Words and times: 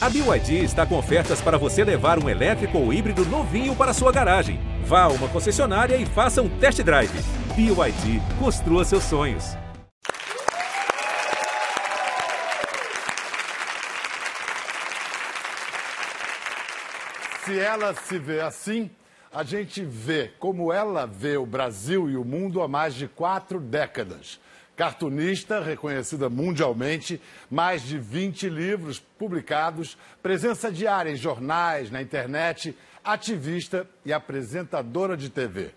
A 0.00 0.08
BYD 0.08 0.62
está 0.62 0.86
com 0.86 0.96
ofertas 0.96 1.40
para 1.40 1.58
você 1.58 1.82
levar 1.82 2.22
um 2.22 2.28
elétrico 2.28 2.78
ou 2.78 2.92
híbrido 2.92 3.24
novinho 3.24 3.74
para 3.74 3.92
sua 3.92 4.12
garagem. 4.12 4.60
Vá 4.84 5.02
a 5.02 5.08
uma 5.08 5.26
concessionária 5.28 5.96
e 5.96 6.06
faça 6.06 6.40
um 6.40 6.48
test 6.60 6.80
drive. 6.84 7.10
BYD, 7.56 8.22
construa 8.38 8.84
seus 8.84 9.02
sonhos. 9.02 9.56
Se 17.44 17.58
ela 17.58 17.92
se 17.92 18.20
vê 18.20 18.40
assim, 18.40 18.88
a 19.34 19.42
gente 19.42 19.82
vê 19.82 20.30
como 20.38 20.72
ela 20.72 21.06
vê 21.06 21.36
o 21.36 21.44
Brasil 21.44 22.08
e 22.08 22.16
o 22.16 22.24
mundo 22.24 22.62
há 22.62 22.68
mais 22.68 22.94
de 22.94 23.08
quatro 23.08 23.58
décadas. 23.58 24.38
Cartunista, 24.78 25.58
reconhecida 25.58 26.30
mundialmente, 26.30 27.20
mais 27.50 27.82
de 27.82 27.98
20 27.98 28.48
livros 28.48 29.00
publicados, 29.00 29.98
presença 30.22 30.70
diária 30.70 31.10
em 31.10 31.16
jornais, 31.16 31.90
na 31.90 32.00
internet, 32.00 32.78
ativista 33.02 33.88
e 34.04 34.12
apresentadora 34.12 35.16
de 35.16 35.30
TV. 35.30 35.72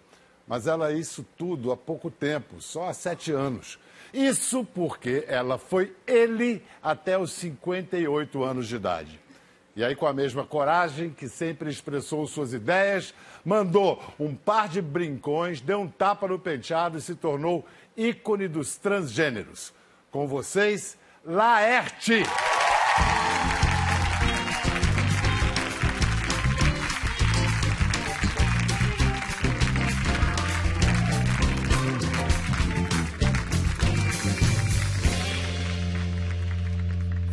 Mas 0.48 0.68
ela 0.68 0.91
é 0.91 0.94
isso 0.94 1.26
tudo 1.36 1.72
há 1.72 1.77
pouco 1.77 2.12
tempo, 2.12 2.62
só 2.62 2.90
há 2.90 2.94
sete 2.94 3.32
anos. 3.32 3.80
Isso 4.14 4.64
porque 4.64 5.26
ela 5.27 5.58
foi 5.58 5.96
ele 6.05 6.62
até 6.84 7.18
os 7.18 7.32
58 7.32 8.44
anos 8.44 8.68
de 8.68 8.76
idade. 8.76 9.20
E 9.74 9.86
aí, 9.86 9.96
com 9.96 10.05
a 10.05 10.12
mesma 10.12 10.46
coragem 10.46 11.12
que 11.12 11.30
sempre 11.30 11.70
expressou 11.70 12.27
suas 12.27 12.52
ideias, 12.52 13.13
mandou 13.44 14.04
um 14.20 14.36
par 14.36 14.68
de 14.68 14.82
brincões, 14.82 15.62
deu 15.62 15.80
um 15.80 15.88
tapa 15.88 16.27
no 16.27 16.38
penteado 16.38 16.98
e 16.98 17.02
se 17.02 17.16
tornou 17.16 17.66
ícone 18.08 18.48
dos 18.48 18.76
transgêneros. 18.78 19.73
Com 20.10 20.28
vocês, 20.28 20.98
Laerte. 21.23 22.24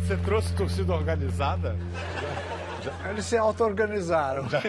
Você 0.01 0.17
trouxe 0.17 0.53
torcida 0.53 0.93
organizada? 0.93 1.75
Eles 3.09 3.25
se 3.25 3.37
auto-organizaram. 3.37 4.45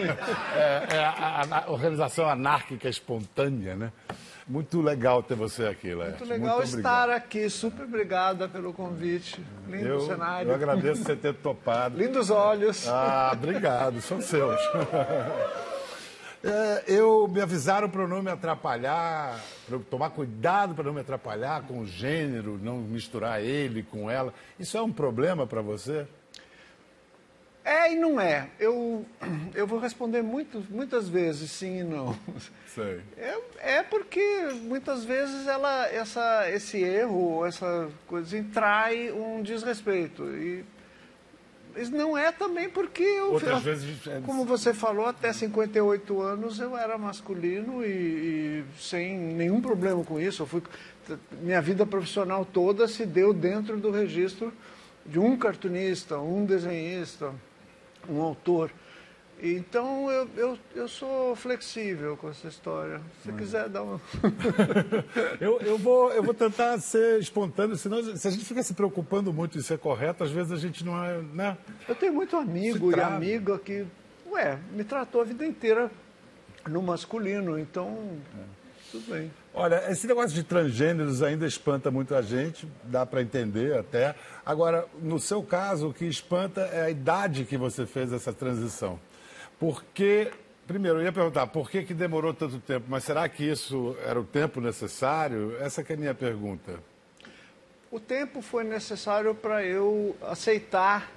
É, 0.53 0.95
é 0.95 1.03
a, 1.03 1.45
a- 1.49 1.63
a 1.65 1.71
organização 1.71 2.29
anárquica 2.29 2.87
espontânea, 2.89 3.75
né? 3.75 3.91
Muito 4.51 4.81
legal 4.81 5.23
ter 5.23 5.35
você 5.35 5.65
aqui, 5.65 5.93
Laerte. 5.93 6.17
Muito 6.19 6.29
legal 6.29 6.61
estar 6.61 7.09
aqui. 7.09 7.49
Super 7.49 7.85
obrigada 7.85 8.49
pelo 8.49 8.73
convite. 8.73 9.41
Lindo 9.65 9.87
Eu, 9.87 10.01
cenário. 10.01 10.49
eu 10.49 10.55
agradeço 10.55 11.05
você 11.05 11.15
ter 11.15 11.33
topado. 11.35 11.97
Lindos 11.97 12.29
olhos. 12.29 12.85
Ah, 12.85 13.31
obrigado, 13.33 14.01
são 14.01 14.19
seus. 14.21 14.59
É, 16.43 16.85
eu 16.87 17.27
me 17.27 17.39
avisaram 17.39 17.87
para 17.87 18.01
eu 18.01 18.07
não 18.07 18.23
me 18.23 18.31
atrapalhar, 18.31 19.39
para 19.67 19.75
eu 19.75 19.79
tomar 19.79 20.09
cuidado 20.09 20.73
para 20.73 20.85
não 20.85 20.93
me 20.93 21.01
atrapalhar 21.01 21.61
com 21.67 21.81
o 21.81 21.85
gênero, 21.85 22.59
não 22.59 22.77
misturar 22.77 23.39
ele 23.43 23.83
com 23.83 24.09
ela. 24.09 24.33
Isso 24.59 24.75
é 24.75 24.81
um 24.81 24.91
problema 24.91 25.45
para 25.45 25.61
você? 25.61 26.07
É 27.63 27.93
e 27.93 27.95
não 27.95 28.19
é. 28.19 28.47
Eu, 28.59 29.05
eu 29.53 29.67
vou 29.67 29.79
responder 29.79 30.21
muito, 30.21 30.63
muitas 30.69 31.07
vezes 31.07 31.51
sim 31.51 31.79
e 31.79 31.83
não. 31.83 32.17
Sei. 32.73 33.01
É, 33.17 33.37
é 33.77 33.83
porque 33.83 34.21
muitas 34.63 35.03
vezes 35.05 35.45
ela, 35.47 35.87
essa, 35.87 36.49
esse 36.49 36.81
erro, 36.81 37.45
essa 37.45 37.89
coisa 38.07 38.43
trai 38.53 39.11
um 39.11 39.41
desrespeito. 39.43 40.23
E 40.25 40.63
mas 41.73 41.89
não 41.89 42.17
é 42.17 42.31
também 42.33 42.69
porque 42.69 43.01
eu. 43.01 43.31
Outras 43.33 43.53
eu- 43.53 43.59
vezes 43.61 44.05
é- 44.07 44.19
Como 44.25 44.43
você 44.43 44.73
falou, 44.73 45.05
até 45.05 45.31
58 45.31 46.21
anos 46.21 46.59
eu 46.59 46.75
era 46.77 46.97
masculino 46.97 47.83
e, 47.85 47.87
e 47.87 48.63
sem 48.77 49.17
nenhum 49.17 49.61
problema 49.61 50.03
com 50.03 50.19
isso. 50.19 50.43
Eu 50.43 50.47
fui, 50.47 50.61
minha 51.41 51.61
vida 51.61 51.85
profissional 51.85 52.43
toda 52.43 52.87
se 52.89 53.05
deu 53.05 53.33
dentro 53.33 53.77
do 53.77 53.89
registro 53.89 54.51
de 55.05 55.17
um 55.17 55.37
cartunista, 55.37 56.17
um 56.19 56.43
desenhista, 56.45 57.33
um 58.09 58.21
autor. 58.21 58.71
Então 59.43 60.11
eu, 60.11 60.29
eu, 60.37 60.59
eu 60.75 60.87
sou 60.87 61.35
flexível 61.35 62.15
com 62.15 62.29
essa 62.29 62.47
história. 62.47 63.01
Se 63.23 63.31
você 63.31 63.37
quiser 63.37 63.69
dar 63.69 63.81
uma. 63.81 63.99
Eu, 65.41 65.59
eu, 65.61 65.77
vou, 65.77 66.11
eu 66.11 66.21
vou 66.21 66.33
tentar 66.33 66.77
ser 66.77 67.19
espontâneo, 67.19 67.75
senão 67.75 68.03
se 68.15 68.27
a 68.27 68.31
gente 68.31 68.45
fica 68.45 68.61
se 68.61 68.75
preocupando 68.75 69.33
muito 69.33 69.57
em 69.57 69.61
ser 69.61 69.79
correto, 69.79 70.23
às 70.23 70.29
vezes 70.29 70.51
a 70.51 70.57
gente 70.57 70.85
não 70.85 71.03
é. 71.03 71.19
Né? 71.33 71.57
Eu 71.89 71.95
tenho 71.95 72.13
muito 72.13 72.37
amigo 72.37 72.95
e 72.95 73.01
amiga 73.01 73.57
que, 73.57 73.85
ué, 74.29 74.59
me 74.71 74.83
tratou 74.83 75.21
a 75.21 75.23
vida 75.23 75.43
inteira 75.43 75.89
no 76.69 76.81
masculino, 76.83 77.57
então 77.57 78.19
tudo 78.91 79.09
bem. 79.09 79.31
Olha, 79.53 79.89
esse 79.89 80.05
negócio 80.05 80.35
de 80.35 80.43
transgêneros 80.43 81.23
ainda 81.23 81.47
espanta 81.47 81.89
muito 81.89 82.13
a 82.13 82.21
gente, 82.21 82.67
dá 82.83 83.05
para 83.05 83.21
entender 83.21 83.77
até. 83.77 84.13
Agora, 84.45 84.85
no 85.01 85.19
seu 85.19 85.41
caso, 85.41 85.89
o 85.89 85.93
que 85.93 86.05
espanta 86.05 86.61
é 86.61 86.81
a 86.83 86.89
idade 86.89 87.45
que 87.45 87.57
você 87.57 87.85
fez 87.85 88.11
essa 88.11 88.33
transição. 88.33 88.99
Porque, 89.57 90.31
primeiro, 90.67 90.99
eu 90.99 91.03
ia 91.03 91.11
perguntar, 91.11 91.47
por 91.47 91.69
que, 91.69 91.83
que 91.83 91.93
demorou 91.93 92.33
tanto 92.33 92.59
tempo? 92.59 92.85
Mas 92.89 93.05
será 93.05 93.27
que 93.29 93.43
isso 93.43 93.95
era 94.05 94.19
o 94.19 94.23
tempo 94.23 94.59
necessário? 94.59 95.55
Essa 95.59 95.83
que 95.83 95.93
é 95.93 95.95
a 95.95 95.99
minha 95.99 96.13
pergunta. 96.13 96.79
O 97.89 97.99
tempo 97.99 98.41
foi 98.41 98.63
necessário 98.63 99.33
para 99.33 99.65
eu 99.65 100.15
aceitar 100.21 101.11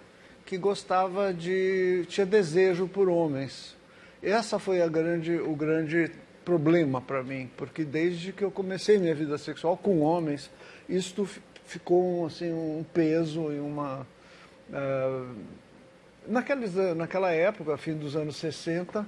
que 0.45 0.59
gostava 0.59 1.33
de. 1.33 2.05
tinha 2.09 2.27
desejo 2.27 2.87
por 2.87 3.09
homens. 3.09 3.77
Essa 4.23 4.59
foi 4.59 4.83
a 4.83 4.89
grande, 4.89 5.37
o 5.37 5.55
grande 5.55 6.11
problema 6.45 7.01
para 7.01 7.23
mim, 7.23 7.51
porque 7.57 7.85
desde 7.85 8.33
que 8.33 8.45
eu 8.45 8.51
comecei 8.51 8.99
minha 8.99 9.15
vida 9.15 9.39
sexual 9.39 9.77
com 9.77 10.01
homens, 10.01 10.51
isto 10.89 11.25
fi- 11.25 11.41
ficou 11.65 12.27
assim, 12.27 12.53
um 12.53 12.85
peso 12.93 13.53
e 13.53 13.59
uma. 13.59 14.07
ah, 14.73 15.27
naqueles, 16.27 16.75
naquela 16.97 17.31
época, 17.33 17.77
fim 17.77 17.95
dos 17.95 18.15
anos 18.17 18.37
60, 18.37 19.07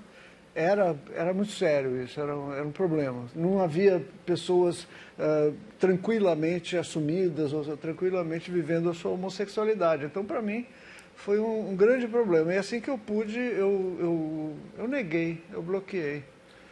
era, 0.55 0.97
era 1.15 1.35
muito 1.35 1.53
sério 1.53 2.03
isso, 2.03 2.19
era, 2.21 2.33
era 2.33 2.65
um 2.67 2.73
problema. 2.73 3.25
Não 3.35 3.61
havia 3.63 4.03
pessoas 4.25 4.87
ah, 5.19 5.53
tranquilamente 5.79 6.77
assumidas 6.77 7.53
ou 7.53 7.77
tranquilamente 7.77 8.51
vivendo 8.51 8.89
a 8.89 8.95
sua 8.95 9.11
homossexualidade. 9.13 10.05
Então, 10.07 10.25
para 10.25 10.41
mim, 10.41 10.67
foi 11.15 11.39
um, 11.39 11.71
um 11.71 11.77
grande 11.77 12.07
problema. 12.09 12.55
E 12.55 12.57
assim 12.57 12.81
que 12.81 12.89
eu 12.89 12.97
pude, 12.99 13.39
eu, 13.39 13.97
eu, 14.01 14.57
eu 14.79 14.89
neguei, 14.89 15.43
eu 15.53 15.63
bloqueei. 15.63 16.23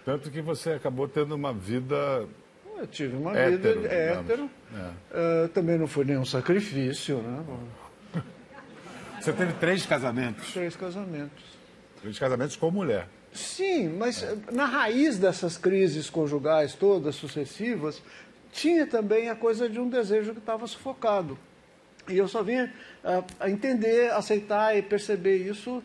Tanto 0.04 0.30
que 0.30 0.42
você 0.42 0.72
acabou 0.72 1.08
tendo 1.08 1.34
uma 1.34 1.52
vida. 1.52 2.28
Eu 2.76 2.86
tive 2.86 3.16
uma 3.16 3.36
Hétero, 3.36 3.80
vida 3.80 3.94
hétero. 3.94 4.50
É. 4.74 4.90
Ah, 5.12 5.48
também 5.54 5.78
não 5.78 5.86
foi 5.86 6.04
nenhum 6.04 6.24
sacrifício, 6.24 7.18
né? 7.18 7.44
Você 9.20 9.32
teve 9.32 9.52
três 9.54 9.86
casamentos. 9.86 10.52
Três 10.52 10.76
casamentos. 10.76 11.44
Três 12.02 12.18
casamentos 12.18 12.56
com 12.56 12.70
mulher. 12.70 13.08
Sim, 13.32 13.88
mas 13.88 14.22
eh, 14.22 14.36
na 14.52 14.66
raiz 14.66 15.18
dessas 15.18 15.56
crises 15.56 16.10
conjugais 16.10 16.74
todas 16.74 17.14
sucessivas, 17.14 18.02
tinha 18.52 18.86
também 18.86 19.30
a 19.30 19.34
coisa 19.34 19.68
de 19.68 19.80
um 19.80 19.88
desejo 19.88 20.32
que 20.32 20.38
estava 20.38 20.66
sufocado. 20.66 21.38
E 22.08 22.18
eu 22.18 22.28
só 22.28 22.44
ah, 23.02 23.24
a 23.40 23.48
entender, 23.48 24.12
aceitar 24.12 24.76
e 24.76 24.82
perceber 24.82 25.38
isso 25.38 25.82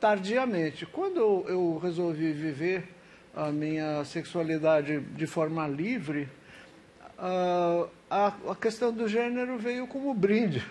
tardiamente. 0.00 0.86
Quando 0.86 1.20
eu, 1.20 1.44
eu 1.48 1.78
resolvi 1.78 2.32
viver 2.32 2.88
a 3.34 3.50
minha 3.50 4.04
sexualidade 4.04 5.00
de 5.00 5.26
forma 5.26 5.66
livre, 5.66 6.28
ah, 7.18 7.86
a, 8.10 8.26
a 8.50 8.54
questão 8.54 8.92
do 8.92 9.08
gênero 9.08 9.58
veio 9.58 9.86
como 9.86 10.14
brinde. 10.14 10.64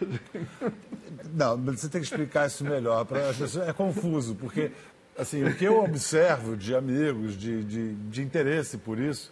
Não, 1.33 1.57
você 1.57 1.89
tem 1.89 2.01
que 2.01 2.07
explicar 2.07 2.47
isso 2.47 2.63
melhor. 2.63 3.05
Para 3.05 3.29
as 3.29 3.37
pessoas 3.37 3.67
é 3.67 3.73
confuso, 3.73 4.35
porque 4.35 4.71
assim, 5.17 5.43
o 5.43 5.55
que 5.55 5.65
eu 5.65 5.83
observo 5.83 6.55
de 6.55 6.75
amigos, 6.75 7.37
de, 7.37 7.63
de, 7.63 7.93
de 7.93 8.21
interesse 8.21 8.77
por 8.77 8.99
isso, 8.99 9.31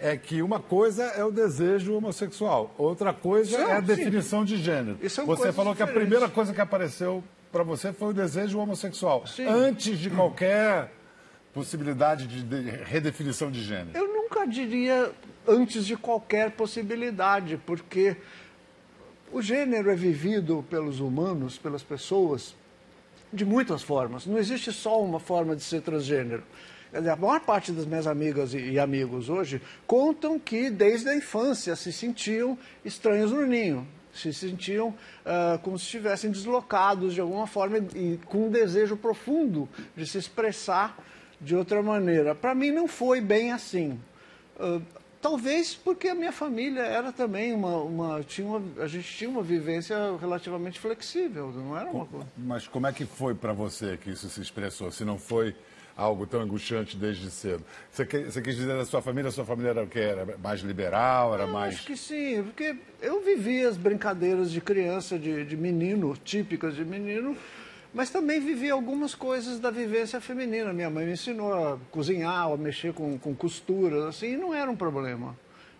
é 0.00 0.16
que 0.16 0.42
uma 0.42 0.58
coisa 0.58 1.04
é 1.04 1.24
o 1.24 1.30
desejo 1.30 1.94
homossexual, 1.94 2.74
outra 2.76 3.12
coisa 3.12 3.58
Não, 3.58 3.68
é 3.70 3.76
a 3.76 3.80
sim. 3.80 3.86
definição 3.86 4.44
de 4.44 4.56
gênero. 4.56 4.98
Você 5.02 5.52
falou 5.52 5.74
que 5.74 5.82
a 5.82 5.86
primeira 5.86 6.28
coisa 6.28 6.52
que 6.52 6.60
apareceu 6.60 7.22
para 7.52 7.62
você 7.62 7.92
foi 7.92 8.08
o 8.08 8.12
desejo 8.12 8.58
homossexual, 8.58 9.26
Sim. 9.28 9.46
antes 9.46 9.98
de 9.98 10.10
qualquer 10.10 10.90
possibilidade 11.54 12.26
de, 12.26 12.42
de 12.42 12.70
redefinição 12.82 13.50
de 13.50 13.62
gênero. 13.62 13.96
Eu 13.96 14.08
nunca 14.08 14.44
diria 14.44 15.12
antes 15.46 15.86
de 15.86 15.96
qualquer 15.96 16.50
possibilidade, 16.50 17.56
porque 17.64 18.16
o 19.32 19.40
gênero 19.40 19.88
é 19.90 19.94
vivido 19.94 20.64
pelos 20.68 20.98
humanos, 20.98 21.56
pelas 21.56 21.82
pessoas, 21.82 22.56
de 23.32 23.44
muitas 23.44 23.82
formas. 23.82 24.26
Não 24.26 24.36
existe 24.36 24.72
só 24.72 25.00
uma 25.00 25.20
forma 25.20 25.54
de 25.54 25.62
ser 25.62 25.80
transgênero. 25.80 26.42
A 26.92 27.16
maior 27.16 27.40
parte 27.40 27.72
das 27.72 27.86
minhas 27.86 28.06
amigas 28.06 28.54
e 28.54 28.78
amigos 28.78 29.28
hoje 29.28 29.60
contam 29.86 30.38
que 30.38 30.70
desde 30.70 31.08
a 31.08 31.16
infância 31.16 31.74
se 31.74 31.92
sentiam 31.92 32.56
estranhos 32.84 33.32
no 33.32 33.44
ninho. 33.44 33.86
se 34.12 34.32
sentiam 34.32 34.88
uh, 34.90 35.58
como 35.62 35.76
se 35.76 35.86
estivessem 35.86 36.30
deslocados 36.30 37.14
de 37.14 37.20
alguma 37.20 37.48
forma 37.48 37.78
e 37.78 38.18
com 38.26 38.46
um 38.46 38.50
desejo 38.50 38.96
profundo 38.96 39.68
de 39.96 40.06
se 40.06 40.18
expressar 40.18 40.96
de 41.44 41.54
outra 41.54 41.82
maneira. 41.82 42.34
Para 42.34 42.54
mim 42.54 42.70
não 42.70 42.88
foi 42.88 43.20
bem 43.20 43.52
assim. 43.52 44.00
Uh, 44.58 44.80
talvez 45.20 45.74
porque 45.74 46.08
a 46.08 46.14
minha 46.14 46.32
família 46.32 46.82
era 46.82 47.12
também 47.12 47.52
uma, 47.52 47.76
uma, 47.78 48.22
tinha 48.22 48.46
uma, 48.46 48.82
a 48.82 48.86
gente 48.86 49.08
tinha 49.16 49.30
uma 49.30 49.42
vivência 49.42 49.96
relativamente 50.20 50.78
flexível, 50.78 51.52
não 51.52 51.76
era 51.76 51.90
uma 51.90 52.06
coisa. 52.06 52.26
Mas 52.36 52.68
como 52.68 52.86
é 52.86 52.92
que 52.92 53.04
foi 53.04 53.34
para 53.34 53.52
você 53.52 53.96
que 53.96 54.10
isso 54.10 54.28
se 54.28 54.40
expressou? 54.40 54.90
Se 54.90 55.04
não 55.04 55.18
foi 55.18 55.54
algo 55.96 56.26
tão 56.26 56.40
angustiante 56.40 56.96
desde 56.96 57.30
cedo. 57.30 57.64
Você, 57.90 58.04
você 58.04 58.42
quis 58.42 58.56
dizer 58.56 58.76
da 58.76 58.84
sua 58.84 59.00
família, 59.00 59.28
a 59.28 59.32
sua 59.32 59.44
família 59.44 59.70
era 59.70 59.82
o 59.82 59.86
que? 59.86 59.98
Era 59.98 60.36
mais 60.38 60.60
liberal, 60.60 61.34
era 61.34 61.44
eu 61.44 61.48
mais... 61.48 61.74
acho 61.74 61.86
que 61.86 61.96
sim, 61.96 62.42
porque 62.42 62.76
eu 63.00 63.22
vivi 63.22 63.64
as 63.64 63.76
brincadeiras 63.76 64.50
de 64.50 64.60
criança, 64.60 65.18
de, 65.18 65.44
de 65.44 65.56
menino, 65.56 66.16
típicas 66.24 66.74
de 66.74 66.84
menino, 66.84 67.36
mas 67.94 68.10
também 68.10 68.40
vivi 68.40 68.68
algumas 68.68 69.14
coisas 69.14 69.60
da 69.60 69.70
vivência 69.70 70.20
feminina. 70.20 70.72
Minha 70.72 70.90
mãe 70.90 71.06
me 71.06 71.12
ensinou 71.12 71.54
a 71.54 71.78
cozinhar, 71.92 72.50
a 72.50 72.56
mexer 72.56 72.92
com, 72.92 73.16
com 73.16 73.32
costuras, 73.34 74.04
assim, 74.04 74.32
e 74.32 74.36
não 74.36 74.52
era 74.52 74.68
um 74.68 74.74
problema. 74.74 75.36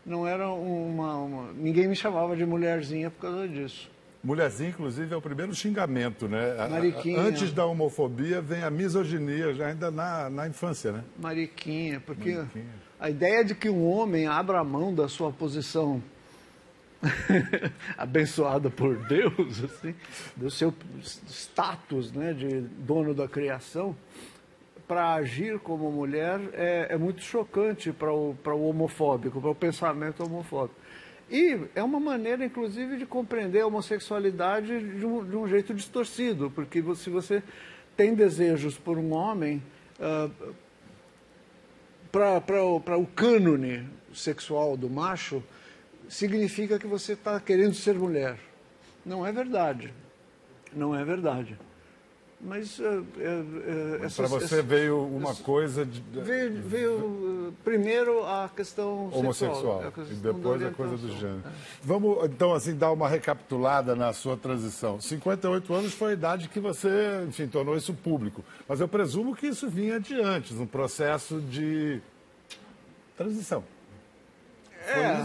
Não 0.06 0.26
era 0.26 0.49
uma, 0.49 1.16
uma... 1.16 1.52
Ninguém 1.52 1.88
me 1.88 1.96
chamava 1.96 2.37
de 2.37 2.46
mulherzinha 2.46 3.11
por 3.11 3.22
causa 3.22 3.49
disso. 3.49 3.90
Mulherzinha, 4.22 4.70
inclusive, 4.70 5.12
é 5.12 5.16
o 5.16 5.20
primeiro 5.20 5.55
xingamento, 5.55 6.28
né? 6.28 6.56
Mariquinha. 6.70 7.20
Antes 7.20 7.52
da 7.52 7.66
homofobia 7.66 8.40
vem 8.40 8.62
a 8.62 8.70
misoginia, 8.70 9.52
já 9.52 9.67
ainda 9.67 9.90
na, 9.90 10.31
na 10.31 10.49
infância, 10.49 10.93
né? 10.93 11.05
Mariquinha, 11.19 12.00
porque 12.00 12.34
Mariquinha. 12.34 12.64
a 12.99 13.10
ideia 13.10 13.44
de 13.44 13.55
que 13.55 13.69
um 13.69 13.84
homem 13.84 14.26
abra 14.26 14.60
a 14.60 14.64
mão 14.64 14.94
da 14.94 15.08
sua 15.08 15.32
posição 15.32 16.02
abençoada 17.96 18.70
por 18.70 18.96
Deus, 19.06 19.64
assim, 19.64 19.94
do 20.36 20.50
seu 20.50 20.74
status 21.26 22.12
né, 22.12 22.32
de 22.32 22.60
dono 22.60 23.14
da 23.14 23.28
criação, 23.28 23.96
para 24.86 25.14
agir 25.14 25.58
como 25.60 25.90
mulher 25.90 26.40
é, 26.52 26.88
é 26.90 26.96
muito 26.98 27.22
chocante 27.22 27.92
para 27.92 28.12
o, 28.12 28.36
o 28.44 28.68
homofóbico, 28.68 29.40
para 29.40 29.50
o 29.50 29.54
pensamento 29.54 30.24
homofóbico. 30.24 30.78
E 31.30 31.58
é 31.74 31.82
uma 31.82 31.98
maneira, 31.98 32.44
inclusive, 32.44 32.98
de 32.98 33.06
compreender 33.06 33.60
a 33.60 33.66
homossexualidade 33.66 34.98
de 34.98 35.06
um, 35.06 35.24
de 35.24 35.36
um 35.36 35.48
jeito 35.48 35.72
distorcido, 35.72 36.50
porque 36.50 36.82
se 36.96 37.08
você 37.08 37.42
tem 37.96 38.14
desejos 38.14 38.76
por 38.76 38.98
um 38.98 39.14
homem, 39.14 39.62
uh, 39.98 40.54
ah, 42.16 42.40
para 42.40 42.96
o 42.98 43.06
cânone 43.06 43.88
sexual 44.12 44.76
do 44.76 44.88
macho, 44.90 45.42
significa 46.08 46.78
que 46.78 46.86
você 46.86 47.12
está 47.12 47.38
querendo 47.40 47.74
ser 47.74 47.94
mulher. 47.94 48.38
Não 49.04 49.26
é 49.26 49.32
verdade. 49.32 49.92
Não 50.72 50.94
é 50.94 51.04
verdade. 51.04 51.58
Mas, 52.40 52.78
uh, 52.78 53.00
uh, 53.00 54.14
para 54.14 54.26
você 54.26 54.60
veio 54.60 55.02
uma 55.02 55.34
coisa 55.34 55.86
de... 55.86 56.02
veio, 56.20 56.62
veio 56.62 57.54
primeiro 57.64 58.22
a 58.26 58.50
questão 58.54 59.08
homossexual 59.08 59.80
sexual, 59.80 60.06
a 60.06 60.12
e 60.12 60.14
depois 60.16 60.62
a 60.62 60.70
coisa 60.70 60.96
do 60.98 61.08
gênero. 61.08 61.42
É. 61.46 61.50
Vamos 61.82 62.22
então 62.24 62.52
assim 62.52 62.76
dar 62.76 62.92
uma 62.92 63.08
recapitulada 63.08 63.96
na 63.96 64.12
sua 64.12 64.36
transição. 64.36 65.00
58 65.00 65.72
anos 65.72 65.94
foi 65.94 66.10
a 66.10 66.12
idade 66.12 66.48
que 66.48 66.60
você, 66.60 67.24
enfim, 67.26 67.46
tornou 67.46 67.78
isso 67.78 67.94
público. 67.94 68.44
Mas 68.68 68.78
eu 68.78 68.88
presumo 68.88 69.34
que 69.34 69.46
isso 69.46 69.66
vinha 69.66 69.98
de 69.98 70.20
antes, 70.20 70.58
um 70.58 70.66
processo 70.66 71.40
de 71.40 72.02
transição. 73.16 73.64
É, 74.86 75.24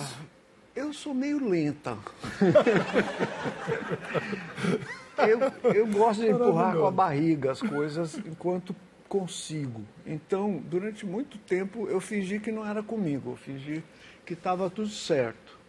eu 0.79 0.93
sou 0.93 1.13
meio 1.13 1.45
lenta. 1.45 1.97
eu, 5.27 5.39
eu 5.73 5.87
gosto 5.87 6.21
de 6.21 6.29
empurrar 6.29 6.75
com 6.75 6.85
a 6.85 6.91
barriga 6.91 7.51
as 7.51 7.61
coisas 7.61 8.17
enquanto 8.17 8.73
consigo. 9.09 9.83
Então, 10.05 10.63
durante 10.69 11.05
muito 11.05 11.37
tempo, 11.39 11.87
eu 11.89 11.99
fingi 11.99 12.39
que 12.39 12.49
não 12.49 12.65
era 12.65 12.81
comigo, 12.81 13.31
eu 13.31 13.35
fingi 13.35 13.83
que 14.25 14.33
estava 14.33 14.69
tudo 14.69 14.87
certo. 14.87 15.59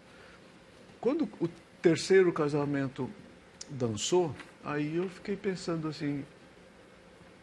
Quando 1.01 1.29
o 1.41 1.49
terceiro 1.83 2.33
casamento 2.33 3.11
dançou, 3.69 4.33
aí 4.63 4.97
eu 4.97 5.09
fiquei 5.09 5.37
pensando 5.37 5.89
assim, 5.89 6.25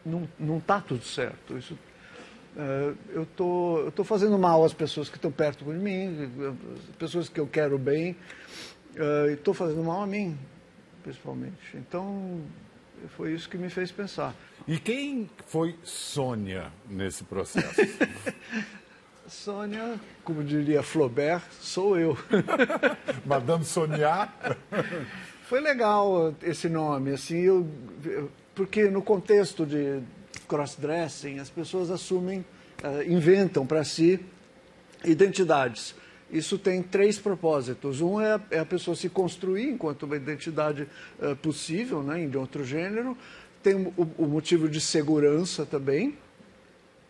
não, 0.06 0.26
não 0.38 0.58
tá 0.58 0.80
tudo 0.80 1.04
certo. 1.04 1.58
Isso, 1.58 1.78
eu 3.14 3.26
tô, 3.36 3.80
eu 3.80 3.92
tô 3.92 4.02
fazendo 4.04 4.38
mal 4.38 4.64
às 4.64 4.72
pessoas 4.72 5.08
que 5.08 5.16
estão 5.16 5.30
perto 5.30 5.64
de 5.64 5.70
mim, 5.70 6.30
pessoas 6.98 7.28
que 7.28 7.38
eu 7.38 7.46
quero 7.46 7.78
bem, 7.78 8.16
é, 8.96 9.32
estou 9.32 9.54
fazendo 9.54 9.84
mal 9.84 10.02
a 10.02 10.06
mim 10.06 10.36
principalmente. 11.08 11.74
Então, 11.74 12.42
foi 13.16 13.32
isso 13.32 13.48
que 13.48 13.56
me 13.56 13.70
fez 13.70 13.90
pensar. 13.90 14.34
E 14.66 14.78
quem 14.78 15.28
foi 15.46 15.74
Sônia 15.82 16.70
nesse 16.88 17.24
processo? 17.24 17.80
Sônia, 19.26 19.98
como 20.24 20.44
diria 20.44 20.82
Flaubert, 20.82 21.42
sou 21.60 21.98
eu. 21.98 22.16
Madame 23.24 23.64
Sonia? 23.64 24.28
Foi 25.42 25.60
legal 25.60 26.34
esse 26.42 26.68
nome, 26.68 27.12
assim, 27.12 27.38
eu, 27.38 27.66
porque 28.54 28.88
no 28.90 29.02
contexto 29.02 29.66
de 29.66 30.02
crossdressing, 30.48 31.38
as 31.38 31.50
pessoas 31.50 31.90
assumem, 31.90 32.44
uh, 32.82 33.02
inventam 33.06 33.66
para 33.66 33.84
si 33.84 34.18
identidades. 35.04 35.94
Isso 36.30 36.58
tem 36.58 36.82
três 36.82 37.18
propósitos. 37.18 38.00
Um 38.00 38.20
é, 38.20 38.40
é 38.50 38.58
a 38.58 38.64
pessoa 38.64 38.94
se 38.94 39.08
construir 39.08 39.70
enquanto 39.70 40.02
uma 40.02 40.16
identidade 40.16 40.86
uh, 41.18 41.36
possível, 41.36 42.02
né, 42.02 42.26
de 42.26 42.36
outro 42.36 42.64
gênero. 42.64 43.16
Tem 43.62 43.74
o, 43.74 44.08
o 44.18 44.26
motivo 44.26 44.68
de 44.68 44.80
segurança 44.80 45.64
também, 45.64 46.16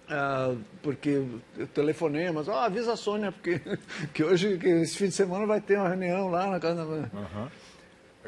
uh, 0.08 0.58
porque 0.82 1.22
eu 1.56 1.66
telefonei, 1.68 2.30
mas 2.30 2.48
oh, 2.48 2.52
avisa 2.52 2.92
a 2.92 2.96
Sônia, 2.96 3.32
porque 3.32 3.60
que 4.14 4.22
hoje, 4.22 4.56
que 4.56 4.68
esse 4.68 4.96
fim 4.96 5.06
de 5.06 5.12
semana 5.12 5.46
vai 5.46 5.60
ter 5.60 5.78
uma 5.78 5.88
reunião 5.88 6.28
lá 6.28 6.48
na 6.48 6.60
casa 6.60 6.84
da... 6.84 6.90
Uhum. 6.90 7.48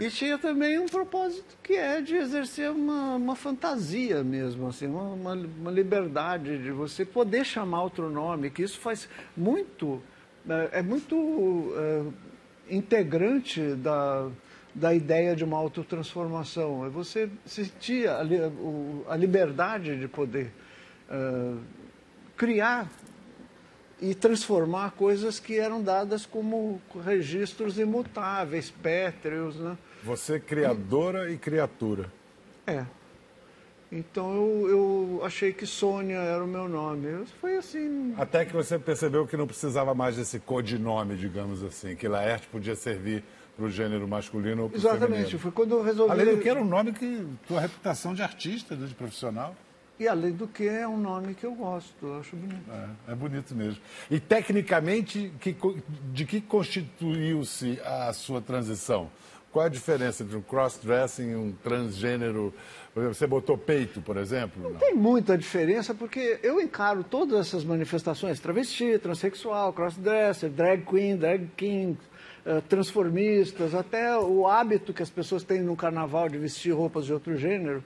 E 0.01 0.09
tinha 0.09 0.39
também 0.39 0.79
um 0.79 0.87
propósito 0.87 1.59
que 1.63 1.75
é 1.75 2.01
de 2.01 2.17
exercer 2.17 2.71
uma, 2.71 3.17
uma 3.17 3.37
fantasia 3.37 4.25
mesmo, 4.25 4.67
assim, 4.69 4.87
uma, 4.87 5.35
uma, 5.35 5.71
liberdade 5.71 6.57
de 6.57 6.71
você 6.71 7.05
poder 7.05 7.45
chamar 7.45 7.83
outro 7.83 8.09
nome, 8.09 8.49
que 8.49 8.63
isso 8.63 8.81
faz 8.81 9.09
muito 9.37 10.03
é, 10.49 10.79
é 10.79 10.83
muito 10.83 11.75
é, 11.77 12.75
integrante 12.75 13.75
da, 13.75 14.31
da 14.75 14.95
ideia 14.95 15.37
de 15.37 15.45
uma 15.45 15.59
autotransformação. 15.59 16.87
É 16.87 16.89
você 16.89 17.29
sentir 17.45 18.09
a, 18.09 18.21
a 19.09 19.17
liberdade 19.17 19.99
de 19.99 20.09
poder 20.09 20.51
é, 21.11 21.55
criar 22.37 22.89
e 24.01 24.15
transformar 24.15 24.93
coisas 24.93 25.39
que 25.39 25.59
eram 25.59 25.83
dadas 25.83 26.25
como 26.25 26.81
registros 27.05 27.79
imutáveis, 27.79 28.71
pétreos. 28.71 29.57
Né? 29.57 29.77
Você 30.03 30.41
criadora 30.41 31.31
e 31.31 31.37
criatura. 31.37 32.11
É. 32.67 32.85
Então 33.93 34.35
eu, 34.35 34.69
eu 34.69 35.21
achei 35.25 35.53
que 35.53 35.67
Sônia 35.67 36.19
era 36.19 36.45
o 36.45 36.47
meu 36.47 36.69
nome. 36.69 37.27
Foi 37.41 37.57
assim. 37.57 38.15
Até 38.17 38.45
que 38.45 38.53
você 38.53 38.79
percebeu 38.79 39.27
que 39.27 39.37
não 39.37 39.47
precisava 39.47 39.95
mais 39.95 40.17
desse 40.17 40.39
codinome, 40.39 41.17
digamos 41.17 41.63
assim, 41.65 41.97
que 41.97 42.07
Laerte 42.07 42.47
podia 42.47 42.77
servir 42.77 43.25
para 43.57 43.67
o 43.67 43.71
gênero 43.71 44.07
masculino 44.07 44.63
ou 44.63 44.71
para 44.71 44.77
o 44.77 44.81
Exatamente, 44.81 45.11
feminino. 45.11 45.39
foi 45.41 45.51
quando 45.51 45.73
eu 45.73 45.83
resolvi. 45.83 46.13
Além 46.13 46.37
do 46.37 46.41
que 46.41 46.49
era 46.49 46.61
um 46.61 46.65
nome 46.65 46.93
que. 46.93 47.27
tua 47.49 47.61
reputação 47.61 48.15
de 48.15 48.23
artista, 48.23 48.77
de 48.77 48.95
profissional. 48.95 49.57
E 49.99 50.09
além 50.09 50.33
do 50.33 50.49
que 50.49 50.67
é 50.67 50.89
um 50.89 50.97
nome 50.97 51.35
que 51.35 51.45
eu 51.45 51.53
gosto, 51.55 51.95
eu 52.07 52.21
acho 52.21 52.35
bonito. 52.35 52.71
É, 53.07 53.13
é 53.13 53.15
bonito 53.15 53.55
mesmo. 53.55 53.83
E 54.11 54.19
tecnicamente, 54.19 55.31
que, 55.39 55.55
de 56.11 56.25
que 56.25 56.41
constituiu-se 56.41 57.79
a 57.85 58.11
sua 58.15 58.41
transição? 58.41 59.11
Qual 59.53 59.67
a 59.67 59.69
diferença 59.69 60.23
entre 60.23 60.37
um 60.37 60.43
cross-dressing 60.43 61.33
e 61.33 61.35
um 61.35 61.53
transgênero? 61.53 62.55
Você 62.95 63.27
botou 63.27 63.59
peito, 63.59 64.01
por 64.01 64.17
exemplo? 64.17 64.63
Não, 64.63 64.71
não, 64.71 64.79
tem 64.79 64.95
muita 64.95 65.37
diferença, 65.37 65.93
porque 65.93 66.39
eu 66.43 66.61
encaro 66.61 67.03
todas 67.03 67.49
essas 67.49 67.65
manifestações, 67.65 68.39
travesti, 68.39 68.97
transexual, 68.99 69.73
crossdresser, 69.73 70.51
drag 70.51 70.85
queen, 70.85 71.17
drag 71.17 71.51
king, 71.57 71.99
uh, 72.47 72.63
transformistas, 72.69 73.75
até 73.75 74.17
o 74.17 74.47
hábito 74.47 74.93
que 74.93 75.03
as 75.03 75.11
pessoas 75.11 75.43
têm 75.43 75.61
no 75.61 75.75
carnaval 75.75 76.29
de 76.29 76.39
vestir 76.39 76.73
roupas 76.73 77.05
de 77.07 77.13
outro 77.13 77.37
gênero. 77.37 77.83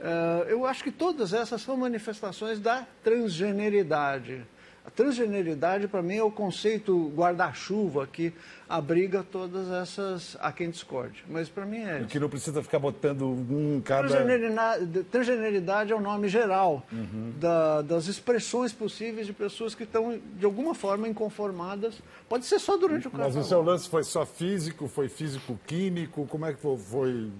Uh, 0.00 0.48
eu 0.48 0.64
acho 0.64 0.82
que 0.82 0.90
todas 0.90 1.34
essas 1.34 1.60
são 1.60 1.76
manifestações 1.76 2.58
da 2.58 2.86
transgeneridade. 3.04 4.46
A 4.84 4.90
transgeneridade, 4.90 5.86
para 5.86 6.02
mim, 6.02 6.16
é 6.16 6.22
o 6.24 6.30
conceito 6.30 7.08
guarda-chuva 7.14 8.04
que 8.04 8.32
abriga 8.68 9.22
todas 9.22 9.70
essas. 9.70 10.36
a 10.40 10.50
quem 10.50 10.70
discorde. 10.70 11.24
Mas 11.28 11.48
para 11.48 11.64
mim 11.64 11.82
é. 11.82 12.04
Que 12.08 12.18
não 12.18 12.28
precisa 12.28 12.60
ficar 12.64 12.80
botando 12.80 13.22
um 13.22 13.80
cada. 13.84 14.08
Transgeneridade, 14.08 15.04
transgeneridade 15.04 15.92
é 15.92 15.94
o 15.94 16.00
nome 16.00 16.28
geral 16.28 16.84
uhum. 16.90 17.32
da, 17.38 17.82
das 17.82 18.08
expressões 18.08 18.72
possíveis 18.72 19.24
de 19.24 19.32
pessoas 19.32 19.72
que 19.72 19.84
estão, 19.84 20.18
de 20.36 20.44
alguma 20.44 20.74
forma, 20.74 21.06
inconformadas. 21.06 22.02
Pode 22.28 22.44
ser 22.44 22.58
só 22.58 22.76
durante 22.76 23.06
o 23.06 23.10
carnaval. 23.10 23.36
Mas 23.36 23.46
o 23.46 23.48
seu 23.48 23.62
lance 23.62 23.88
foi 23.88 24.02
só 24.02 24.26
físico, 24.26 24.88
foi 24.88 25.08
físico-químico? 25.08 26.26
Como 26.26 26.44
é 26.44 26.54
que 26.54 26.60
foi? 26.60 27.30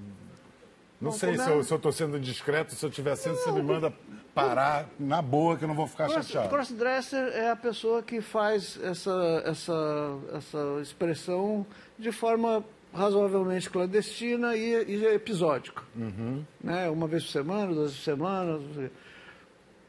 Não 1.01 1.11
Bom, 1.11 1.17
sei 1.17 1.37
se 1.37 1.51
eu 1.51 1.61
estou 1.61 1.91
sendo 1.91 2.17
indiscreto, 2.17 2.77
se 2.77 2.87
eu 2.87 2.89
estiver 2.89 3.17
sendo, 3.17 3.35
não, 3.35 3.43
você 3.43 3.51
me 3.51 3.63
manda 3.63 3.93
parar 4.35 4.89
na 4.99 5.21
boa 5.21 5.57
que 5.57 5.65
eu 5.65 5.69
não 5.69 5.75
vou 5.75 5.87
ficar 5.87 6.09
cross, 6.09 6.27
chateado. 6.27 6.49
Crossdresser 6.49 7.29
é 7.35 7.51
a 7.51 7.57
pessoa 7.57 8.03
que 8.03 8.21
faz 8.21 8.79
essa, 8.83 9.43
essa, 9.45 10.19
essa 10.35 10.59
expressão 10.81 11.67
de 11.99 12.11
forma 12.11 12.65
razoavelmente 12.93 13.71
clandestina 13.71 14.57
e, 14.57 14.85
e 14.85 15.07
episódica. 15.07 15.83
Uhum. 15.97 16.45
Né? 16.62 16.89
Uma 16.91 17.07
vez 17.07 17.25
por 17.25 17.31
semana, 17.31 17.75
duas 17.75 17.93
semanas. 17.93 18.62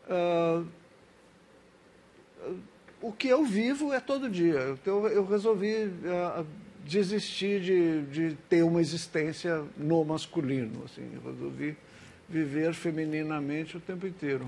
Uh, 0.10 0.68
o 3.02 3.12
que 3.12 3.28
eu 3.28 3.44
vivo 3.44 3.94
é 3.94 4.00
todo 4.00 4.30
dia. 4.30 4.72
Então 4.72 5.08
eu 5.08 5.26
resolvi 5.26 5.86
uh, 5.86 6.46
desistir 6.86 7.62
de, 7.62 8.02
de 8.04 8.38
ter 8.50 8.64
uma 8.64 8.82
existência 8.82 9.64
no 9.78 10.04
masculino. 10.04 10.84
Assim, 10.86 11.10
eu 11.14 11.32
resolvi 11.32 11.78
viver 12.30 12.74
femininamente 12.74 13.78
o 13.78 13.80
tempo 13.80 14.08
inteiro. 14.08 14.48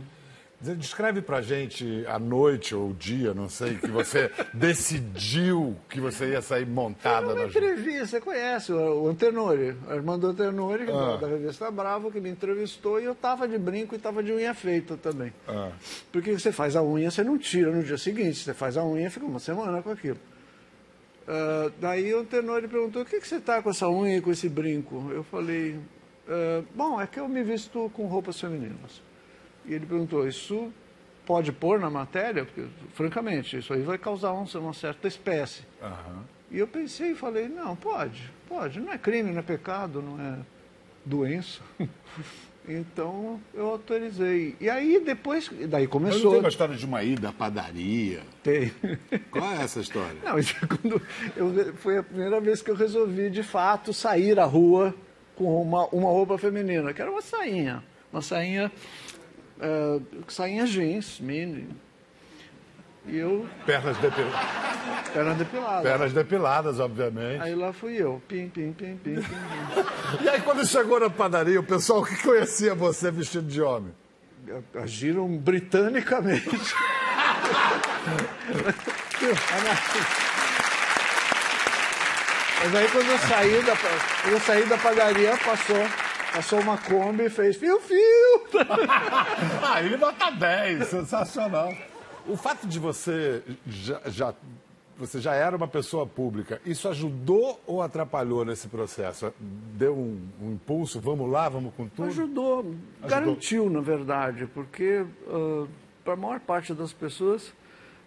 Descreve 0.62 1.22
pra 1.22 1.42
gente 1.42 2.06
a 2.08 2.18
noite 2.18 2.74
ou 2.74 2.90
o 2.90 2.94
dia, 2.94 3.34
não 3.34 3.50
sei, 3.50 3.76
que 3.76 3.88
você 3.88 4.32
decidiu 4.54 5.76
que 5.90 6.00
você 6.00 6.30
ia 6.30 6.42
sair 6.42 6.66
montada 6.66 7.36
na 7.36 7.46
entrevista, 7.46 8.08
você 8.08 8.22
conhece 8.22 8.72
o 8.72 9.08
Antenori, 9.08 9.76
Armando 9.88 10.28
Antenori, 10.28 10.86
ah. 10.90 11.18
da 11.18 11.28
revista 11.28 11.70
Bravo, 11.70 12.10
que 12.10 12.22
me 12.22 12.30
entrevistou, 12.30 13.00
e 13.00 13.04
eu 13.04 13.14
tava 13.14 13.48
de 13.48 13.58
brinco 13.58 13.96
e 13.96 14.00
tava 14.00 14.24
de 14.24 14.32
unha 14.32 14.54
feita 14.54 14.96
também. 14.96 15.34
Ah. 15.48 15.72
Porque 16.12 16.32
você 16.32 16.52
faz 16.52 16.76
a 16.76 16.82
unha, 16.82 17.12
você 17.12 17.24
não 17.24 17.38
tira 17.38 17.70
no 17.72 17.84
dia 17.84 17.98
seguinte, 17.98 18.40
você 18.40 18.54
faz 18.54 18.78
a 18.78 18.84
unha 18.84 19.08
e 19.08 19.10
fica 19.10 19.26
uma 19.26 19.40
semana 19.40 19.84
com 19.84 19.92
aquilo. 19.92 20.18
Uh, 21.28 21.72
daí 21.82 22.14
o 22.14 22.20
Antenori 22.20 22.68
perguntou, 22.68 23.02
o 23.02 23.06
que, 23.06 23.20
que 23.20 23.28
você 23.28 23.40
tá 23.40 23.62
com 23.62 23.70
essa 23.70 23.90
unha 23.90 24.18
e 24.18 24.22
com 24.22 24.32
esse 24.32 24.48
brinco? 24.48 25.12
Eu 25.12 25.24
falei, 25.24 25.80
Uh, 26.28 26.66
bom, 26.74 27.00
é 27.00 27.06
que 27.06 27.20
eu 27.20 27.28
me 27.28 27.44
visto 27.44 27.90
com 27.94 28.08
roupas 28.08 28.40
femininas. 28.40 29.02
E 29.66 29.74
ele 29.74 29.86
perguntou, 29.86 30.28
isso 30.28 30.72
pode 31.26 31.52
pôr 31.52 31.80
na 31.80 31.90
matéria? 31.90 32.46
Porque, 32.46 32.66
francamente, 32.94 33.58
isso 33.58 33.74
aí 33.74 33.82
vai 33.82 33.98
causar 33.98 34.32
uma 34.32 34.74
certa 34.74 35.08
espécie. 35.08 35.64
Uhum. 35.82 36.22
E 36.52 36.60
eu 36.60 36.68
pensei 36.68 37.12
e 37.12 37.16
falei, 37.16 37.48
não, 37.48 37.76
pode, 37.76 38.32
pode. 38.48 38.80
Não 38.80 38.92
é 38.92 38.98
crime, 38.98 39.32
não 39.32 39.40
é 39.40 39.44
pecado, 39.44 40.02
não 40.02 40.20
é 40.20 40.38
doença. 41.04 41.62
então, 42.68 43.40
eu 43.54 43.68
autorizei. 43.68 44.56
E 44.60 44.70
aí, 44.70 45.02
depois, 45.04 45.50
daí 45.68 45.88
começou... 45.88 46.18
Mas 46.18 46.24
não 46.24 46.32
tem 46.32 46.40
uma 46.40 46.50
história 46.50 46.76
de 46.76 46.86
uma 46.86 47.04
ida 47.04 47.30
à 47.30 47.34
padaria? 47.34 48.22
Tem. 48.42 48.72
Qual 49.30 49.52
é 49.52 49.64
essa 49.64 49.80
história? 49.80 50.18
Não, 50.26 50.40
isso 50.40 50.56
é 50.62 50.68
quando 50.68 51.02
eu, 51.36 51.74
foi 51.76 51.98
a 51.98 52.04
primeira 52.04 52.40
vez 52.40 52.62
que 52.62 52.70
eu 52.70 52.76
resolvi, 52.76 53.30
de 53.30 53.44
fato, 53.44 53.92
sair 53.94 54.40
à 54.40 54.46
rua 54.46 54.94
com 55.36 55.62
uma, 55.62 55.86
uma 55.88 56.10
roupa 56.10 56.38
feminina, 56.38 56.94
que 56.94 57.02
era 57.02 57.12
uma 57.12 57.22
sainha. 57.22 57.84
Uma 58.12 58.22
sainha, 58.22 58.72
uh, 59.58 60.04
sainha 60.28 60.66
jeans, 60.66 61.20
mini. 61.20 61.68
E 63.08 63.18
eu... 63.18 63.48
Pernas 63.66 63.98
depiladas. 63.98 65.10
Pernas 65.14 65.38
depiladas. 65.38 65.84
Pernas 65.84 66.14
depiladas, 66.14 66.80
obviamente. 66.80 67.42
Aí 67.42 67.54
lá 67.54 67.72
fui 67.72 67.96
eu. 67.96 68.22
Pim, 68.28 68.50
pim, 68.50 68.74
pim, 68.74 68.98
pim, 68.98 69.16
pim, 69.16 69.22
pim. 69.22 70.24
e 70.24 70.30
aí 70.30 70.42
quando 70.42 70.66
chegou 70.66 71.00
na 71.00 71.10
padaria, 71.10 71.60
o 71.60 71.64
pessoal 71.64 72.04
que 72.04 72.22
conhecia 72.22 72.74
você 72.74 73.12
vestido 73.12 73.48
de 73.48 73.62
homem? 73.62 73.94
Agiram 74.76 75.28
britanicamente. 75.38 76.50
Mas 82.60 82.76
aí 82.76 82.88
quando 82.90 83.08
eu 83.10 83.18
saí 83.20 83.64
da, 83.64 84.32
eu 84.32 84.40
saí 84.40 84.66
da 84.66 84.78
padaria, 84.78 85.38
passou, 85.38 85.84
passou 86.34 86.60
uma 86.60 86.78
Kombi 86.78 87.26
e 87.26 87.30
fez 87.30 87.58
fio-fio. 87.58 88.48
aí 89.62 89.98
nota 89.98 90.32
10, 90.32 90.88
sensacional. 90.88 91.74
O 92.28 92.36
fato 92.36 92.66
de 92.66 92.80
você 92.80 93.44
já, 93.68 94.02
já, 94.08 94.34
você 94.98 95.20
já 95.20 95.34
era 95.34 95.56
uma 95.56 95.68
pessoa 95.68 96.08
pública, 96.08 96.60
isso 96.66 96.88
ajudou 96.90 97.62
ou 97.68 97.82
atrapalhou 97.82 98.44
nesse 98.44 98.68
processo? 98.68 99.32
Deu 99.40 99.94
um, 99.94 100.28
um 100.42 100.52
impulso, 100.54 101.00
vamos 101.00 101.30
lá, 101.30 101.48
vamos 101.50 101.74
com 101.76 101.88
tudo? 101.88 102.08
Ajudou, 102.08 102.60
ajudou. 102.60 102.76
garantiu, 103.08 103.70
na 103.70 103.82
verdade, 103.82 104.48
porque 104.48 105.06
uh, 105.28 105.68
para 106.04 106.14
a 106.14 106.18
maior 106.18 106.40
parte 106.40 106.74
das 106.74 106.94
pessoas 106.94 107.54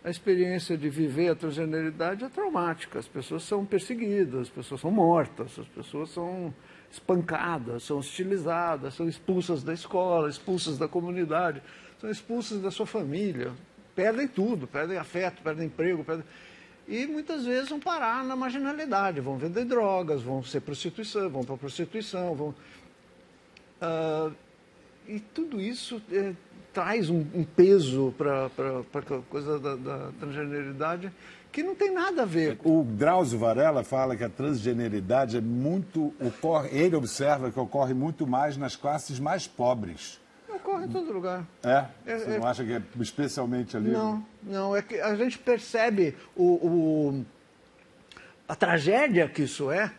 a 0.05 0.11
experiência 0.11 0.77
de 0.77 0.89
viver 0.89 1.31
a 1.31 1.35
transgeneridade 1.35 2.25
é 2.25 2.29
traumática. 2.29 2.99
As 2.99 3.09
pessoas 3.09 3.43
são 3.43 3.65
perseguidas, 3.65 4.43
as 4.43 4.49
pessoas 4.49 4.81
são 4.81 4.91
mortas, 4.91 5.59
as 5.59 5.67
pessoas 5.69 6.11
são 6.11 6.55
espancadas, 6.91 7.83
são 7.83 7.99
hostilizadas, 7.99 8.95
são 8.95 9.09
expulsas 9.09 9.63
da 9.63 9.75
escola, 9.75 10.29
expulsas 10.29 10.79
da 10.79 10.89
comunidade, 10.89 11.63
são 12.01 12.11
expulsas 12.11 12.63
da 12.63 12.71
sua 12.71 12.87
família, 12.87 13.53
perdem 13.95 14.29
tudo, 14.29 14.67
perdem 14.67 14.97
afeto, 14.97 15.43
perdem 15.43 15.67
emprego, 15.67 16.05
perdem... 16.05 16.25
e 16.87 17.07
muitas 17.07 17.45
vezes 17.45 17.69
vão 17.69 17.81
parar 17.81 18.25
na 18.25 18.37
marginalidade, 18.37 19.21
vão 19.21 19.37
vender 19.37 19.65
drogas, 19.65 20.23
vão 20.23 20.43
ser 20.43 20.61
prostituição, 20.61 21.29
vão 21.29 21.45
para 21.45 21.57
prostituição, 21.57 22.35
vão... 22.35 22.55
Uh, 23.83 24.33
e 25.07 25.21
tudo 25.21 25.61
isso 25.61 26.03
é, 26.13 26.35
traz 26.73 27.11
um, 27.11 27.25
um 27.35 27.45
peso 27.45 28.15
para 28.17 28.47
a 28.47 29.23
coisa 29.29 29.59
da, 29.59 29.77
da 29.77 30.11
transgeneridade 30.19 31.13
que 31.51 31.63
não 31.63 31.75
tem 31.75 31.93
nada 31.93 32.23
a 32.23 32.25
ver. 32.25 32.59
O 32.63 32.85
Drauzio 32.85 33.39
Varela 33.39 33.83
fala 33.83 34.17
que 34.17 34.25
a 34.25 34.29
transgeneridade 34.29 35.37
é 35.37 35.41
muito. 35.41 36.15
Ocorre, 36.21 36.69
ele 36.71 36.95
observa 36.95 37.51
que 37.51 37.59
ocorre 37.59 37.95
muito 37.95 38.27
mais 38.27 38.57
nas 38.57 38.77
classes 38.77 39.19
mais 39.19 39.47
pobres. 39.47 40.21
Ocorre 40.49 40.87
em 40.87 40.89
todo 40.89 41.13
lugar. 41.13 41.47
É? 41.63 41.85
é 42.07 42.19
Você 42.19 42.31
é, 42.31 42.39
não 42.39 42.47
acha 42.47 42.65
que 42.65 42.73
é 42.73 42.83
especialmente 43.01 43.77
ali? 43.77 43.91
Não, 43.91 44.25
não. 44.43 44.77
É 44.77 44.83
que 44.83 45.01
a 45.01 45.15
gente 45.17 45.39
percebe 45.39 46.15
o, 46.37 46.45
o 46.45 47.27
a 48.49 48.55
tragédia 48.55 49.29
que 49.29 49.43
isso 49.43 49.71
é 49.71 49.93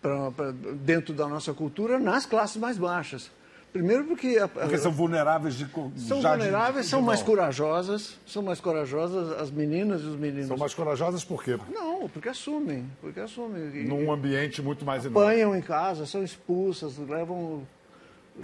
pra, 0.00 0.30
pra, 0.30 0.52
dentro 0.52 1.14
da 1.14 1.28
nossa 1.28 1.52
cultura 1.52 1.98
nas 1.98 2.26
classes 2.26 2.56
mais 2.56 2.78
baixas. 2.78 3.30
Primeiro 3.72 4.04
porque... 4.04 4.36
A, 4.38 4.48
porque 4.48 4.78
são 4.78 4.90
vulneráveis 4.90 5.54
de 5.54 5.66
São 5.96 6.20
vulneráveis, 6.20 6.86
de, 6.86 6.90
são 6.90 7.00
mais 7.00 7.22
corajosas, 7.22 8.18
são 8.26 8.42
mais 8.42 8.60
corajosas 8.60 9.32
as 9.40 9.50
meninas 9.50 10.02
e 10.02 10.06
os 10.06 10.16
meninos. 10.16 10.48
São 10.48 10.56
mais 10.56 10.74
corajosas 10.74 11.24
por 11.24 11.42
quê? 11.42 11.56
Não, 11.72 12.08
porque 12.08 12.28
assumem, 12.28 12.90
porque 13.00 13.20
assumem. 13.20 13.84
Num 13.84 14.10
ambiente 14.10 14.60
muito 14.60 14.84
mais 14.84 15.04
enorme. 15.04 15.28
Apanham 15.28 15.56
em 15.56 15.62
casa, 15.62 16.04
são 16.04 16.22
expulsas, 16.24 16.98
levam... 16.98 17.62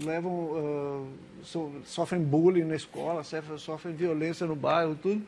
levam 0.00 0.32
uh, 0.32 1.06
so, 1.42 1.72
sofrem 1.84 2.22
bullying 2.22 2.64
na 2.64 2.76
escola, 2.76 3.24
sofrem, 3.24 3.58
sofrem 3.58 3.94
violência 3.94 4.46
no 4.46 4.54
bairro, 4.54 4.94
tudo 4.94 5.26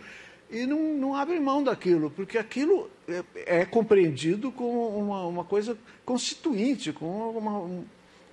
e 0.51 0.67
não, 0.67 0.95
não 0.95 1.15
abrem 1.15 1.41
mão 1.41 1.63
daquilo, 1.63 2.11
porque 2.11 2.39
aquilo 2.39 2.91
é, 3.07 3.61
é 3.61 3.65
compreendido 3.67 4.51
como 4.51 4.89
uma, 4.97 5.27
uma, 5.27 5.45
coisa 5.45 5.77
constituinte, 6.05 6.93
como 6.93 7.31
uma, 7.31 7.85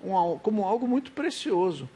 um, 0.05 0.37
como 0.39 0.63
algo 0.63 0.87
muito 0.87 1.11
precioso. 1.11 1.89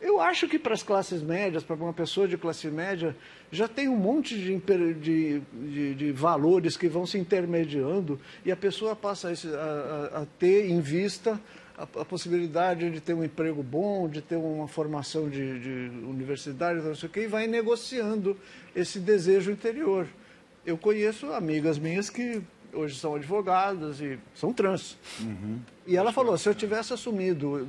Eu 0.00 0.20
acho 0.20 0.46
que 0.46 0.58
para 0.58 0.74
as 0.74 0.82
classes 0.82 1.22
médias, 1.22 1.64
para 1.64 1.74
uma 1.74 1.92
pessoa 1.92 2.28
de 2.28 2.38
classe 2.38 2.68
média, 2.68 3.16
já 3.50 3.66
tem 3.66 3.88
um 3.88 3.96
monte 3.96 4.36
de, 4.36 4.56
de, 4.94 5.40
de, 5.40 5.94
de 5.94 6.12
valores 6.12 6.76
que 6.76 6.88
vão 6.88 7.04
se 7.04 7.18
intermediando 7.18 8.20
e 8.44 8.52
a 8.52 8.56
pessoa 8.56 8.94
passa 8.94 9.28
a, 9.28 9.32
a, 9.32 10.22
a 10.22 10.26
ter 10.38 10.70
em 10.70 10.80
vista 10.80 11.40
a, 11.76 11.82
a, 11.82 12.04
possibilidade 12.04 12.90
de 12.90 13.00
ter 13.00 13.14
um 13.14 13.24
emprego 13.24 13.60
bom, 13.60 14.08
de 14.08 14.22
ter 14.22 14.36
uma 14.36 14.68
formação 14.68 15.28
de, 15.28 15.58
de 15.58 16.06
universidade, 16.06 16.80
não 16.80 16.94
sei 16.94 17.08
o 17.08 17.12
quê, 17.12 17.20
e 17.22 17.26
vai 17.26 17.48
negociando 17.48 18.36
esse 18.76 19.00
desejo 19.00 19.50
interior. 19.50 20.06
Eu 20.64 20.78
conheço 20.78 21.32
amigas 21.32 21.76
minhas 21.76 22.08
que 22.08 22.40
hoje 22.72 22.96
são 22.96 23.14
advogadas 23.14 24.00
e 24.00 24.18
são 24.34 24.52
trans. 24.52 24.96
Uhum. 25.20 25.58
E 25.86 25.96
ela 25.96 26.12
falou, 26.12 26.36
se 26.36 26.48
eu 26.48 26.54
tivesse 26.54 26.92
assumido, 26.92 27.68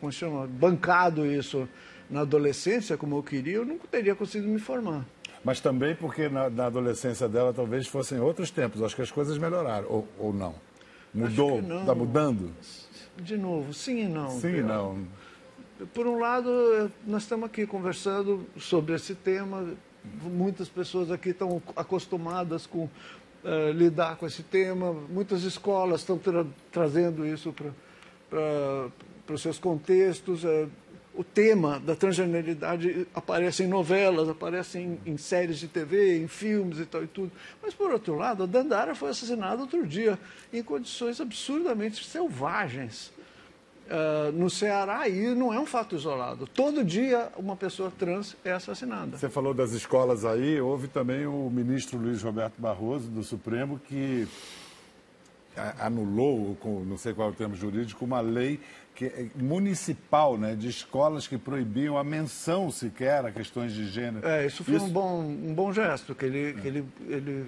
como 0.00 0.12
se 0.12 0.18
chama, 0.18 0.46
bancado 0.46 1.26
isso 1.26 1.68
na 2.08 2.20
adolescência, 2.20 2.96
como 2.96 3.16
eu 3.16 3.22
queria, 3.22 3.56
eu 3.56 3.64
nunca 3.64 3.86
teria 3.88 4.14
conseguido 4.14 4.52
me 4.52 4.58
formar. 4.58 5.04
Mas 5.44 5.60
também 5.60 5.94
porque 5.94 6.28
na, 6.28 6.48
na 6.48 6.66
adolescência 6.66 7.28
dela 7.28 7.52
talvez 7.52 7.86
fossem 7.86 8.18
outros 8.18 8.50
tempos. 8.50 8.82
Acho 8.82 8.96
que 8.96 9.02
as 9.02 9.10
coisas 9.10 9.36
melhoraram, 9.36 9.86
ou, 9.88 10.08
ou 10.18 10.32
não? 10.32 10.54
Mudou? 11.12 11.60
Está 11.60 11.94
mudando? 11.94 12.52
De 13.16 13.36
novo, 13.36 13.72
sim 13.72 14.04
e 14.04 14.08
não. 14.08 14.30
Sim 14.30 14.56
e 14.56 14.62
não. 14.62 15.06
Por 15.92 16.06
um 16.06 16.18
lado, 16.18 16.90
nós 17.06 17.22
estamos 17.22 17.46
aqui 17.46 17.66
conversando 17.66 18.46
sobre 18.56 18.94
esse 18.94 19.14
tema, 19.14 19.74
muitas 20.22 20.68
pessoas 20.68 21.10
aqui 21.10 21.30
estão 21.30 21.62
acostumadas 21.76 22.66
com 22.66 22.88
uh, 23.44 23.72
lidar 23.72 24.16
com 24.16 24.26
esse 24.26 24.42
tema, 24.42 24.92
muitas 24.92 25.42
escolas 25.44 26.00
estão 26.00 26.18
tra 26.18 26.44
trazendo 26.72 27.26
isso 27.26 27.52
para 27.52 29.34
os 29.34 29.42
seus 29.42 29.58
contextos. 29.58 30.42
Uh, 30.44 30.68
o 31.16 31.22
tema 31.22 31.78
da 31.78 31.94
transgeneridade 31.94 33.06
aparece 33.14 33.62
em 33.62 33.68
novelas, 33.68 34.28
aparece 34.28 34.80
em, 34.80 34.98
em, 35.06 35.16
séries 35.16 35.60
de 35.60 35.68
TV, 35.68 36.18
em 36.18 36.26
filmes 36.26 36.80
e 36.80 36.86
tal 36.86 37.04
e 37.04 37.06
tudo. 37.06 37.30
Mas, 37.62 37.72
por 37.72 37.92
outro 37.92 38.16
lado, 38.16 38.42
a 38.42 38.46
Dandara 38.46 38.96
foi 38.96 39.10
assassinada 39.10 39.62
outro 39.62 39.86
dia, 39.86 40.18
em 40.52 40.60
condições 40.60 41.20
absurdamente 41.20 42.04
selvagens. 42.04 43.12
Uh, 43.84 44.32
no 44.32 44.48
Ceará, 44.48 45.06
e 45.10 45.34
não 45.34 45.52
é 45.52 45.60
um 45.60 45.66
fato 45.66 45.94
isolado. 45.94 46.46
Todo 46.46 46.82
dia 46.82 47.28
uma 47.36 47.54
pessoa 47.54 47.92
trans 47.96 48.34
é 48.42 48.52
assassinada. 48.52 49.18
Você 49.18 49.28
falou 49.28 49.52
das 49.52 49.72
escolas 49.72 50.24
aí, 50.24 50.58
houve 50.58 50.88
também 50.88 51.26
o 51.26 51.50
ministro 51.50 51.98
Luiz 51.98 52.22
Roberto 52.22 52.54
Barroso, 52.58 53.08
do 53.08 53.22
Supremo, 53.22 53.78
que 53.78 54.26
anulou, 55.78 56.56
não 56.86 56.96
sei 56.96 57.12
qual 57.12 57.28
é 57.28 57.30
o 57.32 57.34
termo 57.34 57.54
jurídico, 57.54 58.04
uma 58.04 58.20
lei 58.20 58.58
que, 58.94 59.06
é 59.06 59.26
municipal 59.36 60.36
né, 60.38 60.54
de 60.54 60.68
escolas 60.68 61.26
que 61.26 61.36
proibiam 61.36 61.98
a 61.98 62.04
menção 62.04 62.70
sequer 62.70 63.24
a 63.24 63.30
questões 63.30 63.72
de 63.72 63.88
gênero. 63.88 64.26
É, 64.26 64.46
isso 64.46 64.64
foi 64.64 64.76
isso... 64.76 64.86
Um, 64.86 64.90
bom, 64.90 65.20
um 65.20 65.54
bom 65.54 65.72
gesto, 65.72 66.14
que, 66.14 66.24
ele, 66.24 66.50
é. 66.50 66.52
que 66.54 66.68
ele, 66.68 66.84
ele 67.08 67.46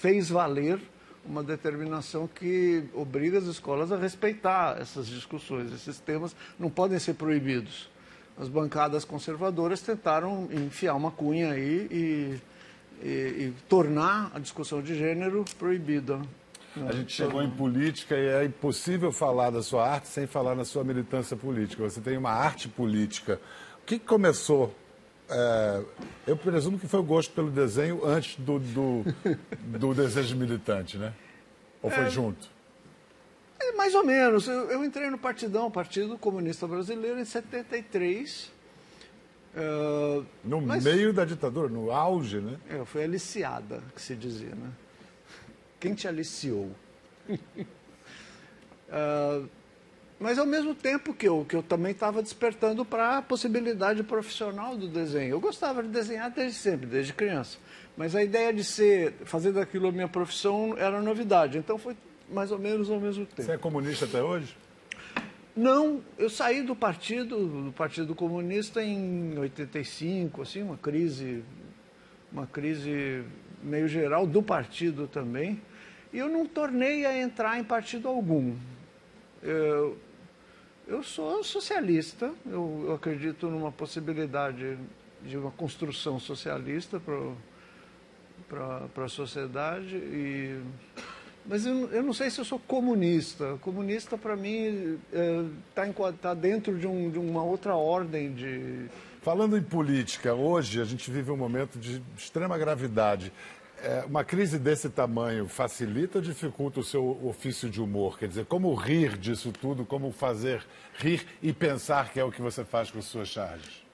fez 0.00 0.28
valer 0.28 0.78
uma 1.26 1.42
determinação 1.42 2.28
que 2.28 2.84
obriga 2.92 3.38
as 3.38 3.44
escolas 3.44 3.90
a 3.90 3.96
respeitar 3.96 4.76
essas 4.80 5.06
discussões. 5.06 5.72
Esses 5.72 5.98
temas 5.98 6.34
não 6.58 6.70
podem 6.70 6.98
ser 6.98 7.14
proibidos. 7.14 7.88
As 8.38 8.48
bancadas 8.48 9.04
conservadoras 9.04 9.80
tentaram 9.80 10.48
enfiar 10.50 10.94
uma 10.94 11.10
cunha 11.10 11.52
aí 11.52 11.88
e, 11.90 12.40
e, 13.02 13.08
e 13.08 13.54
tornar 13.68 14.32
a 14.34 14.38
discussão 14.38 14.82
de 14.82 14.94
gênero 14.96 15.44
proibida. 15.58 16.20
A 16.88 16.92
gente 16.92 17.12
chegou 17.12 17.40
em 17.40 17.50
política 17.50 18.16
e 18.16 18.26
é 18.26 18.44
impossível 18.44 19.12
falar 19.12 19.50
da 19.50 19.62
sua 19.62 19.88
arte 19.88 20.08
sem 20.08 20.26
falar 20.26 20.56
na 20.56 20.64
sua 20.64 20.82
militância 20.82 21.36
política. 21.36 21.84
Você 21.84 22.00
tem 22.00 22.18
uma 22.18 22.32
arte 22.32 22.68
política. 22.68 23.40
O 23.80 23.86
que 23.86 23.96
começou 23.96 24.74
é, 25.34 25.82
eu 26.28 26.36
presumo 26.36 26.78
que 26.78 26.86
foi 26.86 27.00
o 27.00 27.02
gosto 27.02 27.34
pelo 27.34 27.50
desenho 27.50 28.06
antes 28.06 28.36
do, 28.36 28.60
do, 28.60 29.02
do 29.78 29.92
desejo 29.92 30.36
militante, 30.36 30.96
né? 30.96 31.12
Ou 31.82 31.90
foi 31.90 32.04
é, 32.04 32.10
junto? 32.10 32.48
É, 33.58 33.72
mais 33.72 33.96
ou 33.96 34.04
menos. 34.04 34.46
Eu, 34.46 34.70
eu, 34.70 34.84
entrei 34.84 35.10
no 35.10 35.18
Partidão, 35.18 35.72
Partido 35.72 36.16
Comunista 36.16 36.68
Brasileiro, 36.68 37.18
em 37.18 37.24
73. 37.24 38.52
Uh, 39.56 40.24
no 40.44 40.60
mas, 40.60 40.84
meio 40.84 41.12
da 41.12 41.24
ditadura, 41.24 41.68
no 41.68 41.90
auge, 41.90 42.38
né? 42.38 42.56
É, 42.70 42.76
eu 42.76 42.86
fui 42.86 43.02
aliciada, 43.02 43.82
que 43.94 44.00
se 44.00 44.14
dizia, 44.14 44.54
né? 44.54 44.70
Quem 45.80 45.94
te 45.94 46.06
aliciou? 46.06 46.70
uh, 47.28 49.48
mas 50.18 50.38
ao 50.38 50.46
mesmo 50.46 50.74
tempo 50.74 51.12
que 51.12 51.26
eu, 51.26 51.44
que 51.48 51.56
eu 51.56 51.62
também 51.62 51.92
estava 51.92 52.22
despertando 52.22 52.84
para 52.84 53.18
a 53.18 53.22
possibilidade 53.22 54.02
profissional 54.02 54.76
do 54.76 54.88
desenho. 54.88 55.32
Eu 55.32 55.40
gostava 55.40 55.82
de 55.82 55.88
desenhar 55.88 56.30
desde 56.30 56.58
sempre, 56.58 56.86
desde 56.86 57.12
criança. 57.12 57.58
Mas 57.96 58.14
a 58.14 58.22
ideia 58.22 58.52
de 58.52 58.64
ser, 58.64 59.14
fazer 59.24 59.52
daquilo 59.52 59.88
a 59.88 59.92
minha 59.92 60.08
profissão 60.08 60.74
era 60.78 61.00
novidade. 61.02 61.58
Então 61.58 61.76
foi 61.76 61.96
mais 62.30 62.50
ou 62.50 62.58
menos 62.58 62.90
ao 62.90 63.00
mesmo 63.00 63.26
tempo. 63.26 63.42
Você 63.42 63.52
é 63.52 63.58
comunista 63.58 64.04
até 64.04 64.22
hoje? 64.22 64.56
Não, 65.56 66.02
eu 66.18 66.28
saí 66.28 66.62
do 66.62 66.74
partido, 66.74 67.64
do 67.66 67.72
Partido 67.72 68.12
Comunista 68.12 68.82
em 68.82 69.38
85, 69.38 70.42
assim, 70.42 70.62
uma 70.62 70.76
crise, 70.76 71.44
uma 72.32 72.44
crise 72.44 73.22
meio 73.62 73.86
geral 73.86 74.26
do 74.26 74.42
partido 74.42 75.06
também. 75.06 75.62
E 76.12 76.18
eu 76.18 76.28
não 76.28 76.44
tornei 76.44 77.06
a 77.06 77.16
entrar 77.16 77.58
em 77.58 77.64
partido 77.64 78.08
algum. 78.08 78.56
Eu, 79.44 79.98
eu 80.88 81.02
sou 81.02 81.44
socialista, 81.44 82.32
eu, 82.46 82.86
eu, 82.86 82.94
acredito 82.94 83.46
numa 83.48 83.70
possibilidade 83.70 84.78
de 85.22 85.36
uma 85.36 85.50
construção 85.50 86.18
socialista 86.18 86.98
para 88.48 89.04
a 89.04 89.08
sociedade, 89.08 89.96
e, 89.96 90.62
mas 91.44 91.66
eu, 91.66 91.90
eu, 91.90 92.02
não 92.02 92.14
sei 92.14 92.30
se 92.30 92.40
eu 92.40 92.44
sou 92.44 92.58
comunista. 92.58 93.58
Comunista, 93.60 94.16
para 94.16 94.34
mim, 94.34 94.98
está 95.68 95.86
é, 95.86 96.12
tá 96.12 96.32
dentro 96.32 96.78
de, 96.78 96.86
um, 96.86 97.10
de 97.10 97.18
uma 97.18 97.42
outra 97.42 97.74
ordem 97.74 98.32
de. 98.32 98.86
Falando 99.20 99.58
em 99.58 99.62
política, 99.62 100.32
hoje 100.34 100.80
a 100.80 100.84
gente 100.84 101.10
vive 101.10 101.30
um 101.30 101.36
momento 101.36 101.78
de 101.78 102.02
extrema 102.16 102.56
gravidade 102.56 103.30
é, 103.84 104.04
uma 104.06 104.24
crise 104.24 104.58
desse 104.58 104.88
tamanho 104.88 105.46
facilita 105.46 106.18
ou 106.18 106.22
dificulta 106.22 106.80
o 106.80 106.84
seu 106.84 107.20
ofício 107.24 107.68
de 107.68 107.80
humor? 107.80 108.18
Quer 108.18 108.28
dizer, 108.28 108.46
como 108.46 108.74
rir 108.74 109.18
disso 109.18 109.52
tudo, 109.52 109.84
como 109.84 110.10
fazer 110.10 110.64
rir 110.96 111.26
e 111.42 111.52
pensar 111.52 112.12
que 112.12 112.18
é 112.18 112.24
o 112.24 112.32
que 112.32 112.40
você 112.40 112.64
faz 112.64 112.90
com 112.90 112.98
as 112.98 113.04
suas 113.04 113.28
charges? 113.28 113.84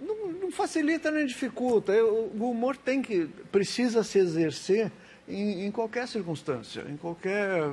Não, 0.00 0.32
não 0.32 0.50
facilita 0.50 1.10
nem 1.10 1.26
dificulta. 1.26 1.92
Eu, 1.92 2.30
o 2.34 2.50
humor 2.50 2.76
tem 2.76 3.00
que, 3.00 3.26
precisa 3.50 4.02
se 4.02 4.18
exercer 4.18 4.92
em, 5.26 5.66
em, 5.66 5.70
qualquer 5.70 6.06
circunstância, 6.06 6.84
em 6.88 6.96
qualquer, 6.96 7.72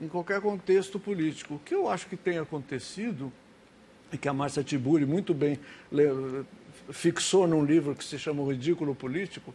em 0.00 0.08
qualquer 0.08 0.40
contexto 0.40 0.98
político. 0.98 1.54
O 1.54 1.58
que 1.58 1.74
eu 1.74 1.88
acho 1.88 2.06
que 2.06 2.16
tem 2.16 2.38
acontecido, 2.38 3.32
e 4.12 4.18
que 4.18 4.28
a 4.28 4.32
Márcia 4.32 4.64
Tiburi 4.64 5.06
muito 5.06 5.32
bem 5.32 5.58
fixou 6.90 7.46
num 7.46 7.64
livro 7.64 7.94
que 7.94 8.04
se 8.04 8.18
chama 8.18 8.42
O 8.42 8.50
Ridículo 8.50 8.94
Político, 8.94 9.54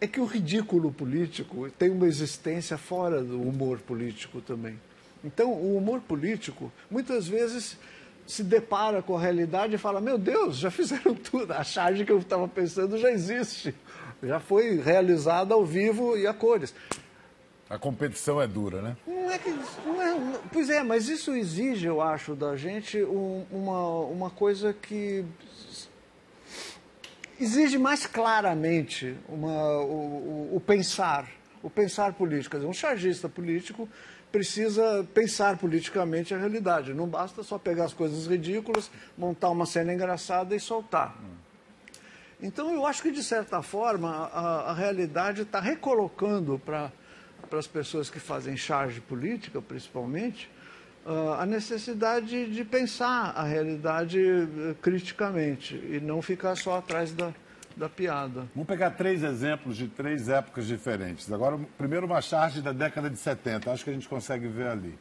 é 0.00 0.06
que 0.06 0.20
o 0.20 0.24
ridículo 0.24 0.90
político 0.90 1.70
tem 1.78 1.90
uma 1.90 2.06
existência 2.06 2.78
fora 2.78 3.22
do 3.22 3.40
humor 3.40 3.78
político 3.78 4.40
também. 4.40 4.80
Então, 5.22 5.52
o 5.52 5.76
humor 5.76 6.00
político, 6.00 6.72
muitas 6.90 7.28
vezes, 7.28 7.76
se 8.26 8.42
depara 8.42 9.02
com 9.02 9.16
a 9.16 9.20
realidade 9.20 9.74
e 9.74 9.78
fala: 9.78 10.00
Meu 10.00 10.16
Deus, 10.16 10.56
já 10.56 10.70
fizeram 10.70 11.12
tudo, 11.14 11.52
a 11.52 11.62
charge 11.62 12.04
que 12.04 12.12
eu 12.12 12.18
estava 12.18 12.48
pensando 12.48 12.96
já 12.96 13.10
existe, 13.10 13.74
já 14.22 14.40
foi 14.40 14.80
realizada 14.80 15.52
ao 15.52 15.64
vivo 15.64 16.16
e 16.16 16.26
a 16.26 16.32
cores. 16.32 16.74
A 17.68 17.78
competição 17.78 18.42
é 18.42 18.48
dura, 18.48 18.82
né? 18.82 18.96
Não 19.06 19.30
é 19.30 19.38
que. 19.38 19.50
Não 19.86 20.02
é, 20.02 20.40
pois 20.52 20.70
é, 20.70 20.82
mas 20.82 21.08
isso 21.08 21.32
exige, 21.32 21.86
eu 21.86 22.00
acho, 22.00 22.34
da 22.34 22.56
gente 22.56 23.00
um, 23.02 23.44
uma, 23.50 24.00
uma 24.06 24.30
coisa 24.30 24.72
que 24.72 25.24
exige 27.40 27.78
mais 27.78 28.06
claramente 28.06 29.16
uma, 29.28 29.78
o, 29.78 30.52
o, 30.52 30.56
o, 30.56 30.60
pensar, 30.60 31.26
o 31.62 31.70
pensar 31.70 32.12
político. 32.12 32.50
Quer 32.50 32.58
dizer, 32.58 32.68
um 32.68 32.74
chargista 32.74 33.28
político 33.28 33.88
precisa 34.30 35.06
pensar 35.14 35.56
politicamente 35.56 36.34
a 36.34 36.38
realidade. 36.38 36.92
Não 36.92 37.08
basta 37.08 37.42
só 37.42 37.58
pegar 37.58 37.84
as 37.84 37.94
coisas 37.94 38.26
ridículas, 38.26 38.90
montar 39.16 39.48
uma 39.48 39.64
cena 39.64 39.92
engraçada 39.92 40.54
e 40.54 40.60
soltar. 40.60 41.16
Então, 42.42 42.72
eu 42.72 42.86
acho 42.86 43.02
que, 43.02 43.10
de 43.10 43.22
certa 43.22 43.62
forma, 43.62 44.08
a, 44.08 44.70
a 44.70 44.74
realidade 44.74 45.42
está 45.42 45.60
recolocando 45.60 46.58
para 46.58 46.92
as 47.52 47.66
pessoas 47.66 48.08
que 48.08 48.20
fazem 48.20 48.56
charge 48.56 49.00
política, 49.00 49.60
principalmente, 49.60 50.50
a 51.38 51.46
necessidade 51.46 52.50
de 52.50 52.64
pensar 52.64 53.32
a 53.34 53.42
realidade 53.42 54.20
uh, 54.20 54.74
criticamente 54.82 55.74
e 55.74 56.00
não 56.00 56.20
ficar 56.20 56.56
só 56.56 56.78
atrás 56.78 57.12
da, 57.12 57.32
da 57.76 57.88
piada. 57.88 58.46
Vamos 58.54 58.68
pegar 58.68 58.90
três 58.90 59.22
exemplos 59.22 59.76
de 59.76 59.88
três 59.88 60.28
épocas 60.28 60.66
diferentes. 60.66 61.30
Agora, 61.32 61.58
primeiro 61.78 62.06
uma 62.06 62.20
charge 62.20 62.60
da 62.60 62.72
década 62.72 63.08
de 63.08 63.16
70, 63.16 63.70
acho 63.72 63.84
que 63.84 63.90
a 63.90 63.92
gente 63.92 64.08
consegue 64.08 64.46
ver 64.46 64.68
ali. 64.68 64.98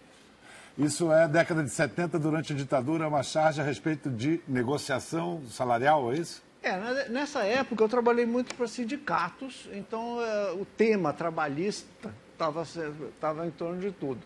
Isso 0.78 1.12
é 1.12 1.28
década 1.28 1.62
de 1.62 1.70
70, 1.70 2.18
durante 2.18 2.54
a 2.54 2.56
ditadura, 2.56 3.08
uma 3.08 3.22
charge 3.22 3.60
a 3.60 3.64
respeito 3.64 4.10
de 4.10 4.40
negociação 4.48 5.44
salarial, 5.50 6.14
é 6.14 6.16
isso? 6.16 6.42
É, 6.64 7.10
nessa 7.10 7.44
época 7.44 7.84
eu 7.84 7.90
trabalhei 7.90 8.26
muito 8.26 8.56
para 8.56 8.68
sindicatos, 8.68 9.70
então 9.74 10.22
é, 10.22 10.52
o 10.54 10.66
tema 10.66 11.12
trabalhista 11.12 12.14
estava 12.32 13.46
em 13.46 13.52
torno 13.52 13.80
de 13.82 13.92
tudo. 13.92 14.20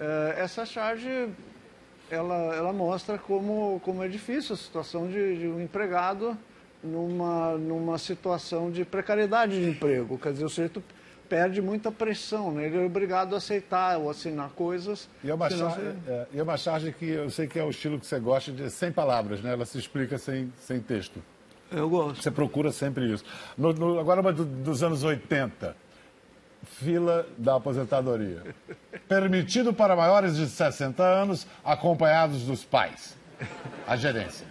É, 0.00 0.36
essa 0.38 0.64
charge 0.64 1.28
ela, 2.10 2.54
ela 2.54 2.72
mostra 2.72 3.18
como, 3.18 3.80
como 3.84 4.02
é 4.02 4.08
difícil 4.08 4.54
a 4.54 4.58
situação 4.58 5.06
de, 5.06 5.38
de 5.38 5.46
um 5.46 5.60
empregado 5.60 6.36
numa, 6.82 7.56
numa 7.56 7.98
situação 7.98 8.70
de 8.70 8.84
precariedade 8.84 9.60
de 9.60 9.70
emprego. 9.70 10.18
Quer 10.18 10.32
dizer, 10.32 10.44
o 10.44 10.48
sujeito 10.48 10.82
perde 11.28 11.62
muita 11.62 11.92
pressão, 11.92 12.50
né? 12.50 12.66
ele 12.66 12.78
é 12.78 12.84
obrigado 12.84 13.34
a 13.34 13.38
aceitar 13.38 13.98
ou 13.98 14.10
assinar 14.10 14.50
coisas. 14.50 15.08
E 15.22 15.30
é, 15.30 15.34
uma 15.34 15.48
charge, 15.48 15.80
você... 15.80 16.10
é, 16.10 16.26
é 16.34 16.42
uma 16.42 16.56
charge 16.56 16.92
que 16.92 17.08
eu 17.08 17.30
sei 17.30 17.46
que 17.46 17.58
é 17.58 17.62
o 17.62 17.70
estilo 17.70 18.00
que 18.00 18.06
você 18.06 18.18
gosta 18.18 18.50
de 18.50 18.68
sem 18.68 18.90
palavras, 18.90 19.40
né? 19.40 19.52
ela 19.52 19.64
se 19.64 19.78
explica 19.78 20.18
sem, 20.18 20.52
sem 20.58 20.80
texto. 20.80 21.22
Eu 21.70 21.88
gosto. 21.88 22.20
Você 22.20 22.32
procura 22.32 22.72
sempre 22.72 23.12
isso. 23.12 23.24
No, 23.56 23.72
no, 23.72 24.00
agora, 24.00 24.20
uma 24.20 24.32
do, 24.32 24.44
dos 24.44 24.82
anos 24.82 25.04
80 25.04 25.76
fila 26.64 27.26
da 27.36 27.56
aposentadoria. 27.56 28.42
Permitido 29.08 29.72
para 29.72 29.96
maiores 29.96 30.36
de 30.36 30.46
60 30.46 31.02
anos, 31.02 31.46
acompanhados 31.64 32.42
dos 32.42 32.64
pais. 32.64 33.16
A 33.86 33.96
gerência. 33.96 34.46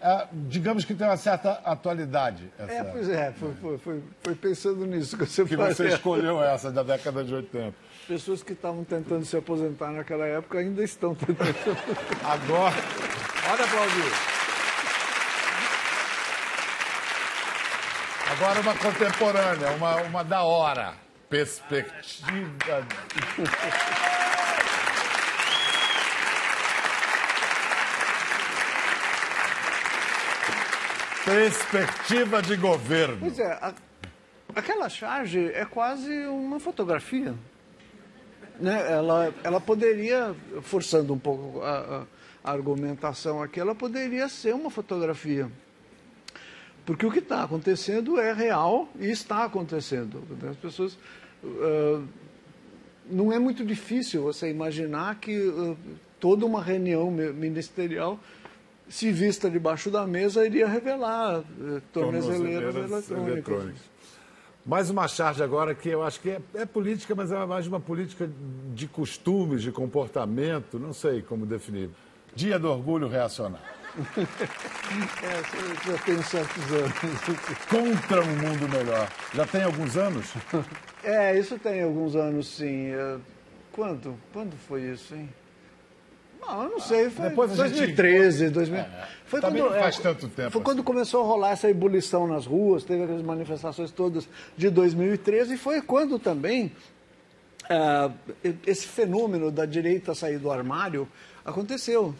é, 0.00 0.26
digamos 0.32 0.84
que 0.84 0.94
tem 0.94 1.06
uma 1.06 1.16
certa 1.16 1.60
atualidade. 1.64 2.50
É, 2.58 2.64
Essa, 2.64 2.84
pois 2.84 3.08
é, 3.08 3.32
foi, 3.32 3.78
foi, 3.78 4.02
foi, 4.22 4.34
pensando 4.34 4.84
nisso 4.86 5.16
que 5.16 5.26
você 5.26 5.44
que 5.44 5.56
falou. 5.56 5.72
você 5.72 5.88
escolheu 5.88 6.42
essa 6.42 6.70
da 6.72 6.82
década 6.82 7.22
de 7.22 7.34
80. 7.34 7.74
Pessoas 8.08 8.42
que 8.42 8.52
estavam 8.52 8.82
tentando 8.82 9.24
se 9.24 9.36
aposentar 9.36 9.92
naquela 9.92 10.26
época 10.26 10.58
ainda 10.58 10.82
estão 10.82 11.14
tentando 11.14 11.54
se 11.54 11.70
aposentar. 11.70 12.32
Agora, 12.32 12.74
olha 13.52 13.64
aplaudir. 13.64 14.42
Agora 18.32 18.60
uma 18.60 18.74
contemporânea, 18.74 19.70
uma, 19.72 19.96
uma 20.02 20.24
da 20.24 20.42
hora. 20.42 20.94
Perspectiva. 21.32 22.84
Perspectiva 31.24 32.42
de 32.42 32.56
governo. 32.56 33.16
Pois 33.20 33.38
é, 33.38 33.52
a- 33.52 33.74
aquela 34.54 34.88
charge 34.88 35.50
é 35.52 35.64
quase 35.64 36.10
uma 36.26 36.58
fotografia. 36.58 37.34
Né? 38.58 38.90
Ela, 38.92 39.32
ela 39.44 39.60
poderia, 39.60 40.34
forçando 40.62 41.12
um 41.14 41.18
pouco 41.18 41.62
a, 41.62 42.04
a- 42.44 42.50
argumentação 42.52 43.40
aqui, 43.40 43.60
ela 43.60 43.74
poderia 43.74 44.28
ser 44.28 44.52
uma 44.54 44.68
fotografia. 44.70 45.48
Porque 46.84 47.06
o 47.06 47.10
que 47.12 47.20
está 47.20 47.44
acontecendo 47.44 48.18
é 48.18 48.32
real 48.32 48.88
e 48.98 49.08
está 49.08 49.44
acontecendo. 49.44 50.24
As 50.50 50.56
pessoas. 50.56 50.98
Ah, 51.44 52.02
não 53.10 53.32
é 53.32 53.38
muito 53.38 53.64
difícil 53.64 54.22
você 54.22 54.50
imaginar 54.50 55.16
que 55.16 55.36
ah, 55.56 55.74
toda 56.20 56.46
uma 56.46 56.62
reunião 56.62 57.10
mi- 57.10 57.32
ministerial, 57.32 58.18
se 58.88 59.10
vista 59.10 59.48
debaixo 59.50 59.90
da 59.90 60.06
mesa, 60.06 60.44
iria 60.46 60.66
revelar 60.68 61.40
eh, 61.60 61.80
tornozeleiras 61.92 62.74
eletrônicas. 63.10 63.92
Mais 64.64 64.90
uma 64.90 65.08
charge 65.08 65.42
agora 65.42 65.74
que 65.74 65.88
eu 65.88 66.02
acho 66.04 66.20
que 66.20 66.30
é, 66.30 66.40
é 66.54 66.64
política, 66.66 67.14
mas 67.14 67.32
é 67.32 67.44
mais 67.46 67.66
uma 67.66 67.80
política 67.80 68.30
de 68.74 68.86
costumes, 68.86 69.62
de 69.62 69.72
comportamento, 69.72 70.78
não 70.78 70.92
sei 70.92 71.20
como 71.22 71.44
definir. 71.46 71.90
Dia 72.36 72.58
do 72.58 72.70
Orgulho 72.70 73.08
Reacionário. 73.08 73.66
É, 75.22 75.90
já 75.90 75.98
tem 75.98 76.22
certos 76.22 76.64
anos. 76.72 76.92
Contra 77.68 78.22
um 78.22 78.36
mundo 78.36 78.68
melhor. 78.68 79.08
Já 79.34 79.46
tem 79.46 79.62
alguns 79.62 79.96
anos? 79.96 80.26
É, 81.04 81.38
isso 81.38 81.58
tem 81.58 81.82
alguns 81.82 82.14
anos, 82.16 82.46
sim. 82.48 82.90
É, 82.92 83.16
Quando? 83.72 84.16
Quando 84.32 84.54
foi 84.68 84.82
isso, 84.82 85.14
hein? 85.14 85.28
Não, 86.40 86.64
eu 86.64 86.70
não 86.70 86.80
sei. 86.80 87.08
Foi 87.08 87.28
Depois 87.28 87.50
a 87.58 87.66
gente- 87.68 87.78
2013, 87.78 88.50
2000. 88.50 88.84
Foi 89.26 89.40
também 89.40 89.62
quando, 89.62 89.72
não 89.74 89.80
faz 89.80 89.98
é, 89.98 90.02
tanto 90.02 90.28
tempo 90.28 90.34
Foi 90.36 90.46
assim. 90.46 90.60
quando 90.60 90.82
começou 90.84 91.22
a 91.22 91.24
rolar 91.26 91.50
essa 91.52 91.70
ebulição 91.70 92.26
nas 92.26 92.44
ruas, 92.46 92.84
teve 92.84 93.02
aquelas 93.04 93.22
manifestações 93.22 93.90
todas 93.90 94.28
de 94.56 94.68
2013, 94.68 95.54
e 95.54 95.56
foi 95.56 95.80
quando 95.80 96.18
também 96.18 96.72
ah, 97.70 98.10
esse 98.66 98.86
fenômeno 98.86 99.50
da 99.50 99.64
direita 99.64 100.14
sair 100.14 100.38
do 100.38 100.50
armário 100.50 101.08
aconteceu. 101.44 102.14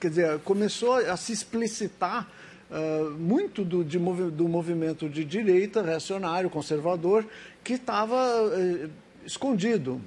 Quer 0.00 0.08
dizer, 0.08 0.38
começou 0.40 0.94
a 0.94 1.16
se 1.16 1.32
explicitar 1.32 2.30
ah, 2.72 3.10
muito 3.18 3.64
do, 3.64 3.84
de 3.84 3.98
do 3.98 4.48
movimento 4.48 5.06
de 5.06 5.26
direita, 5.26 5.82
reacionário, 5.82 6.48
conservador, 6.48 7.22
que 7.62 7.74
estava 7.74 8.16
eh, 8.54 8.88
escondido. 9.26 10.00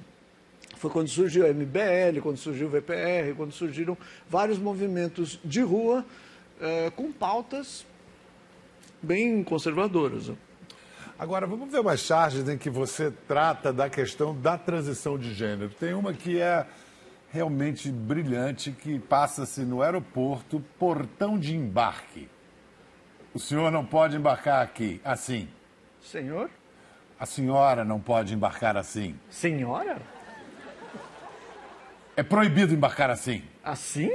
Foi 0.76 0.90
quando 0.90 1.06
surgiu 1.06 1.46
a 1.46 1.48
MBL, 1.48 2.20
quando 2.20 2.38
surgiu 2.38 2.66
o 2.66 2.70
VPR, 2.70 3.34
quando 3.36 3.52
surgiram 3.52 3.96
vários 4.28 4.58
movimentos 4.58 5.38
de 5.44 5.60
rua 5.60 6.04
eh, 6.60 6.90
com 6.96 7.12
pautas 7.12 7.86
bem 9.00 9.44
conservadoras. 9.44 10.32
Agora, 11.16 11.46
vamos 11.46 11.70
ver 11.70 11.78
umas 11.78 12.00
charges 12.00 12.48
em 12.48 12.58
que 12.58 12.68
você 12.68 13.12
trata 13.28 13.72
da 13.72 13.88
questão 13.88 14.34
da 14.34 14.58
transição 14.58 15.16
de 15.16 15.32
gênero. 15.32 15.70
Tem 15.70 15.94
uma 15.94 16.12
que 16.12 16.40
é 16.40 16.66
realmente 17.30 17.92
brilhante, 17.92 18.72
que 18.72 18.98
passa-se 18.98 19.60
no 19.60 19.82
aeroporto, 19.82 20.60
portão 20.78 21.38
de 21.38 21.54
embarque. 21.54 22.28
O 23.36 23.38
senhor 23.38 23.70
não 23.70 23.84
pode 23.84 24.16
embarcar 24.16 24.62
aqui 24.62 24.98
assim. 25.04 25.46
Senhor? 26.02 26.48
A 27.20 27.26
senhora 27.26 27.84
não 27.84 28.00
pode 28.00 28.32
embarcar 28.32 28.78
assim. 28.78 29.14
Senhora? 29.28 29.98
É 32.16 32.22
proibido 32.22 32.72
embarcar 32.72 33.10
assim. 33.10 33.44
Assim? 33.62 34.10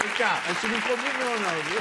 Vem 0.00 0.10
cá, 0.16 0.40
a 0.46 0.52
gente 0.52 0.66
não 0.68 0.80
combinou, 0.80 1.40
não, 1.40 1.62
viu? 1.62 1.80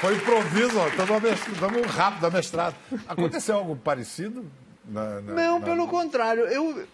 Foi 0.00 0.14
improviso, 0.16 0.78
ó. 0.78 0.88
Estamos 0.88 1.86
rápido 1.94 2.20
da 2.20 2.30
mestrado. 2.30 2.74
Aconteceu 3.08 3.56
algo 3.56 3.76
parecido? 3.76 4.50
na- 4.84 5.20
na- 5.20 5.32
Não, 5.34 5.58
na- 5.58 5.64
pelo 5.66 5.86
contrário. 5.88 6.44
Eu, 6.46 6.86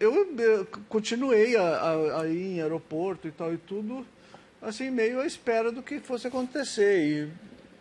eu, 0.00 0.34
eh, 0.38 0.66
continuei 0.88 1.54
a, 1.56 1.62
a- 1.62 2.20
a 2.22 2.26
ir 2.28 2.56
em 2.56 2.60
aeroporto 2.62 3.28
e 3.28 3.30
tal 3.30 3.52
e 3.54 3.58
tudo, 3.58 4.04
assim, 4.60 4.90
meio 4.90 5.20
à 5.20 5.26
espera 5.26 5.70
do 5.70 5.82
que 5.82 6.00
fosse 6.00 6.26
acontecer. 6.26 6.98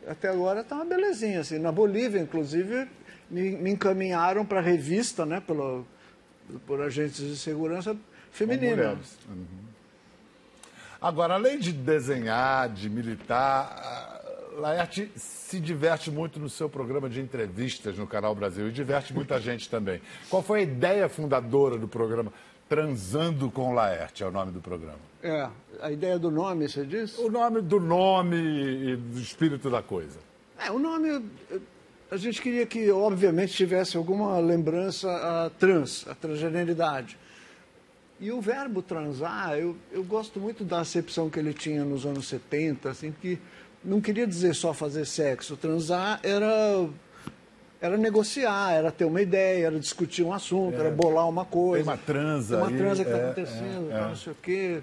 E 0.06 0.10
até 0.10 0.28
agora 0.28 0.64
tá 0.64 0.76
uma 0.76 0.86
belezinha. 0.86 1.40
Assim. 1.40 1.58
Na 1.58 1.72
Bolívia, 1.72 2.20
inclusive, 2.20 2.88
me, 3.32 3.52
me 3.52 3.72
encaminharam 3.72 4.46
para 4.46 4.60
revista, 4.62 5.26
né, 5.26 5.40
pelo, 5.40 5.88
por 6.68 6.82
agentes 6.82 7.22
de 7.22 7.38
segurança 7.38 7.96
feminina. 8.32 8.98
Uhum. 9.28 9.46
Agora, 11.02 11.36
além 11.36 11.58
de 11.60 11.72
desenhar, 11.72 12.68
de 12.70 12.90
militar, 12.90 14.19
Laerte 14.60 15.10
se 15.15 15.60
diverte 15.60 16.12
muito 16.12 16.39
no 16.39 16.50
seu 16.50 16.69
programa 16.69 17.10
de 17.10 17.19
entrevistas 17.19 17.98
no 17.98 18.06
Canal 18.06 18.36
Brasil 18.36 18.67
e 18.67 18.72
diverte 18.72 19.13
muita 19.13 19.39
gente 19.41 19.69
também. 19.69 20.02
Qual 20.30 20.43
foi 20.43 20.60
a 20.60 20.63
ideia 20.63 21.10
fundadora 21.10 21.78
do 21.78 21.88
programa 21.88 22.32
Transando 22.67 23.50
com 23.50 23.74
Laerte, 23.74 24.22
é 24.22 24.28
o 24.28 24.32
nome 24.32 24.52
do 24.52 24.62
programa? 24.62 25.00
É, 25.24 25.50
a 25.82 25.91
ideia 25.91 26.19
do 26.19 26.30
nome, 26.30 26.69
você 26.69 26.86
diz? 26.86 27.17
O 27.17 27.28
nome 27.28 27.62
do 27.62 27.80
nome 27.80 28.38
e 28.38 28.95
do 28.95 29.19
espírito 29.19 29.72
da 29.72 29.82
coisa. 29.82 30.19
É, 30.63 30.69
o 30.69 30.78
nome, 30.78 31.26
a 32.12 32.17
gente 32.17 32.39
queria 32.39 32.67
que, 32.67 32.91
obviamente, 32.91 33.54
tivesse 33.54 33.98
alguma 33.98 34.38
lembrança 34.38 35.10
a 35.10 35.50
trans, 35.50 36.08
a 36.08 36.13
transgeneridade. 36.13 37.17
E 38.19 38.32
o 38.32 38.39
verbo 38.39 38.84
transar, 38.84 39.58
eu, 39.58 39.76
eu 39.91 40.04
gosto 40.04 40.39
muito 40.39 40.63
da 40.63 40.82
acepção 40.82 41.30
que 41.30 41.39
ele 41.39 41.54
tinha 41.54 41.84
nos 41.86 42.06
anos 42.06 42.28
70, 42.28 42.89
assim, 42.89 43.12
que 43.12 43.39
não 43.84 44.02
queria 44.02 44.28
dizer 44.28 44.54
só 44.54 44.74
fazer 44.74 45.06
sexo. 45.06 45.56
Transar 45.56 46.20
era, 46.24 46.88
era 47.82 47.98
negociar, 47.98 48.74
era 48.74 48.92
ter 48.92 49.06
uma 49.06 49.22
ideia, 49.22 49.68
era 49.68 49.80
discutir 49.80 50.24
um 50.24 50.34
assunto, 50.34 50.80
era 50.80 50.92
bolar 50.92 51.28
uma 51.28 51.46
coisa. 51.46 51.84
Tem 51.84 51.94
uma 51.94 51.98
transa 51.98 52.58
Tem 52.58 52.65
uma 52.65 52.72
aí, 52.72 52.78
transa 52.78 53.04
que 53.04 53.10
está 53.10 53.22
é, 53.22 53.26
acontecendo, 53.26 53.92
é, 53.92 53.94
tal, 53.94 54.06
é. 54.06 54.08
não 54.10 54.15
sei 54.15 54.34
o 54.34 54.38
quê. 54.42 54.82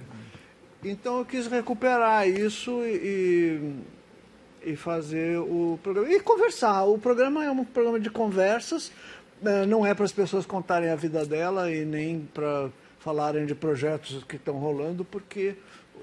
Então 0.85 1.19
eu 1.19 1.25
quis 1.25 1.47
recuperar 1.47 2.29
isso 2.29 2.83
e, 2.85 3.75
e 4.65 4.77
fazer 4.77 5.39
o 5.39 5.79
programa. 5.83 6.13
E 6.13 6.21
conversar. 6.21 6.85
O 6.85 6.99
programa 6.99 7.45
é 7.45 7.51
um 7.51 7.65
programa 7.65 7.99
de 7.99 8.11
conversas, 8.11 8.93
eh, 9.45 9.67
não 9.67 9.85
é 9.85 9.95
para 9.95 10.05
as 10.05 10.13
pessoas 10.13 10.47
contarem 10.47 10.91
a 10.91 10.97
vida 10.97 11.25
dela 11.25 11.71
e 11.71 11.85
nem 11.85 12.29
para 12.33 12.71
falarem 12.99 13.47
de 13.47 13.55
projetos 13.55 14.25
que 14.25 14.37
estão 14.37 14.55
rolando, 14.59 15.05
porque 15.05 15.57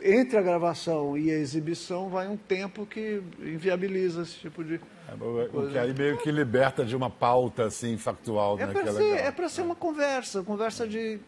entre 0.03 0.37
a 0.37 0.41
gravação 0.41 1.17
e 1.17 1.31
a 1.31 1.35
exibição 1.35 2.09
vai 2.09 2.27
um 2.27 2.35
tempo 2.35 2.85
que 2.85 3.21
inviabiliza 3.39 4.23
esse 4.23 4.35
tipo 4.35 4.63
de. 4.63 4.79
O 5.19 5.69
que 5.71 5.77
aí 5.77 5.93
meio 5.93 6.17
que 6.17 6.31
liberta 6.31 6.83
de 6.83 6.95
uma 6.95 7.09
pauta 7.09 7.65
assim 7.65 7.97
factual, 7.97 8.59
É 8.59 8.65
né? 8.65 8.73
para 8.73 8.89
é 8.89 8.93
ser, 8.93 9.15
é 9.15 9.31
para 9.31 9.49
ser 9.49 9.61
uma 9.61 9.75
conversa, 9.75 10.43
conversa 10.43 10.87
de 10.87 11.19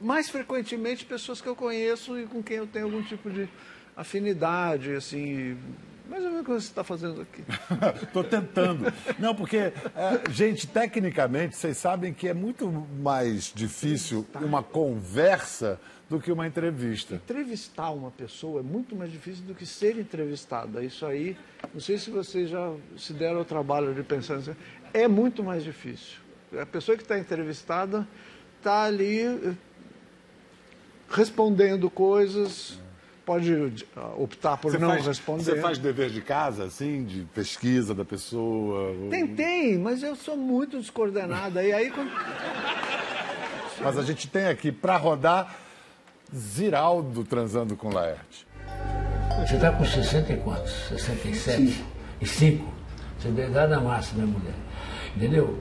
mais 0.00 0.30
frequentemente 0.30 1.04
pessoas 1.04 1.40
que 1.40 1.48
eu 1.48 1.54
conheço 1.54 2.18
e 2.18 2.26
com 2.26 2.42
quem 2.42 2.56
eu 2.58 2.66
tenho 2.66 2.86
algum 2.86 3.02
tipo 3.02 3.30
de 3.30 3.48
afinidade, 3.96 4.94
assim, 4.94 5.56
mais 6.08 6.24
ou 6.24 6.30
menos 6.30 6.42
o 6.42 6.44
que 6.44 6.50
você 6.50 6.66
está 6.66 6.82
fazendo 6.82 7.22
aqui. 7.22 7.44
Estou 8.02 8.24
tentando. 8.24 8.92
Não, 9.18 9.34
porque, 9.34 9.56
é, 9.56 9.72
gente, 10.30 10.66
tecnicamente, 10.66 11.56
vocês 11.56 11.76
sabem 11.76 12.12
que 12.12 12.28
é 12.28 12.34
muito 12.34 12.68
mais 12.70 13.52
difícil 13.54 14.26
uma 14.40 14.62
conversa 14.62 15.80
do 16.12 16.20
que 16.20 16.30
uma 16.30 16.46
entrevista. 16.46 17.14
Entrevistar 17.14 17.90
uma 17.90 18.10
pessoa 18.10 18.60
é 18.60 18.62
muito 18.62 18.94
mais 18.94 19.10
difícil 19.10 19.44
do 19.44 19.54
que 19.54 19.64
ser 19.64 19.98
entrevistada. 19.98 20.84
Isso 20.84 21.06
aí, 21.06 21.34
não 21.72 21.80
sei 21.80 21.96
se 21.96 22.10
vocês 22.10 22.50
já 22.50 22.70
se 22.98 23.14
deram 23.14 23.40
o 23.40 23.44
trabalho 23.46 23.94
de 23.94 24.02
pensar 24.02 24.36
nisso, 24.36 24.54
é 24.92 25.08
muito 25.08 25.42
mais 25.42 25.64
difícil. 25.64 26.18
A 26.60 26.66
pessoa 26.66 26.98
que 26.98 27.02
está 27.02 27.18
entrevistada 27.18 28.06
está 28.58 28.82
ali 28.82 29.20
eh, 29.22 29.54
respondendo 31.08 31.88
coisas, 31.88 32.78
pode 33.24 33.86
ah, 33.96 34.12
optar 34.18 34.58
por 34.58 34.70
Você 34.70 34.76
não 34.76 34.90
faz, 34.90 35.06
responder. 35.06 35.44
Você 35.44 35.60
faz 35.62 35.78
dever 35.78 36.10
de 36.10 36.20
casa, 36.20 36.64
assim, 36.64 37.04
de 37.06 37.22
pesquisa 37.34 37.94
da 37.94 38.04
pessoa? 38.04 38.94
Tentei, 39.08 39.78
mas 39.78 40.02
eu 40.02 40.14
sou 40.14 40.36
muito 40.36 40.78
descoordenada. 40.78 41.64
E 41.64 41.72
aí, 41.72 41.90
quando... 41.90 42.10
Mas 43.80 43.96
a 43.96 44.02
gente 44.02 44.28
tem 44.28 44.44
aqui 44.44 44.70
para 44.70 44.98
rodar 44.98 45.61
Ziraldo 46.34 47.24
transando 47.24 47.76
com 47.76 47.90
Laerte. 47.90 48.46
Você 49.46 49.56
está 49.56 49.72
com 49.72 49.84
60 49.84 50.32
e 50.32 50.36
quantos? 50.38 50.72
67? 50.88 51.84
E 52.20 52.26
5? 52.26 52.72
Você 53.18 53.28
é 53.28 53.30
da 53.30 53.44
idade 53.44 53.70
da 53.70 53.80
massa, 53.80 54.14
minha 54.14 54.26
mulher. 54.26 54.54
Entendeu? 55.16 55.58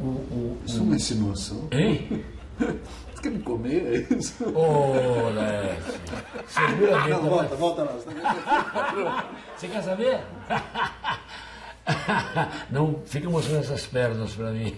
O, 0.00 0.04
o, 0.04 0.58
Isso 0.66 0.78
é 0.78 0.82
uma 0.82 0.96
insinuação. 0.96 1.68
Hein? 1.70 2.24
Você 2.58 3.22
quer 3.22 3.30
me 3.30 3.42
comer? 3.42 4.06
É 4.10 4.14
isso? 4.14 4.44
Ô, 4.54 5.30
Laerte. 5.30 5.82
Seguramente. 6.46 7.10
Não, 7.10 7.22
volta, 7.22 7.56
volta 7.56 7.82
lá. 7.82 9.26
Você 9.56 9.68
quer 9.68 9.82
saber? 9.82 10.20
Não 12.70 13.00
fica 13.06 13.28
mostrando 13.28 13.60
essas 13.60 13.86
pernas 13.86 14.32
para 14.32 14.50
mim. 14.50 14.76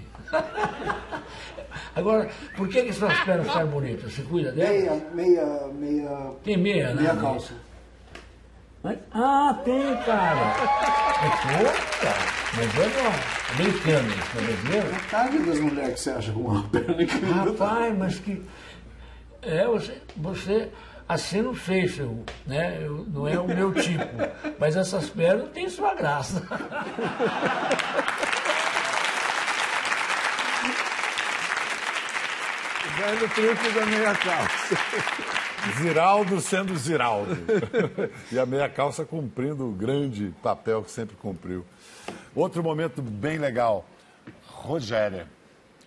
Agora, 1.97 2.29
por 2.57 2.69
que, 2.69 2.83
que 2.83 2.91
essas 2.91 3.19
pernas 3.21 3.47
ficam 3.47 3.67
bonitas? 3.69 4.13
Você 4.13 4.23
cuida 4.23 4.53
dela? 4.53 4.71
Meia, 4.71 5.03
meia, 5.15 5.69
meia. 5.73 6.31
Tem 6.45 6.57
meia, 6.57 6.95
né? 6.95 7.03
Meia 7.03 7.17
calça. 7.17 7.55
Mas- 8.83 8.99
Ah, 9.13 9.61
tem, 9.65 9.97
cara. 10.05 10.55
É 11.23 11.29
pouca. 11.59 12.15
Mas 12.57 12.79
é 12.79 12.89
bom. 12.89 13.55
Americano, 13.55 14.09
isso 14.09 14.39
é 14.39 14.43
brasileiro? 14.43 14.87
Metade 14.93 15.39
das 15.39 15.59
mulheres 15.61 15.95
que 15.95 16.01
você 16.01 16.11
acha 16.11 16.33
com 16.33 16.41
uma 16.41 16.63
perna 16.69 17.03
incrível. 17.03 17.35
Rapaz, 17.35 17.99
mas 17.99 18.19
que. 18.19 18.43
É, 19.43 19.67
você, 19.67 20.01
você 20.17 20.69
assim 21.09 21.43
no 21.43 21.55
facial, 21.55 22.15
né? 22.47 22.79
Eu- 22.83 23.07
não 23.13 23.27
é 23.29 23.39
o 23.39 23.47
meu 23.47 23.73
tipo. 23.73 24.05
Mas 24.59 24.77
essas 24.77 25.09
pernas 25.11 25.51
têm 25.51 25.69
sua 25.69 25.95
graça. 25.95 26.43
O 33.05 33.07
velho 33.07 33.29
truque 33.29 33.71
da 33.73 33.87
meia 33.87 34.14
calça. 34.14 34.77
Ziraldo 35.79 36.40
sendo 36.40 36.77
Ziraldo. 36.77 37.37
e 38.33 38.38
a 38.38 38.47
meia 38.47 38.69
calça 38.69 39.05
cumprindo 39.05 39.69
o 39.69 39.73
grande 39.73 40.35
papel 40.43 40.83
que 40.83 40.90
sempre 40.90 41.14
cumpriu. 41.17 41.64
Outro 42.35 42.62
momento 42.62 43.03
bem 43.03 43.38
legal. 43.38 43.85
Rogéria. 44.47 45.27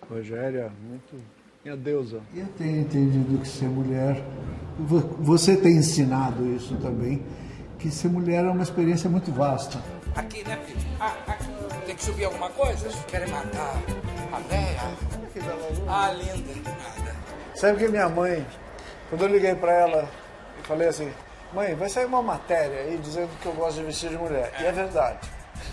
Rogéria, 0.08 0.70
muito. 0.88 1.20
Minha 1.64 1.76
deusa. 1.76 2.20
Eu 2.34 2.46
tenho 2.56 2.80
entendido 2.82 3.38
que 3.38 3.48
ser 3.48 3.66
mulher, 3.68 4.22
vo- 4.78 5.16
você 5.18 5.56
tem 5.56 5.76
ensinado 5.76 6.46
isso 6.54 6.76
também, 6.76 7.22
que 7.78 7.90
ser 7.90 8.08
mulher 8.08 8.44
é 8.44 8.48
uma 8.48 8.62
experiência 8.62 9.10
muito 9.10 9.32
vasta. 9.32 9.82
Aqui, 10.14 10.42
né, 10.44 10.56
filho? 10.64 10.78
Ah, 11.00 11.14
aqui. 11.26 11.48
Tem 11.84 11.96
que 11.96 12.04
subir 12.04 12.24
alguma 12.24 12.48
coisa? 12.50 12.88
Querem 13.08 13.28
matar 13.28 13.74
a 14.32 14.38
véia? 14.48 14.80
Ah, 15.88 16.12
linda. 16.12 17.07
Sabe 17.58 17.76
que 17.76 17.88
minha 17.88 18.08
mãe, 18.08 18.46
quando 19.10 19.22
eu 19.22 19.28
liguei 19.28 19.52
pra 19.52 19.72
ela, 19.72 20.08
eu 20.58 20.62
falei 20.62 20.86
assim: 20.86 21.12
mãe, 21.52 21.74
vai 21.74 21.88
sair 21.88 22.04
uma 22.04 22.22
matéria 22.22 22.82
aí 22.82 22.96
dizendo 22.98 23.30
que 23.42 23.46
eu 23.46 23.52
gosto 23.52 23.78
de 23.78 23.82
vestir 23.82 24.10
de 24.10 24.16
mulher. 24.16 24.52
E 24.60 24.64
é 24.64 24.70
verdade. 24.70 25.18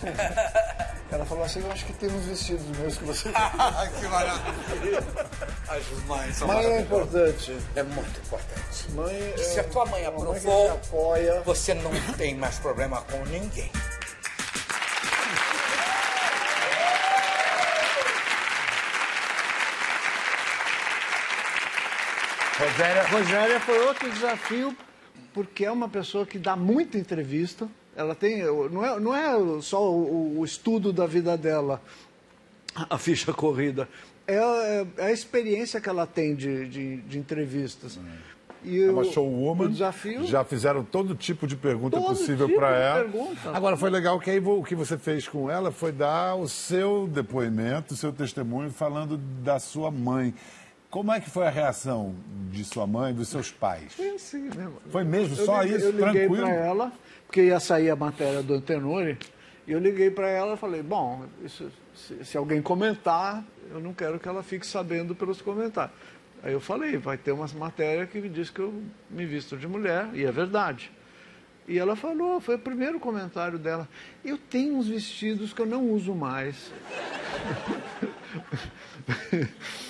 Ela 1.12 1.24
falou 1.24 1.44
assim: 1.44 1.62
eu 1.62 1.72
acho 1.72 1.86
que 1.86 1.94
tem 1.94 2.10
uns 2.10 2.26
vestidos 2.26 2.66
meus 2.80 2.98
que 2.98 3.04
você. 3.04 3.30
que 4.00 4.08
maravilha. 4.08 5.04
As 5.68 6.04
mães 6.08 6.36
são 6.36 6.48
Mãe 6.48 6.66
é 6.66 6.82
importante. 6.82 7.56
É 7.76 7.84
muito 7.84 8.20
importante. 8.20 8.92
Mãe 8.94 9.34
é 9.36 9.38
Se 9.38 9.60
a 9.60 9.64
tua 9.66 9.86
mãe 9.86 10.02
mãe 10.02 10.06
aprovou, 10.08 10.66
te 10.66 10.88
apoia. 10.88 11.42
você 11.42 11.76
não 11.76 11.92
tem 12.18 12.34
mais 12.34 12.58
problema 12.58 13.04
com 13.04 13.24
ninguém. 13.26 13.72
Rogéria. 23.12 23.60
Foi 23.60 23.80
outro 23.86 24.10
desafio, 24.10 24.76
porque 25.34 25.66
é 25.66 25.72
uma 25.72 25.90
pessoa 25.90 26.26
que 26.26 26.38
dá 26.40 26.56
muita 26.56 26.98
entrevista. 26.98 27.68
Ela 27.96 28.16
tem. 28.16 28.44
Não 28.72 28.86
é, 28.86 29.00
não 29.00 29.16
é 29.16 29.62
só 29.62 29.92
o, 29.92 30.40
o 30.40 30.46
estudo 30.46 30.92
da 30.94 31.06
vida 31.06 31.38
dela, 31.38 31.82
a 32.90 32.98
ficha 32.98 33.34
corrida. 33.34 33.88
É, 34.28 34.36
é- 34.36 34.88
é 34.98 35.06
a 35.06 35.12
experiência 35.12 35.80
que 35.80 35.88
ela 35.88 36.08
tem 36.08 36.36
de, 36.36 36.68
de, 36.68 36.98
de 36.98 37.18
entrevistas. 37.20 38.00
E 38.64 38.82
É 38.84 38.90
uma 38.90 39.02
o- 39.04 39.06
showwoman. 39.14 39.70
Desafio. 39.70 40.26
Já 40.26 40.44
fizeram 40.44 40.84
todo 40.84 41.14
tipo 41.14 41.46
de 41.46 41.56
pergunta 41.56 42.00
possível 42.02 42.48
tipo 42.48 42.60
para 42.60 42.76
ela. 42.76 43.02
pergunta. 43.04 43.52
Agora 43.54 43.78
foi 43.78 43.90
legal 43.90 44.20
que 44.20 44.32
aí 44.32 44.40
o 44.40 44.64
que 44.64 44.74
você 44.76 44.98
fez 44.98 45.28
com 45.28 45.50
ela 45.52 45.72
foi 45.72 45.92
dar 45.92 46.36
o 46.36 46.48
seu 46.50 47.08
depoimento, 47.08 47.94
o 47.94 47.98
seu 47.98 48.12
testemunho 48.12 48.72
falando 48.72 49.18
da 49.18 49.60
sua 49.60 49.92
mãe. 49.92 50.34
Como 50.96 51.12
é 51.12 51.20
que 51.20 51.30
foi 51.30 51.46
a 51.46 51.50
reação 51.50 52.16
de 52.50 52.64
sua 52.64 52.88
mãe, 52.88 53.14
dos 53.14 53.28
seus 53.28 53.52
pais? 53.52 53.92
Foi 53.96 54.12
assim 54.12 54.44
mesmo. 54.44 54.78
Foi 54.90 55.04
mesmo? 55.04 55.36
Eu 55.38 55.46
Só 55.46 55.62
liguei- 55.62 55.78
isso? 55.78 55.88
Eu 55.88 55.92
liguei 56.08 56.30
para 56.30 56.50
ela, 56.50 56.94
porque 57.28 57.44
ia 57.44 57.60
sair 57.60 57.90
a 57.90 57.98
matéria 57.98 58.42
do 58.42 58.54
Antenori, 58.54 59.18
e 59.68 59.74
eu 59.74 59.80
liguei 59.80 60.10
para 60.10 60.30
ela 60.30 60.54
e 60.54 60.58
falei, 60.58 60.82
bom, 60.82 61.26
isso- 61.44 61.70
se, 61.94 62.24
se 62.24 62.38
alguém 62.38 62.62
comentar, 62.62 63.44
eu 63.70 63.82
não 63.82 63.94
quero 63.94 64.18
que 64.18 64.26
ela 64.30 64.42
fique 64.42 64.66
sabendo 64.66 65.14
pelos 65.14 65.42
comentários. 65.42 65.94
Aí 66.42 66.54
eu 66.54 66.62
falei, 66.62 66.96
vai 66.96 67.18
ter 67.18 67.34
uma 67.34 67.46
matéria 67.58 68.08
que 68.08 68.22
diz 68.30 68.50
que 68.50 68.62
eu 68.62 68.82
me 69.10 69.26
visto 69.26 69.58
de 69.58 69.68
mulher, 69.68 70.08
e 70.14 70.24
é 70.24 70.32
verdade. 70.32 70.90
E 71.68 71.78
ela 71.78 71.98
falou, 71.98 72.40
foi 72.40 72.56
o 72.56 72.60
primeiro 72.60 73.02
comentário 73.02 73.60
dela. 73.60 73.86
Eu 74.24 74.38
tenho 74.38 74.78
uns 74.78 74.88
vestidos 74.88 75.52
que 75.52 75.62
eu 75.62 75.66
não 75.66 75.90
uso 75.90 76.16
mais. 76.16 76.72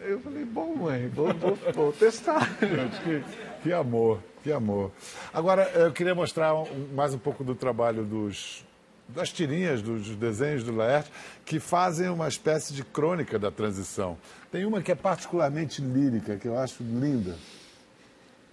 Eu 0.00 0.18
falei, 0.20 0.44
bom, 0.44 0.74
mãe, 0.76 1.08
vou, 1.08 1.32
vou- 1.34 1.58
vou 1.74 1.92
testar. 1.92 2.48
Que, 3.04 3.22
que 3.62 3.72
amor, 3.72 4.20
que 4.42 4.50
amor. 4.50 4.90
Agora, 5.32 5.64
eu 5.74 5.92
queria 5.92 6.14
mostrar 6.14 6.54
mais 6.94 7.12
um 7.12 7.18
pouco 7.18 7.44
do 7.44 7.54
trabalho 7.54 8.02
dos, 8.04 8.64
das 9.08 9.30
tirinhas, 9.30 9.82
dos 9.82 10.16
desenhos 10.16 10.64
do 10.64 10.74
Laerte, 10.74 11.10
que 11.44 11.60
fazem 11.60 12.08
uma 12.08 12.26
espécie 12.28 12.72
de 12.72 12.82
crônica 12.82 13.38
da 13.38 13.50
transição. 13.50 14.16
Tem 14.50 14.64
uma 14.64 14.80
que 14.80 14.90
é 14.90 14.94
particularmente 14.94 15.82
lírica, 15.82 16.36
que 16.36 16.48
eu 16.48 16.58
acho 16.58 16.82
linda. 16.82 17.36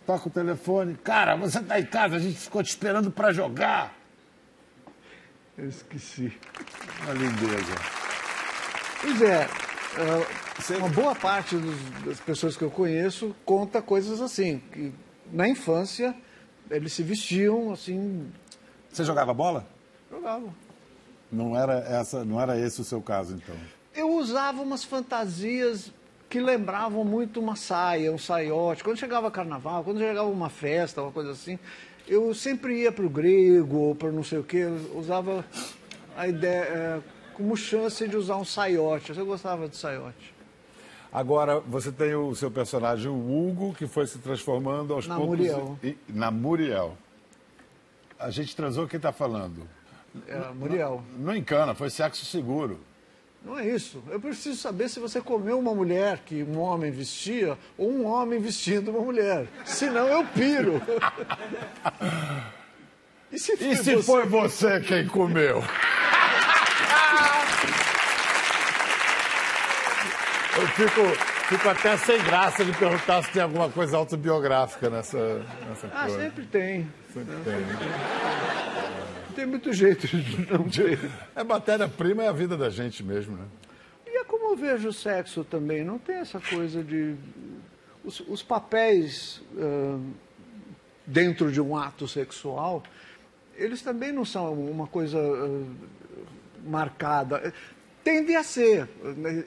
Toca 0.06 0.28
o 0.28 0.32
telefone. 0.32 0.96
Cara, 0.96 1.36
você 1.38 1.62
tá 1.62 1.80
em 1.80 1.86
casa, 1.86 2.18
a 2.18 2.20
gente 2.20 2.38
ficou 2.38 2.62
te 2.62 2.70
esperando 2.70 3.10
para 3.10 3.32
jogar. 3.32 3.94
Eu 5.58 5.70
esqueci. 5.70 6.32
Uma 7.04 7.14
lindeza. 7.14 7.76
Pois 9.02 9.22
é, 9.22 9.48
uma 10.80 10.90
boa 10.90 11.16
parte 11.16 11.56
dos- 11.56 12.06
das 12.06 12.20
pessoas 12.20 12.56
que 12.56 12.64
eu 12.64 12.70
conheço 12.72 13.36
conta 13.46 13.82
coisas 13.82 14.22
assim, 14.22 14.62
que 14.72 14.92
na 15.32 15.48
infância 15.48 16.16
eles 16.70 16.94
se 16.94 17.04
vestiam 17.04 17.72
assim, 17.72 18.28
Você 18.92 19.04
jogava 19.04 19.34
bola? 19.34 19.66
jogavam. 20.12 20.54
Não 21.32 21.58
era, 21.58 21.80
essa, 21.80 22.24
não 22.24 22.40
era 22.40 22.58
esse 22.58 22.80
o 22.80 22.84
seu 22.84 23.02
caso, 23.02 23.36
então. 23.36 23.56
Eu 23.94 24.12
usava 24.12 24.62
umas 24.62 24.84
fantasias 24.84 25.92
que 26.30 26.40
lembravam 26.40 27.04
muito 27.04 27.40
uma 27.40 27.56
saia, 27.56 28.12
um 28.12 28.18
saiote. 28.18 28.84
Quando 28.84 28.98
chegava 28.98 29.30
carnaval, 29.32 29.84
quando 29.84 30.00
chegava 30.00 30.28
uma 30.30 30.50
festa, 30.50 31.02
uma 31.02 31.12
coisa 31.12 31.32
assim, 31.32 31.58
eu 32.08 32.34
sempre 32.34 32.82
ia 32.82 32.92
para 32.92 33.06
o 33.06 33.10
grego 33.10 33.78
ou 33.78 33.96
para 33.96 34.12
não 34.12 34.24
sei 34.24 34.40
o 34.40 34.44
quê, 34.44 34.58
eu 34.58 34.98
usava 34.98 35.44
a 36.16 36.28
ideia 36.28 36.64
eh, 36.64 37.00
como 37.38 37.56
chance 37.56 38.08
de 38.08 38.17
usar 38.17 38.36
um 38.38 38.43
saiote. 38.43 39.15
Eu 39.15 39.26
gostava 39.26 39.69
de 39.69 39.78
saiote. 39.78 40.34
Agora, 41.13 41.60
você 41.60 41.91
tem 41.91 42.15
o 42.15 42.34
seu 42.36 42.50
personagem, 42.52 43.08
o 43.10 43.13
Hugo, 43.15 43.73
que 43.76 43.86
foi 43.88 44.08
se 44.08 44.17
transformando 44.17 44.93
aos 44.93 45.08
Na 45.08 45.15
poucos... 45.15 45.38
Muriel. 45.38 45.80
e- 45.84 45.95
na 46.10 46.32
Muriel. 46.32 46.97
A 48.19 48.32
gente 48.32 48.56
transou, 48.56 48.88
quem 48.88 48.97
está 48.97 49.12
falando? 49.12 49.67
É, 50.28 50.38
Muriel. 50.56 51.04
Não 51.17 51.36
encana, 51.36 51.76
foi 51.76 51.89
sexo 51.91 52.26
seguro. 52.26 52.80
Não 53.45 53.58
é 53.58 53.67
isso. 53.67 54.04
Eu 54.10 54.19
preciso 54.19 54.58
saber 54.60 54.89
se 54.89 55.00
você 55.00 55.21
comeu 55.21 55.60
uma 55.60 55.73
mulher 55.73 56.19
que 56.26 56.43
um 56.43 56.60
homem 56.60 56.89
vestia 56.91 57.56
ou 57.78 57.89
um 57.89 58.06
homem 58.08 58.39
vestindo 58.39 58.89
uma 58.89 59.00
mulher. 59.02 59.47
Senão 59.63 60.08
eu 60.08 60.26
piro. 60.26 60.82
E 63.30 63.38
se, 63.38 63.52
E 63.62 63.76
se 63.76 63.95
você- 63.95 64.02
foi 64.04 64.26
você 64.26 64.80
quem 64.80 65.06
comeu? 65.06 65.62
Eu 70.60 70.67
fico, 70.70 71.02
fico 71.50 71.70
até 71.70 71.96
sem 71.98 72.17
graça 72.24 72.65
de 72.65 72.72
perguntar 72.74 73.24
se 73.24 73.32
tem 73.32 73.41
alguma 73.43 73.70
coisa 73.70 73.96
autobiográfica 73.98 74.89
nessa, 74.89 75.46
nessa 75.67 75.88
Ah, 75.93 76.06
coisa. 76.06 76.20
sempre 76.20 76.46
tem. 76.46 76.88
Sempre 77.13 77.36
tem. 77.43 77.54
Não 79.28 79.36
tem 79.36 79.46
muito 79.46 79.72
jeito 79.72 80.08
de 80.08 80.52
não 80.52 80.67
ter. 80.67 81.00
É 81.36 81.43
matéria-prima, 81.43 82.24
é 82.24 82.28
a 82.28 82.32
vida 82.32 82.58
da 82.58 82.72
gente 82.72 83.04
mesmo, 83.04 83.38
né? 83.38 83.46
E 84.08 84.17
é 84.17 84.24
como 84.24 84.52
eu 84.52 84.56
vejo 84.58 84.88
o 84.89 84.93
sexo 84.93 85.43
também. 85.43 85.84
Não 85.84 86.00
tem 86.00 86.15
essa 86.15 86.39
coisa 86.39 86.84
de. 86.84 87.15
Os, 88.04 88.20
os 88.22 88.41
papéis 88.41 89.43
ah, 89.60 90.00
dentro 91.06 91.52
de 91.52 91.62
um 91.62 91.78
ato 91.78 92.08
sexual, 92.08 92.82
eles 93.56 93.84
também 93.84 94.12
não 94.12 94.26
são 94.26 94.54
uma 94.54 94.88
coisa 94.88 95.20
ah, 95.20 95.65
marcada. 96.65 97.54
Tende 98.08 98.34
a 98.38 98.41
ser. 98.43 98.88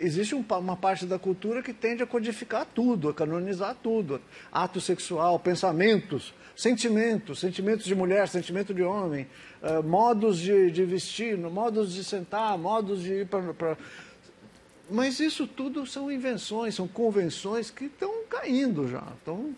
Existe 0.00 0.34
um 0.34 0.42
pa- 0.42 0.58
uma 0.58 0.76
parte 0.76 1.06
da 1.06 1.18
cultura 1.18 1.62
que 1.62 1.72
tende 1.72 2.02
a 2.02 2.06
codificar 2.06 2.66
tudo, 2.66 3.08
a 3.08 3.14
canonizar 3.14 3.74
tudo. 3.82 4.20
Ato 4.52 4.82
sexual, 4.82 5.38
pensamentos, 5.38 6.34
sentimentos, 6.54 7.40
sentimentos 7.40 7.86
de 7.86 7.94
mulher, 7.94 8.28
sentimento 8.28 8.74
de 8.74 8.82
homem, 8.82 9.26
eh, 9.62 9.80
modos 9.80 10.38
de, 10.38 10.70
de 10.70 10.84
vestir, 10.84 11.38
modos 11.38 11.94
de 11.94 12.04
sentar, 12.04 12.58
modos 12.58 13.02
de 13.02 13.20
ir 13.20 13.26
para. 13.26 13.78
Mas 14.90 15.20
isso 15.20 15.46
tudo 15.46 15.86
são 15.86 16.12
invenções, 16.12 16.74
são 16.74 16.86
convenções 16.86 17.70
que 17.70 17.86
estão 17.86 18.24
caindo 18.28 18.86
já. 18.88 19.04
Estão, 19.18 19.54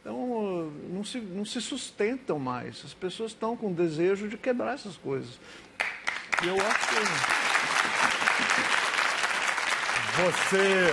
então, 0.00 0.72
não 0.88 1.04
se, 1.04 1.18
não 1.20 1.44
se 1.44 1.60
sustentam 1.60 2.38
mais. 2.38 2.82
As 2.82 2.94
pessoas 2.94 3.32
estão 3.32 3.54
com 3.54 3.70
desejo 3.74 4.26
de 4.26 4.38
quebrar 4.38 4.72
essas 4.72 4.96
coisas. 4.96 5.38
E 6.42 6.48
eu 6.48 6.54
acho 6.54 6.88
que. 6.88 7.47
Você, 10.18 10.92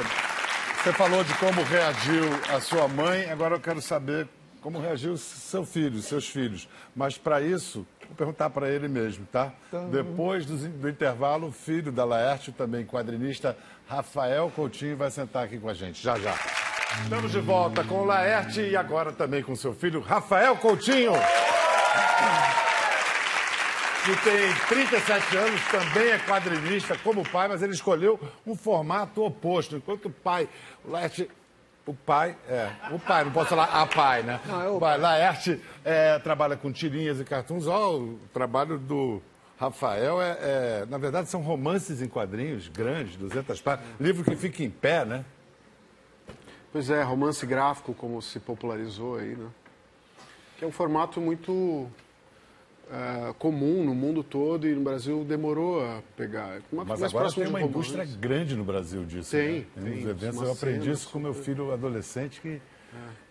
você 0.83 0.93
falou 0.93 1.23
de 1.23 1.33
como 1.39 1.63
reagiu 1.63 2.25
a 2.55 2.61
sua 2.61 2.87
mãe, 2.87 3.27
agora 3.31 3.55
eu 3.55 3.59
quero 3.59 3.81
saber 3.81 4.27
como 4.61 4.79
reagiu 4.79 5.17
seu 5.17 5.65
filho, 5.65 5.99
seus 5.99 6.29
filhos. 6.29 6.69
Mas 6.95 7.17
para 7.17 7.41
isso, 7.41 7.87
vou 8.05 8.15
perguntar 8.15 8.51
para 8.51 8.69
ele 8.69 8.87
mesmo, 8.87 9.25
tá? 9.31 9.51
Depois 9.91 10.45
do, 10.45 10.55
do 10.55 10.87
intervalo, 10.87 11.47
o 11.47 11.51
filho 11.51 11.91
da 11.91 12.05
Laerte, 12.05 12.51
também 12.51 12.85
quadrinista, 12.85 13.57
Rafael 13.87 14.51
Coutinho, 14.55 14.95
vai 14.95 15.09
sentar 15.09 15.45
aqui 15.45 15.57
com 15.57 15.69
a 15.69 15.73
gente, 15.73 16.03
já 16.03 16.19
já. 16.19 16.35
Estamos 17.01 17.31
de 17.31 17.39
volta 17.39 17.83
com 17.83 18.01
o 18.01 18.05
Laerte 18.05 18.61
e 18.61 18.77
agora 18.77 19.11
também 19.11 19.41
com 19.41 19.55
seu 19.55 19.73
filho, 19.73 20.01
Rafael 20.01 20.55
Coutinho. 20.57 21.13
Que 24.05 24.15
tem 24.17 24.53
37 24.67 25.35
anos, 25.35 25.61
também 25.71 26.11
é 26.11 26.19
quadrinista 26.19 26.95
como 26.99 27.21
o 27.21 27.27
pai, 27.27 27.47
mas 27.47 27.63
ele 27.63 27.73
escolheu 27.73 28.19
um 28.45 28.55
formato 28.55 29.23
oposto. 29.23 29.77
Enquanto 29.77 30.05
o 30.05 30.11
pai, 30.11 30.47
o 30.83 30.91
Laerte, 30.91 31.27
o 31.87 31.93
pai, 31.95 32.37
é, 32.47 32.69
o 32.91 32.99
pai, 32.99 33.23
não 33.23 33.31
posso 33.31 33.49
falar 33.49 33.63
a 33.63 33.87
pai, 33.87 34.21
né? 34.21 34.39
Não, 34.45 34.61
é 34.61 34.69
o 34.69 34.79
pai. 34.79 34.99
Laerte 34.99 35.59
é, 35.83 36.19
trabalha 36.19 36.55
com 36.55 36.71
tirinhas 36.71 37.19
e 37.19 37.23
cartoons. 37.23 37.65
Ó, 37.65 37.95
o 37.97 38.19
trabalho 38.31 38.77
do 38.77 39.23
Rafael 39.59 40.21
é, 40.21 40.37
é, 40.39 40.85
na 40.87 40.99
verdade, 40.99 41.27
são 41.27 41.41
romances 41.41 41.99
em 41.99 42.07
quadrinhos 42.07 42.67
grandes, 42.67 43.15
200 43.15 43.59
páginas. 43.59 43.89
Livro 43.99 44.23
que 44.23 44.35
fica 44.35 44.61
em 44.61 44.69
pé, 44.69 45.03
né? 45.03 45.25
Pois 46.71 46.91
é, 46.91 47.01
romance 47.01 47.43
gráfico, 47.43 47.91
como 47.95 48.21
se 48.21 48.39
popularizou 48.39 49.17
aí, 49.17 49.35
né? 49.35 49.47
Que 50.59 50.63
é 50.63 50.67
um 50.67 50.71
formato 50.71 51.19
muito 51.19 51.89
eh, 52.91 53.33
comum 53.39 53.83
no 53.83 53.95
mundo 53.95 54.23
todo 54.23 54.67
e 54.67 54.73
no 54.75 54.81
Brasil 54.81 55.23
demorou 55.23 55.83
a 55.83 56.01
pegar. 56.15 56.59
Uma- 56.71 56.85
Mas 56.85 57.01
agora 57.03 57.31
tem 57.31 57.47
uma 57.47 57.61
indústria 57.61 58.05
grande 58.05 58.55
no 58.55 58.63
Brasil 58.63 59.03
disso. 59.05 59.31
Tem, 59.31 59.59
né? 59.75 59.89
tem, 59.89 59.93
uns 60.03 60.09
eventos. 60.09 60.41
Eu 60.41 60.51
aprendi 60.51 60.91
isso 60.91 61.09
com 61.09 61.19
meu 61.19 61.33
super- 61.33 61.45
filho 61.45 61.71
adolescente 61.73 62.39
que 62.41 62.61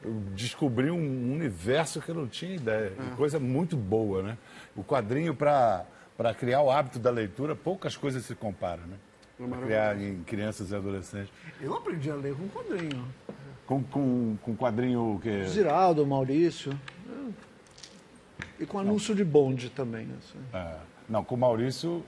eu 0.04 0.12
descobri 0.34 0.90
um 0.90 1.32
universo 1.32 2.00
que 2.00 2.10
eu 2.10 2.14
não 2.14 2.26
tinha 2.26 2.54
ideia. 2.54 2.92
E 3.12 3.16
Coisa 3.16 3.38
muito 3.40 3.76
boa, 3.76 4.22
né? 4.22 4.38
O 4.76 4.82
quadrinho 4.84 5.34
para 5.34 5.86
para 6.16 6.32
criar 6.32 6.60
o 6.62 6.70
hábito 6.70 7.00
da 7.00 7.10
leitura, 7.10 7.56
poucas 7.56 7.96
coisas 7.96 8.24
se 8.24 8.36
comparam, 8.36 8.84
né? 8.86 8.96
Pra 9.36 9.58
criar 9.58 10.00
em 10.00 10.22
crianças 10.22 10.70
e 10.70 10.76
adolescentes. 10.76 11.28
Eu 11.60 11.74
aprendi 11.74 12.08
a 12.08 12.14
ler 12.14 12.36
com 12.36 12.46
quadrinho. 12.48 13.04
Com, 13.66 13.82
com, 13.82 14.36
com 14.42 14.54
quadrinho 14.54 15.18
que 15.20 15.42
Ziraldo, 15.48 16.06
Maurício. 16.06 16.70
é. 17.08 17.30
E 18.58 18.66
com 18.66 18.78
anúncio 18.78 19.14
de 19.14 19.24
bonde 19.24 19.68
também. 19.70 20.08
assim. 20.18 20.38
é, 20.52 20.76
não, 21.08 21.24
com 21.24 21.34
o 21.34 21.38
Maurício. 21.38 22.04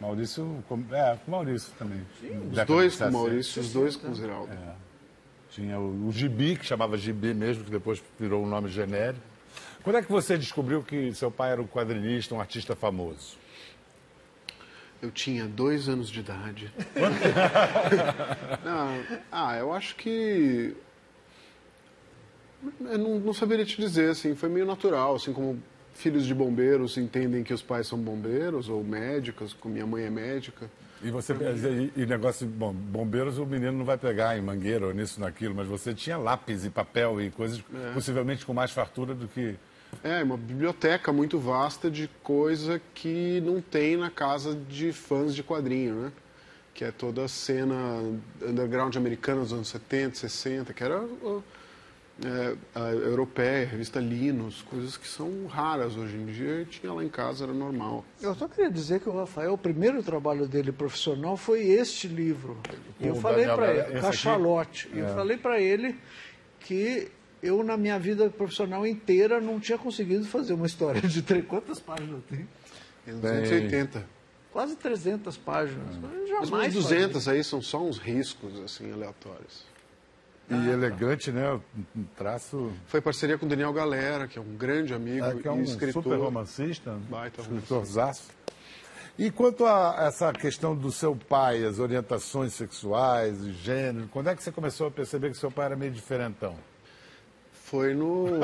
Maurício. 0.00 0.62
com- 0.68 0.82
É, 0.92 1.16
com 1.16 1.28
o 1.28 1.30
Maurício 1.30 1.72
também. 1.78 2.00
Os 2.50 2.64
dois 2.66 2.96
com 2.96 3.04
o 3.06 3.12
Maurício, 3.12 3.62
os 3.62 3.72
dois 3.72 3.96
com 3.96 4.10
o 4.10 4.14
Ziraldo. 4.14 4.52
É. 4.52 4.74
Tinha 5.50 5.78
o, 5.78 6.08
o 6.08 6.12
Gibi, 6.12 6.56
que 6.56 6.66
chamava 6.66 6.96
Gibi 6.98 7.32
mesmo, 7.32 7.64
que 7.64 7.70
depois 7.70 8.02
virou 8.18 8.42
um 8.44 8.46
nome 8.46 8.68
genérico. 8.68 9.20
Quando 9.82 9.96
é 9.96 10.02
que 10.02 10.10
você 10.10 10.36
descobriu 10.36 10.82
que 10.82 11.14
seu 11.14 11.30
pai 11.30 11.52
era 11.52 11.62
um 11.62 11.66
quadrinista, 11.66 12.34
um 12.34 12.40
artista 12.40 12.74
famoso? 12.76 13.38
Eu 15.00 15.10
tinha 15.10 15.46
dois 15.46 15.88
anos 15.88 16.08
de 16.10 16.20
idade. 16.20 16.72
Não, 18.64 19.20
ah, 19.30 19.56
eu 19.56 19.72
acho 19.72 19.94
que. 19.96 20.74
Eu 22.80 22.98
não, 22.98 23.18
não 23.18 23.32
saberia 23.32 23.64
te 23.64 23.80
dizer, 23.80 24.10
assim, 24.10 24.34
foi 24.34 24.48
meio 24.48 24.66
natural, 24.66 25.16
assim 25.16 25.32
como 25.32 25.60
filhos 25.96 26.26
de 26.26 26.34
bombeiros 26.34 26.96
entendem 26.96 27.42
que 27.42 27.54
os 27.54 27.62
pais 27.62 27.86
são 27.86 27.98
bombeiros 27.98 28.68
ou 28.68 28.84
médicos, 28.84 29.54
como 29.54 29.74
minha 29.74 29.86
mãe 29.86 30.04
é 30.04 30.10
médica. 30.10 30.70
E 31.02 31.10
você 31.10 31.34
e, 31.34 32.02
e 32.02 32.06
negócio, 32.06 32.46
bom, 32.46 32.72
bombeiros 32.72 33.38
o 33.38 33.44
menino 33.44 33.72
não 33.72 33.84
vai 33.84 33.98
pegar 33.98 34.36
em 34.36 34.42
mangueira 34.42 34.86
ou 34.86 34.94
nisso, 34.94 35.20
naquilo, 35.20 35.54
mas 35.54 35.66
você 35.66 35.94
tinha 35.94 36.16
lápis 36.16 36.64
e 36.64 36.70
papel 36.70 37.20
e 37.20 37.30
coisas 37.30 37.62
possivelmente 37.92 38.46
com 38.46 38.54
mais 38.54 38.70
fartura 38.70 39.14
do 39.14 39.28
que. 39.28 39.56
É, 40.02 40.22
uma 40.22 40.36
biblioteca 40.36 41.12
muito 41.12 41.38
vasta 41.38 41.90
de 41.90 42.08
coisa 42.22 42.80
que 42.94 43.40
não 43.42 43.60
tem 43.60 43.96
na 43.96 44.10
casa 44.10 44.54
de 44.54 44.92
fãs 44.92 45.34
de 45.34 45.42
quadrinho, 45.42 45.94
né? 45.94 46.12
Que 46.74 46.84
é 46.84 46.90
toda 46.90 47.24
a 47.24 47.28
cena 47.28 47.74
underground 48.42 48.94
americana 48.96 49.40
dos 49.42 49.52
anos 49.52 49.68
70, 49.68 50.16
60, 50.16 50.74
que 50.74 50.82
era 50.82 51.02
é, 52.24 52.56
a 52.74 52.92
europeia, 52.92 53.66
a 53.66 53.70
revista 53.70 54.00
Linus, 54.00 54.62
coisas 54.62 54.96
que 54.96 55.06
são 55.06 55.46
raras 55.46 55.96
hoje 55.96 56.16
em 56.16 56.26
dia, 56.26 56.62
e 56.62 56.64
tinha 56.64 56.92
lá 56.92 57.04
em 57.04 57.08
casa, 57.08 57.44
era 57.44 57.52
normal. 57.52 58.04
Eu 58.22 58.34
só 58.34 58.48
queria 58.48 58.70
dizer 58.70 59.00
que 59.00 59.08
o 59.08 59.12
Rafael, 59.12 59.52
o 59.52 59.58
primeiro 59.58 60.02
trabalho 60.02 60.48
dele 60.48 60.72
profissional 60.72 61.36
foi 61.36 61.66
este 61.66 62.08
livro. 62.08 62.56
E 63.00 63.06
eu 63.06 63.16
falei 63.16 63.44
para 63.46 63.74
ele? 63.74 64.00
Cachalote. 64.00 64.88
E 64.94 64.98
eu 64.98 65.08
falei 65.08 65.36
para 65.36 65.60
ele 65.60 65.96
que 66.60 67.08
eu, 67.42 67.62
na 67.62 67.76
minha 67.76 67.98
vida 67.98 68.30
profissional 68.30 68.86
inteira, 68.86 69.40
não 69.40 69.60
tinha 69.60 69.76
conseguido 69.76 70.24
fazer 70.24 70.54
uma 70.54 70.66
história 70.66 71.02
de 71.02 71.20
três. 71.22 71.44
Quantas 71.44 71.78
páginas 71.78 72.22
tem? 72.28 72.48
Em 73.06 73.20
280. 73.20 74.16
Quase 74.52 74.74
300 74.74 75.36
páginas. 75.36 75.96
Eu 75.96 76.00
Mas 76.00 76.28
jamais 76.30 76.50
faria. 76.50 76.70
200 76.70 77.28
aí 77.28 77.44
são 77.44 77.60
só 77.60 77.84
uns 77.84 77.98
riscos, 77.98 78.58
assim, 78.60 78.90
aleatórios. 78.90 79.75
E 80.48 80.68
elegante, 80.68 81.32
né? 81.32 81.58
Um 81.96 82.04
traço. 82.16 82.72
Foi 82.86 83.00
parceria 83.00 83.36
com 83.36 83.46
o 83.46 83.48
Daniel 83.48 83.72
Galera, 83.72 84.28
que 84.28 84.38
é 84.38 84.42
um 84.42 84.56
grande 84.56 84.94
amigo 84.94 85.26
É, 85.26 85.34
que 85.34 85.48
é 85.48 85.50
um 85.50 85.62
escritor. 85.62 86.02
super 86.04 86.18
romancista, 86.18 86.92
Baita 87.10 87.40
escritorzaço. 87.42 88.28
E 89.18 89.30
quanto 89.30 89.64
a 89.64 89.96
essa 90.06 90.32
questão 90.32 90.76
do 90.76 90.92
seu 90.92 91.16
pai, 91.16 91.64
as 91.64 91.78
orientações 91.78 92.52
sexuais, 92.52 93.38
gênero, 93.62 94.08
quando 94.12 94.28
é 94.28 94.36
que 94.36 94.42
você 94.42 94.52
começou 94.52 94.86
a 94.86 94.90
perceber 94.90 95.30
que 95.30 95.36
seu 95.36 95.50
pai 95.50 95.66
era 95.66 95.76
meio 95.76 95.90
diferentão? 95.90 96.54
Foi 97.52 97.94
no. 97.94 98.26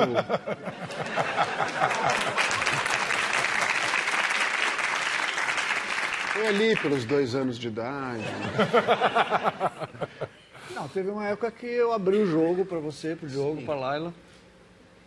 Foi 6.33 6.47
ali 6.47 6.75
pelos 6.81 7.05
dois 7.05 7.35
anos 7.35 7.59
de 7.59 7.67
idade. 7.67 8.23
Não, 10.75 10.87
teve 10.87 11.09
uma 11.09 11.25
época 11.25 11.51
que 11.51 11.65
eu 11.65 11.93
abri 11.93 12.17
o 12.17 12.25
jogo 12.25 12.65
para 12.65 12.79
você, 12.79 13.15
para 13.15 13.27
o 13.27 13.29
Diogo, 13.29 13.61
para 13.63 13.75
Laila. 13.75 14.13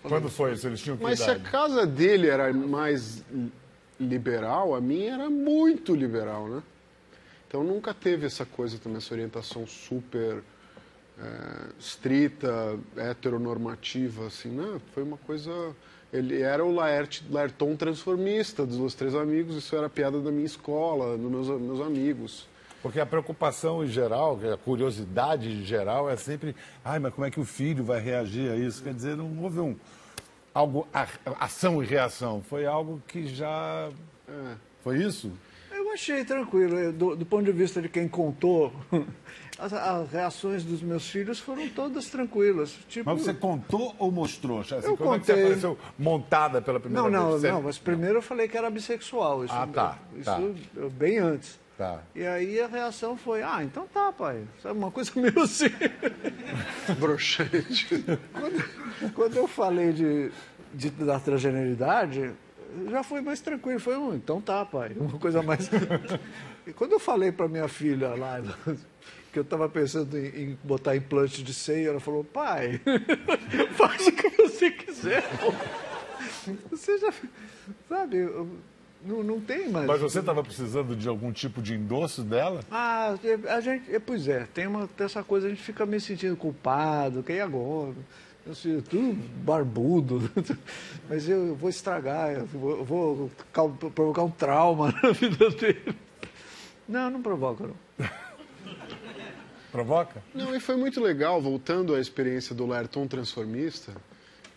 Quando 0.02 0.28
foi 0.28 0.52
isso? 0.52 0.66
Eles 0.66 0.80
tinham 0.80 0.96
que 0.96 1.02
Mas 1.02 1.18
se 1.18 1.28
a 1.28 1.34
idade? 1.34 1.50
casa 1.50 1.86
dele 1.86 2.28
era 2.28 2.52
mais 2.52 3.24
liberal, 3.98 4.74
a 4.74 4.80
minha 4.80 5.14
era 5.14 5.28
muito 5.28 5.94
liberal, 5.94 6.48
né? 6.48 6.62
Então 7.48 7.64
nunca 7.64 7.92
teve 7.92 8.26
essa 8.26 8.44
coisa 8.44 8.78
também, 8.78 8.98
essa 8.98 9.12
orientação 9.14 9.66
super 9.66 10.42
eh, 11.18 11.68
estrita, 11.78 12.78
heteronormativa, 12.96 14.26
assim, 14.26 14.50
né? 14.50 14.80
Foi 14.94 15.02
uma 15.02 15.16
coisa... 15.16 15.50
Ele 16.12 16.40
era 16.40 16.64
o 16.64 16.72
Laerte, 16.72 17.24
Laerton 17.28 17.74
transformista 17.74 18.64
dos 18.64 18.78
Os 18.78 18.94
Três 18.94 19.14
Amigos, 19.14 19.56
isso 19.56 19.74
era 19.74 19.88
piada 19.88 20.20
da 20.20 20.30
minha 20.30 20.46
escola, 20.46 21.16
dos 21.18 21.30
meus, 21.30 21.60
meus 21.60 21.80
amigos. 21.80 22.46
Porque 22.86 23.00
a 23.00 23.04
preocupação 23.06 23.82
em 23.84 23.88
geral, 23.88 24.38
a 24.54 24.56
curiosidade 24.56 25.50
em 25.50 25.64
geral 25.64 26.08
é 26.08 26.14
sempre, 26.14 26.54
ai, 26.84 27.00
mas 27.00 27.12
como 27.12 27.26
é 27.26 27.30
que 27.32 27.40
o 27.40 27.44
filho 27.44 27.82
vai 27.82 27.98
reagir 28.00 28.48
a 28.48 28.54
isso? 28.54 28.80
Quer 28.80 28.94
dizer, 28.94 29.16
não 29.16 29.42
houve 29.42 29.58
um 29.58 29.74
algo 30.54 30.86
a- 30.94 31.08
ação 31.40 31.82
e 31.82 31.86
reação, 31.86 32.40
foi 32.48 32.64
algo 32.64 33.02
que 33.08 33.26
já 33.26 33.90
foi 34.84 35.02
isso? 35.02 35.32
Eu 35.72 35.90
achei 35.92 36.24
tranquilo. 36.24 36.92
Do, 36.92 37.16
do 37.16 37.26
ponto 37.26 37.42
de 37.44 37.50
vista 37.50 37.82
de 37.82 37.88
quem 37.88 38.06
contou, 38.06 38.72
as, 39.58 39.72
as 39.72 40.08
reações 40.12 40.62
dos 40.62 40.80
meus 40.80 41.08
filhos 41.10 41.40
foram 41.40 41.68
todas 41.70 42.06
tranquilas. 42.08 42.70
Tipo, 42.88 43.10
Mas 43.10 43.22
você 43.22 43.34
contou 43.34 43.96
ou 43.98 44.12
mostrou? 44.12 44.60
Assim, 44.60 44.76
Eu 44.76 44.96
como 44.96 45.12
é 45.12 45.18
que 45.18 45.26
você 45.26 45.32
contei. 45.32 45.44
apareceu 45.44 45.76
montada 45.98 46.62
pela 46.62 46.78
primeira 46.78 47.02
Não, 47.02 47.10
não, 47.10 47.28
vez? 47.30 47.40
Você- 47.40 47.50
não, 47.50 47.62
mas 47.62 47.78
primeiro 47.78 48.18
eu 48.18 48.22
falei 48.22 48.46
que 48.46 48.56
era 48.56 48.70
bissexual. 48.70 49.44
Isso, 49.44 49.52
Ah, 49.52 49.66
tá, 49.66 49.98
Isso 50.14 50.24
tá. 50.24 50.38
bem 50.96 51.18
antes. 51.18 51.65
Tá. 51.76 52.00
E 52.14 52.24
aí 52.24 52.58
a 52.60 52.66
reação 52.66 53.16
foi, 53.18 53.42
ah, 53.42 53.62
então 53.62 53.86
tá, 53.86 54.10
pai. 54.10 54.44
Sabe, 54.62 54.78
uma 54.78 54.90
coisa 54.90 55.10
meio 55.20 55.38
assim. 55.42 55.66
Broxante. 56.98 58.04
Quando, 58.32 59.12
quando 59.12 59.36
eu 59.36 59.46
falei 59.46 59.92
de, 59.92 60.30
de- 60.72 60.90
da 60.90 61.18
transgeneridade, 61.20 62.32
já 62.90 63.02
foi 63.02 63.20
mais 63.20 63.40
tranquilo. 63.40 63.78
Foi 63.80 63.96
um, 63.96 64.14
então 64.14 64.40
tá, 64.40 64.64
pai. 64.64 64.92
Uma 64.98 65.18
coisa 65.18 65.42
mais. 65.42 65.68
E 66.66 66.72
quando 66.72 66.92
eu 66.92 66.98
falei 67.00 67.30
para 67.32 67.48
minha 67.48 67.68
filha 67.68 68.14
lá, 68.14 68.40
que 69.32 69.38
eu 69.38 69.42
estava 69.42 69.68
pensando 69.68 70.16
em, 70.18 70.26
em 70.52 70.58
botar 70.64 70.96
implante 70.96 71.42
de 71.42 71.52
seio, 71.52 71.90
ela 71.90 72.00
falou, 72.00 72.24
pai, 72.24 72.80
faz 73.76 74.06
o 74.06 74.12
que 74.12 74.30
você 74.30 74.70
quiser. 74.70 75.22
pô. 75.38 75.52
Você 76.70 76.96
já, 76.98 77.12
sabe, 77.88 78.16
eu- 78.18 78.48
não, 79.04 79.22
não 79.22 79.40
tem 79.40 79.68
mais. 79.68 79.86
Mas 79.86 80.00
você 80.00 80.20
estava 80.20 80.42
precisando 80.42 80.96
de 80.96 81.08
algum 81.08 81.32
tipo 81.32 81.62
de 81.62 81.74
endosso 81.74 82.22
dela? 82.22 82.60
Ah, 82.70 83.14
a 83.48 83.60
gente, 83.60 83.94
é, 83.94 83.98
pois 83.98 84.28
é, 84.28 84.46
tem, 84.52 84.66
uma, 84.66 84.88
tem 84.88 85.04
essa 85.04 85.22
coisa, 85.22 85.46
a 85.46 85.50
gente 85.50 85.62
fica 85.62 85.86
me 85.86 86.00
sentindo 86.00 86.36
culpado, 86.36 87.22
que 87.22 87.32
e 87.32 87.40
agora? 87.40 87.94
Eu 88.46 88.54
sou 88.54 88.80
tudo 88.82 89.14
barbudo, 89.42 90.30
mas 91.10 91.28
eu 91.28 91.56
vou 91.56 91.68
estragar, 91.68 92.32
eu 92.32 92.46
vou, 92.46 92.78
eu 92.78 92.84
vou 92.84 93.30
provocar 93.90 94.22
um 94.22 94.30
trauma 94.30 94.94
na 95.02 95.10
vida 95.10 95.50
dele. 95.50 95.96
Não, 96.88 97.10
não 97.10 97.20
provoca, 97.20 97.64
não. 97.66 98.08
Provoca? 99.72 100.22
Não, 100.32 100.54
e 100.54 100.60
foi 100.60 100.76
muito 100.76 101.00
legal, 101.02 101.42
voltando 101.42 101.94
à 101.94 102.00
experiência 102.00 102.54
do 102.54 102.66
Lerton 102.66 103.06
transformista, 103.06 103.92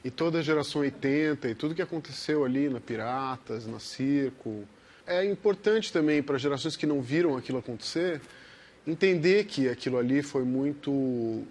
e 0.04 0.10
toda 0.10 0.40
a 0.40 0.42
geração 0.42 0.82
80 0.82 1.50
e 1.50 1.56
tudo 1.56 1.76
que 1.76 1.82
aconteceu 1.82 2.46
ali 2.46 2.70
na 2.70 2.80
Piratas, 2.80 3.68
na 3.68 3.80
Circo. 3.80 4.64
É 5.06 5.26
importante 5.26 5.92
também 5.92 6.22
para 6.22 6.38
gerações 6.38 6.76
que 6.76 6.86
não 6.86 7.02
viram 7.02 7.36
aquilo 7.36 7.58
acontecer, 7.58 8.22
entender 8.88 9.46
que 9.46 9.68
aquilo 9.68 9.98
ali 9.98 10.22
foi 10.22 10.44
muito. 10.44 11.44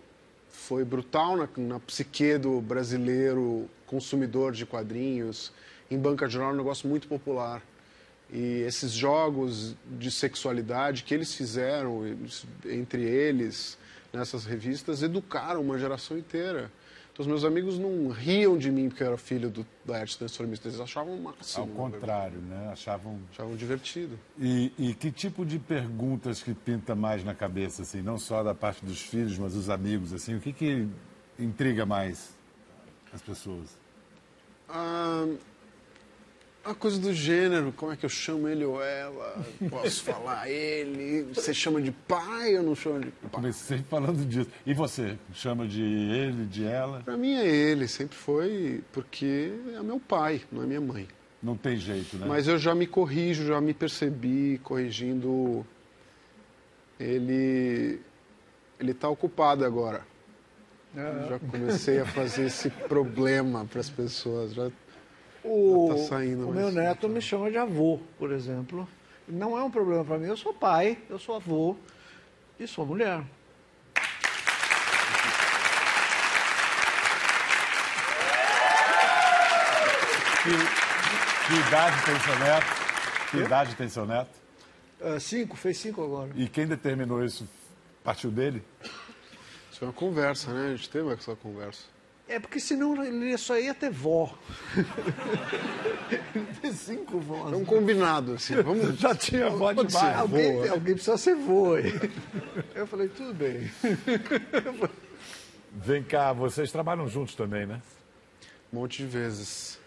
foi 0.51 0.85
brutal 0.85 1.37
na, 1.37 1.49
na 1.57 1.81
psique 1.81 2.39
do 2.39 2.61
brasileiro 2.61 3.69
consumidor 3.87 4.53
de 4.53 4.65
quadrinhos. 4.65 5.53
Em 5.91 5.99
banca 5.99 6.27
de 6.27 6.35
jornal 6.35 6.53
é 6.53 6.55
um 6.55 6.59
negócio 6.59 6.89
muito 6.89 7.09
popular. 7.09 7.63
E 8.31 8.63
esses 8.67 8.93
jogos 8.93 9.75
de 9.87 10.11
sexualidade 10.11 11.03
que 11.03 11.15
eles 11.15 11.35
fizeram 11.35 12.03
entre 12.67 13.03
eles 13.03 13.79
nessas 14.13 14.45
revistas 14.45 15.03
educaram 15.03 15.63
uma 15.63 15.79
geração 15.79 16.17
inteira. 16.19 16.71
Então, 17.19 17.27
os 17.27 17.27
meus 17.27 17.45
amigos 17.45 17.81
não 17.81 18.11
riam 18.11 18.57
de 18.57 18.71
mim 18.71 18.89
porque 18.89 19.03
eu 19.03 19.09
era 19.09 19.17
filho 19.17 19.51
do, 19.51 19.67
da 19.85 19.99
arte 19.99 20.17
transformista, 20.17 20.69
eles 20.69 20.79
achavam 20.79 21.17
o 21.17 21.21
máximo. 21.21 21.65
Ao 21.65 21.91
contrário, 21.91 22.39
né? 22.39 22.71
Achavam. 22.71 23.19
Achavam 23.33 23.57
divertido. 23.57 24.17
E, 24.39 24.73
e 24.79 24.95
que 24.95 25.11
tipo 25.11 25.45
de 25.45 25.59
perguntas 25.59 26.41
que 26.41 26.55
pinta 26.55 26.95
mais 26.95 27.25
na 27.25 27.35
cabeça, 27.35 27.83
assim, 27.83 28.03
não 28.03 28.19
só 28.19 28.45
da 28.45 28.55
parte 28.55 28.87
dos 28.87 29.01
filhos, 29.01 29.37
mas 29.37 29.55
dos 29.55 29.69
amigos, 29.69 30.13
assim, 30.13 30.37
o 30.37 30.41
que 30.41 30.53
que 30.53 30.89
intriga 31.37 31.85
mais 31.85 32.31
as 33.13 33.21
pessoas? 33.21 33.77
Ah, 34.69 35.27
a 36.65 36.75
coisa 36.75 36.99
do 36.99 37.13
gênero, 37.13 37.73
como 37.73 37.93
é 37.93 37.97
que 37.97 38.05
eu 38.05 38.11
chamo 38.11 38.49
ele 38.49 38.65
ou 38.65 38.83
ela? 38.83 39.45
Posso 39.71 40.03
falar 40.03 40.49
ele? 40.51 41.23
Você 41.35 41.55
chama 41.55 41.81
de 41.81 41.91
pai 41.91 42.57
ou 42.59 42.63
não 42.63 42.75
chama 42.75 43.01
de 43.01 43.11
pai? 43.11 43.31
Comecei 43.31 43.79
falando 43.89 44.25
disso. 44.27 44.51
E 44.67 44.75
você? 44.75 45.17
Chama 45.33 45.67
de 45.67 45.83
ele, 45.83 46.45
de 46.45 46.65
ela? 46.65 47.01
Pra 47.01 47.17
mim 47.17 47.35
é 47.35 47.47
ele, 47.47 47.89
sempre 47.89 48.17
foi, 48.17 48.83
porque 48.93 49.53
é 49.75 49.83
meu 49.83 49.99
pai, 49.99 50.43
não 50.53 50.63
é 50.63 50.67
minha 50.67 50.81
mãe. 50.81 51.09
Não 51.43 51.57
tem 51.57 51.77
jeito, 51.77 52.17
né? 52.17 52.27
Mas 52.27 52.49
eu 52.49 52.59
já 52.59 52.75
me 52.75 52.87
corrijo, 52.87 53.47
já 53.47 53.61
me 53.61 53.73
percebi 53.73 54.61
corrigindo. 54.63 55.65
Ele 56.99 58.01
ele 58.81 58.93
está 58.93 59.09
ocupado 59.09 59.65
agora. 59.65 60.07
Já 60.95 61.39
comecei 61.39 62.01
a 62.01 62.07
fazer 62.07 62.47
esse 62.47 62.71
problema 62.71 63.65
para 63.65 63.81
as 63.81 63.91
pessoas. 63.91 64.55
Já 64.55 64.71
O, 65.45 65.89
tá 65.91 65.99
saindo 65.99 66.49
o 66.49 66.53
meu 66.53 66.71
neto 66.71 67.03
forte, 67.03 67.15
me 67.15 67.21
chama 67.21 67.51
de 67.51 67.59
avô, 67.59 68.01
por 68.19 68.33
exemplo. 68.33 68.89
Não 69.27 69.57
é 69.59 69.63
um 69.63 69.71
problema 69.71 70.05
para 70.05 70.19
mim. 70.19 70.27
Eu 70.27 70.37
sou 70.37 70.53
pai, 70.53 70.99
eu 71.09 71.19
sou 71.19 71.37
avô 71.37 71.77
e 72.59 72.67
sou 72.67 72.85
mulher. 72.85 73.23
Que, 80.43 80.51
que 81.47 81.69
idade 81.69 82.05
tem 82.05 82.21
seu 82.21 82.39
neto? 82.39 82.67
Que 83.31 83.37
idade 83.39 83.75
tem 83.75 83.89
seu 83.89 84.07
neto? 84.07 84.31
Ah, 85.01 85.21
cinco, 85.21 85.57
fez 85.57 85.79
cinco 85.79 86.03
agora. 86.03 86.31
E 86.35 86.49
quem 86.49 86.67
determinou 86.67 87.25
isso? 87.25 87.49
Partiu 88.03 88.31
dele? 88.31 88.65
Isso 89.71 89.85
é 89.85 89.87
uma 89.87 89.93
conversa, 89.93 90.53
né? 90.53 90.73
A 90.73 90.77
gente 90.77 90.89
teve 90.89 91.13
essa 91.13 91.37
conversa. 91.37 91.85
É 92.29 92.39
porque 92.39 92.61
senão 92.61 93.03
ele 93.03 93.37
só 93.39 93.59
ia 93.59 93.73
ter 93.73 93.91
vó. 93.91 94.37
Tem 96.61 96.73
cinco 96.73 97.19
vós. 97.19 97.53
É 97.53 97.57
um 97.57 97.65
combinado, 97.65 98.35
assim. 98.35 98.55
Vamos... 98.61 98.97
Já 99.01 99.15
tinha 99.15 99.49
vó 99.49 99.73
ser 99.89 99.97
Alguém, 100.15 100.61
né? 100.61 100.69
alguém 100.69 100.95
precisa 100.95 101.17
ser 101.17 101.35
vô 101.35 101.75
aí. 101.75 101.93
Eu 102.75 102.87
falei, 102.87 103.09
tudo 103.09 103.33
bem. 103.33 103.71
Vem 105.73 106.03
cá, 106.03 106.33
vocês 106.33 106.71
trabalham 106.71 107.09
juntos 107.09 107.35
também, 107.35 107.67
né? 107.67 107.81
Um 108.73 108.81
monte 108.81 108.99
de 108.99 109.07
vezes. 109.09 109.79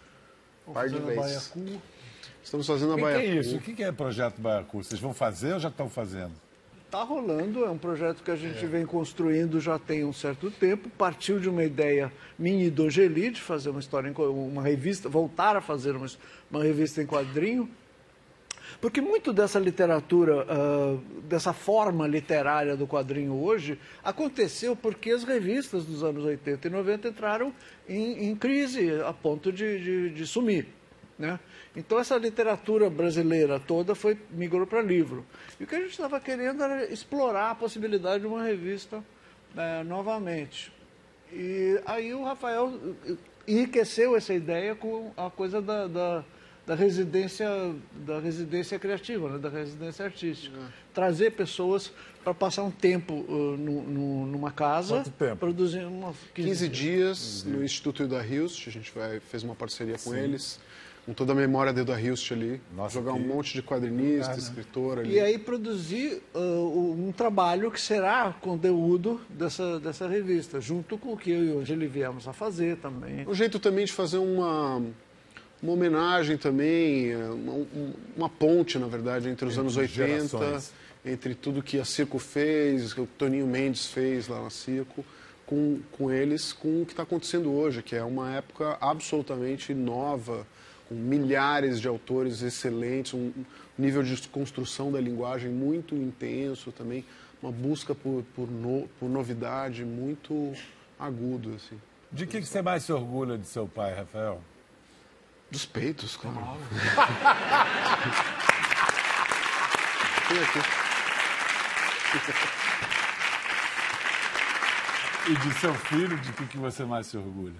Par 0.72 0.88
de 0.88 0.98
vezes. 0.98 1.48
baiacu. 1.52 1.80
Estamos 2.42 2.66
fazendo 2.66 2.92
a 2.92 2.94
O 2.94 2.98
que, 2.98 3.04
é 3.04 3.12
Baiacu. 3.12 3.38
isso? 3.38 3.56
O 3.56 3.60
que 3.60 3.72
que 3.72 3.84
é 3.84 3.92
Projeto 3.92 4.40
Baiacu? 4.40 4.82
Vocês 4.82 5.00
vão 5.00 5.14
fazer 5.14 5.54
ou 5.54 5.60
já 5.60 5.68
estão 5.68 5.88
fazendo? 5.88 6.32
Está 6.92 7.04
rolando, 7.04 7.64
é 7.64 7.70
um 7.70 7.78
projeto 7.78 8.22
que 8.22 8.30
a 8.30 8.36
gente 8.36 8.66
vem 8.66 8.84
construindo 8.84 9.58
já 9.58 9.78
tem 9.78 10.04
um 10.04 10.12
certo 10.12 10.50
tempo. 10.50 10.90
Partiu 10.90 11.40
de 11.40 11.48
uma 11.48 11.64
ideia 11.64 12.12
minha 12.38 12.66
e 12.66 12.70
do 12.70 12.84
Angeli 12.84 13.30
de 13.30 13.40
fazer 13.40 13.70
uma 13.70 13.80
história, 13.80 14.12
uma 14.12 14.62
revista, 14.62 15.08
voltar 15.08 15.56
a 15.56 15.62
fazer 15.62 15.96
uma, 15.96 16.06
uma 16.50 16.62
revista 16.62 17.00
em 17.00 17.06
quadrinho. 17.06 17.66
Porque 18.78 19.00
muito 19.00 19.32
dessa 19.32 19.58
literatura, 19.58 20.46
ah, 20.46 20.98
dessa 21.22 21.54
forma 21.54 22.06
literária 22.06 22.76
do 22.76 22.86
quadrinho 22.86 23.42
hoje, 23.42 23.78
aconteceu 24.04 24.76
porque 24.76 25.12
as 25.12 25.24
revistas 25.24 25.86
dos 25.86 26.04
anos 26.04 26.22
80 26.22 26.68
e 26.68 26.70
90 26.70 27.08
entraram 27.08 27.54
em, 27.88 28.28
em 28.28 28.36
crise 28.36 29.00
a 29.00 29.14
ponto 29.14 29.50
de, 29.50 29.82
de, 29.82 30.10
de 30.10 30.26
sumir. 30.26 30.66
Né? 31.22 31.38
Então 31.76 32.00
essa 32.00 32.16
literatura 32.16 32.90
brasileira 32.90 33.60
toda 33.60 33.94
foi 33.94 34.18
migrou 34.32 34.66
para 34.66 34.82
livro. 34.82 35.24
E 35.60 35.62
o 35.62 35.66
que 35.68 35.76
a 35.76 35.78
gente 35.80 35.92
estava 35.92 36.18
querendo 36.18 36.60
era 36.64 36.84
explorar 36.92 37.52
a 37.52 37.54
possibilidade 37.54 38.22
de 38.22 38.26
uma 38.26 38.42
revista 38.42 39.04
eh, 39.56 39.84
novamente. 39.84 40.72
E 41.32 41.80
aí 41.86 42.12
o 42.12 42.24
Rafael 42.24 42.74
eh, 43.06 43.14
enriqueceu 43.46 44.16
essa 44.16 44.34
ideia 44.34 44.74
com 44.74 45.12
a 45.16 45.30
coisa 45.30 45.62
da, 45.62 45.86
da, 45.86 46.24
da 46.66 46.74
residência 46.74 47.48
da 48.04 48.18
residência 48.18 48.76
criativa, 48.80 49.28
né? 49.30 49.38
da 49.38 49.48
residência 49.48 50.04
artística. 50.04 50.56
Trazer 50.92 51.30
pessoas 51.30 51.92
para 52.24 52.34
passar 52.34 52.64
um 52.64 52.70
tempo 52.72 53.24
eh, 53.28 53.32
nu- 53.58 53.82
nu- 53.82 54.26
numa 54.26 54.50
casa, 54.50 54.96
Quanto 54.96 55.10
tempo? 55.12 55.36
produzindo 55.36 55.86
uma 55.88 56.12
15 56.34 56.68
dias 56.68 57.44
no 57.44 57.62
Instituto 57.64 58.02
Ida 58.02 58.26
Hilst, 58.26 58.66
a 58.66 58.70
gente 58.72 58.90
vai, 58.92 59.20
fez 59.20 59.44
uma 59.44 59.54
parceria 59.54 59.96
com 60.02 60.12
eles, 60.14 60.58
com 61.04 61.12
toda 61.12 61.32
a 61.32 61.34
memória 61.34 61.72
da 61.72 61.82
Ida 61.82 62.00
Hilst 62.00 62.30
ali, 62.30 62.60
Nossa, 62.76 62.94
jogar 62.94 63.12
um 63.12 63.20
que- 63.22 63.26
monte 63.28 63.54
de 63.54 63.62
quadrinista, 63.62 64.34
escritor 64.38 65.00
ali. 65.00 65.14
E 65.14 65.20
aí 65.20 65.36
produzir 65.36 66.22
ah, 66.32 66.38
um 66.38 67.12
trabalho 67.16 67.70
que 67.72 67.80
será 67.80 68.32
conteúdo 68.40 69.20
dessa, 69.28 69.80
dessa 69.80 70.06
revista, 70.06 70.60
junto 70.60 70.96
com 70.96 71.12
o 71.12 71.16
que 71.16 71.30
eu 71.32 71.44
e 71.44 71.50
o 71.52 71.58
Angeli 71.60 71.86
viemos 71.88 72.28
a 72.28 72.32
fazer 72.32 72.76
também. 72.76 73.26
Um 73.26 73.34
jeito 73.34 73.58
também 73.58 73.84
de 73.84 73.92
fazer 73.92 74.18
uma, 74.18 74.76
uma 75.60 75.72
homenagem 75.72 76.36
também, 76.38 77.10
eh, 77.10 77.16
uma, 77.30 77.52
um- 77.52 77.92
uma 78.16 78.28
ponte, 78.28 78.78
na 78.78 78.86
verdade, 78.86 79.28
entre 79.28 79.44
os 79.44 79.52
Entre 79.54 79.60
anos 79.60 79.76
80, 79.76 80.38
gerações. 80.38 80.72
entre 81.04 81.34
tudo 81.34 81.60
que 81.64 81.80
a 81.80 81.84
Circo 81.84 82.20
fez, 82.20 82.92
que 82.94 83.00
o 83.00 83.06
Toninho 83.18 83.46
Mendes 83.48 83.86
fez 83.86 84.28
lá 84.28 84.40
na 84.40 84.50
Circo, 84.50 85.04
com, 85.44 85.80
com 85.90 86.12
eles, 86.12 86.52
com 86.52 86.82
o 86.82 86.86
que 86.86 86.92
está 86.92 87.02
acontecendo 87.02 87.52
hoje, 87.52 87.82
que 87.82 87.96
é 87.96 88.04
uma 88.04 88.30
época 88.36 88.78
absolutamente 88.80 89.74
nova, 89.74 90.46
milhares 90.92 91.80
de 91.80 91.88
autores 91.88 92.42
excelentes, 92.42 93.14
um 93.14 93.32
nível 93.78 94.02
de 94.02 94.16
construção 94.28 94.92
da 94.92 95.00
linguagem 95.00 95.50
muito 95.50 95.94
intenso 95.94 96.70
também, 96.72 97.04
uma 97.42 97.50
busca 97.50 97.94
por, 97.94 98.22
por, 98.34 98.48
no- 98.50 98.88
por 99.00 99.08
novidade 99.08 99.84
muito 99.84 100.52
agudo, 100.98 101.54
assim. 101.56 101.80
De 102.10 102.26
que, 102.26 102.40
que 102.40 102.46
você 102.46 102.60
mais 102.62 102.84
se 102.84 102.92
orgulha 102.92 103.36
de 103.38 103.46
seu 103.46 103.66
pai, 103.66 103.94
Rafael? 103.94 104.40
Dos 105.50 105.64
peitos, 105.66 106.16
claro. 106.16 106.38
Aqui. 110.42 110.60
E 115.30 115.36
de 115.36 115.54
seu 115.60 115.74
filho, 115.74 116.18
de 116.18 116.32
que, 116.32 116.46
que 116.46 116.58
você 116.58 116.84
mais 116.84 117.06
se 117.06 117.16
orgulha? 117.16 117.54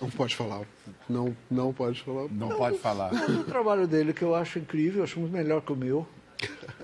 Não 0.00 0.10
pode 0.10 0.36
falar. 0.36 0.62
Não, 1.08 1.36
não 1.50 1.72
pode 1.72 2.00
falar. 2.02 2.28
Não, 2.30 2.48
pode 2.50 2.78
falar. 2.78 3.12
O 3.12 3.44
trabalho 3.44 3.86
dele, 3.86 4.12
que 4.12 4.22
eu 4.22 4.34
acho 4.34 4.58
incrível, 4.58 4.98
eu 5.00 5.04
acho 5.04 5.18
muito 5.18 5.32
melhor 5.32 5.60
que 5.62 5.72
o 5.72 5.76
meu. 5.76 6.06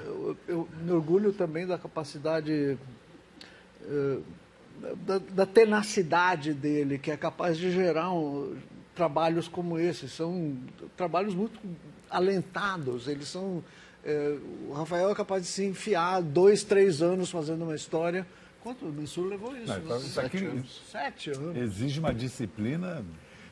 Eu, 0.05 0.37
eu 0.49 0.69
me 0.83 0.91
orgulho 0.93 1.33
também 1.33 1.65
da 1.67 1.79
capacidade, 1.79 2.77
eh, 3.83 4.19
da, 5.07 5.19
da 5.19 5.47
tenacidade 5.47 6.53
dele, 6.53 6.99
que 6.99 7.11
é 7.11 7.17
capaz 7.17 7.57
de 7.57 7.71
gerar 7.71 8.13
um- 8.13 8.57
trabalhos 8.97 9.47
como 9.47 9.79
esse. 9.79 10.09
São 10.09 10.57
trabalhos 10.97 11.35
muito 11.35 11.59
alentados, 12.11 13.09
eles 13.09 13.29
são 13.29 13.63
É, 14.07 14.37
o 14.69 14.75
Rafael 14.75 15.09
é 15.11 15.15
capaz 15.15 15.43
de 15.45 15.49
se 15.49 15.65
enfiar 15.65 16.21
dois, 16.21 16.63
três 16.63 17.01
anos 17.01 17.31
fazendo 17.31 17.63
uma 17.65 17.75
história. 17.75 18.27
Quanto 18.65 18.87
o 18.87 18.93
Mansur 18.93 19.27
levou 19.27 19.55
isso? 19.55 19.67
Não, 19.67 19.77
então, 19.79 20.01
Sete 20.01 20.37
aqui- 20.39 20.47
anos. 20.47 20.81
Sete 20.91 21.31
anos. 21.31 21.55
Exige 21.57 22.01
uma 22.01 22.15
disciplina. 22.15 23.05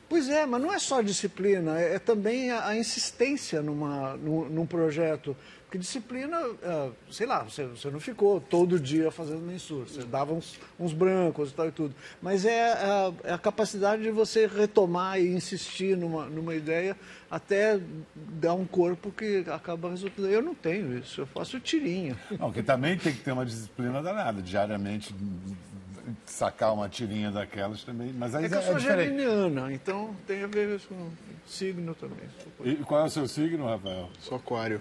Pois 0.09 0.27
é, 0.27 0.43
mas 0.45 0.59
não 0.59 0.73
é 0.73 0.79
só 0.79 1.01
disciplina, 1.01 1.79
é, 1.79 1.95
é 1.95 1.99
também 1.99 2.49
a, 2.51 2.67
a 2.67 2.75
insistência 2.77 3.61
numa, 3.61 4.17
num, 4.17 4.49
num 4.49 4.65
projeto. 4.65 5.37
Porque 5.73 5.79
disciplina, 5.79 6.37
ah, 6.63 6.91
sei 7.09 7.25
lá, 7.25 7.43
você, 7.43 7.65
você 7.65 7.89
não 7.89 7.99
ficou 7.99 8.39
todo 8.39 8.79
dia 8.79 9.09
fazendo 9.09 9.39
mensura, 9.39 9.85
você 9.87 10.03
dava 10.03 10.31
uns, 10.31 10.59
uns 10.79 10.93
brancos 10.93 11.49
e 11.49 11.53
tal 11.55 11.67
e 11.67 11.71
tudo. 11.71 11.95
Mas 12.21 12.45
é 12.45 12.73
a, 12.73 13.13
é 13.23 13.33
a 13.33 13.39
capacidade 13.39 14.03
de 14.03 14.11
você 14.11 14.45
retomar 14.45 15.19
e 15.19 15.33
insistir 15.33 15.97
numa, 15.97 16.27
numa 16.27 16.53
ideia 16.53 16.95
até 17.31 17.79
dar 18.15 18.53
um 18.53 18.65
corpo 18.65 19.09
que 19.09 19.43
acaba 19.47 19.89
resultando. 19.89 20.27
Eu 20.29 20.43
não 20.43 20.53
tenho 20.53 20.95
isso, 20.95 21.21
eu 21.21 21.25
faço 21.25 21.59
tirinha. 21.59 22.15
Não, 22.37 22.51
que 22.51 22.61
também 22.61 22.95
tem 22.95 23.11
que 23.11 23.23
ter 23.23 23.31
uma 23.31 23.43
disciplina 23.45 23.99
danada, 24.03 24.43
diariamente 24.43 25.15
sacar 26.23 26.71
uma 26.71 26.87
tirinha 26.87 27.31
daquelas 27.31 27.83
também. 27.83 28.13
Mas 28.13 28.35
aí 28.35 28.45
É 28.45 28.49
que 28.49 28.53
eu 28.53 28.59
é, 28.59 28.61
sou 28.61 28.75
diferente. 28.75 29.07
geminiana, 29.09 29.73
então 29.73 30.15
tem 30.27 30.43
a 30.43 30.47
ver 30.47 30.79
com 30.81 31.09
signo 31.47 31.95
também. 31.95 32.29
E 32.63 32.75
qual 32.75 33.01
é 33.01 33.05
o 33.05 33.09
seu 33.09 33.27
signo, 33.27 33.65
Rafael? 33.65 34.11
Sou 34.19 34.37
aquário. 34.37 34.79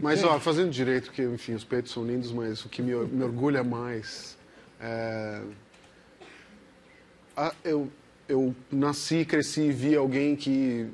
Mas, 0.00 0.22
ó, 0.24 0.38
fazendo 0.38 0.70
direito, 0.70 1.10
que, 1.10 1.22
enfim, 1.22 1.54
os 1.54 1.64
peitos 1.64 1.92
são 1.92 2.06
lindos, 2.06 2.32
mas 2.32 2.64
o 2.64 2.68
que 2.68 2.82
me, 2.82 2.94
me 2.94 3.24
orgulha 3.24 3.64
mais 3.64 4.36
é... 4.80 5.42
eu, 7.64 7.90
eu 8.28 8.54
nasci, 8.70 9.24
cresci 9.24 9.62
e 9.62 9.72
vi 9.72 9.96
alguém 9.96 10.36
que 10.36 10.88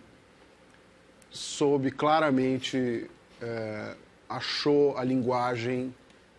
soube 1.31 1.91
claramente, 1.91 3.11
é, 3.43 3.97
achou 4.29 4.97
a 4.97 5.03
linguagem 5.03 5.93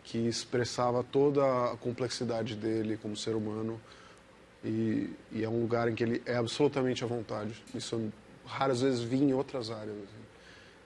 que 0.03 0.17
expressava 0.17 1.03
toda 1.03 1.43
a 1.71 1.77
complexidade 1.77 2.55
dele 2.55 2.97
como 3.01 3.17
ser 3.17 3.35
humano 3.35 3.81
e, 4.63 5.09
e 5.31 5.43
é 5.43 5.49
um 5.49 5.61
lugar 5.61 5.89
em 5.89 5.95
que 5.95 6.03
ele 6.03 6.21
é 6.25 6.35
absolutamente 6.35 7.03
à 7.03 7.07
vontade. 7.07 7.61
Isso 7.73 7.95
eu 7.95 8.11
raras 8.45 8.81
vezes 8.81 9.01
vi 9.01 9.17
em 9.17 9.33
outras 9.33 9.71
áreas. 9.71 9.95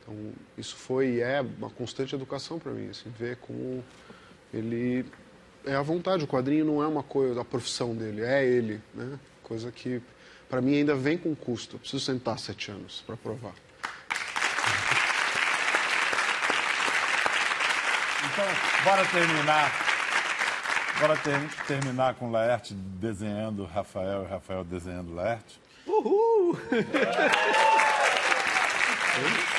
Então, 0.09 0.31
isso 0.57 0.75
foi 0.75 1.15
e 1.15 1.21
é 1.21 1.39
uma 1.41 1.69
constante 1.69 2.15
educação 2.15 2.57
para 2.57 2.71
mim, 2.71 2.89
assim, 2.89 3.11
ver 3.11 3.37
como 3.37 3.83
ele 4.51 5.05
é 5.63 5.75
à 5.75 5.81
vontade. 5.83 6.23
O 6.23 6.27
quadrinho 6.27 6.65
não 6.65 6.81
é 6.81 6.87
uma 6.87 7.03
coisa, 7.03 7.41
a 7.41 7.45
profissão 7.45 7.95
dele, 7.95 8.23
é 8.23 8.43
ele, 8.43 8.81
né? 8.95 9.19
Coisa 9.43 9.71
que, 9.71 10.01
para 10.49 10.61
mim, 10.61 10.77
ainda 10.77 10.95
vem 10.95 11.15
com 11.15 11.35
custo. 11.35 11.75
Eu 11.75 11.79
preciso 11.79 12.03
sentar 12.03 12.39
sete 12.39 12.71
anos 12.71 13.03
para 13.05 13.15
provar. 13.15 13.53
Então, 18.25 18.45
bora 18.83 19.05
terminar. 19.05 19.71
Bora 20.99 21.15
ter- 21.17 21.49
terminar 21.67 22.15
com 22.15 22.31
Laerte 22.31 22.73
desenhando 22.73 23.63
Rafael 23.63 24.23
e 24.23 24.27
Rafael 24.27 24.63
desenhando 24.63 25.13
Laerte. 25.13 25.61
Uhul! 25.85 26.57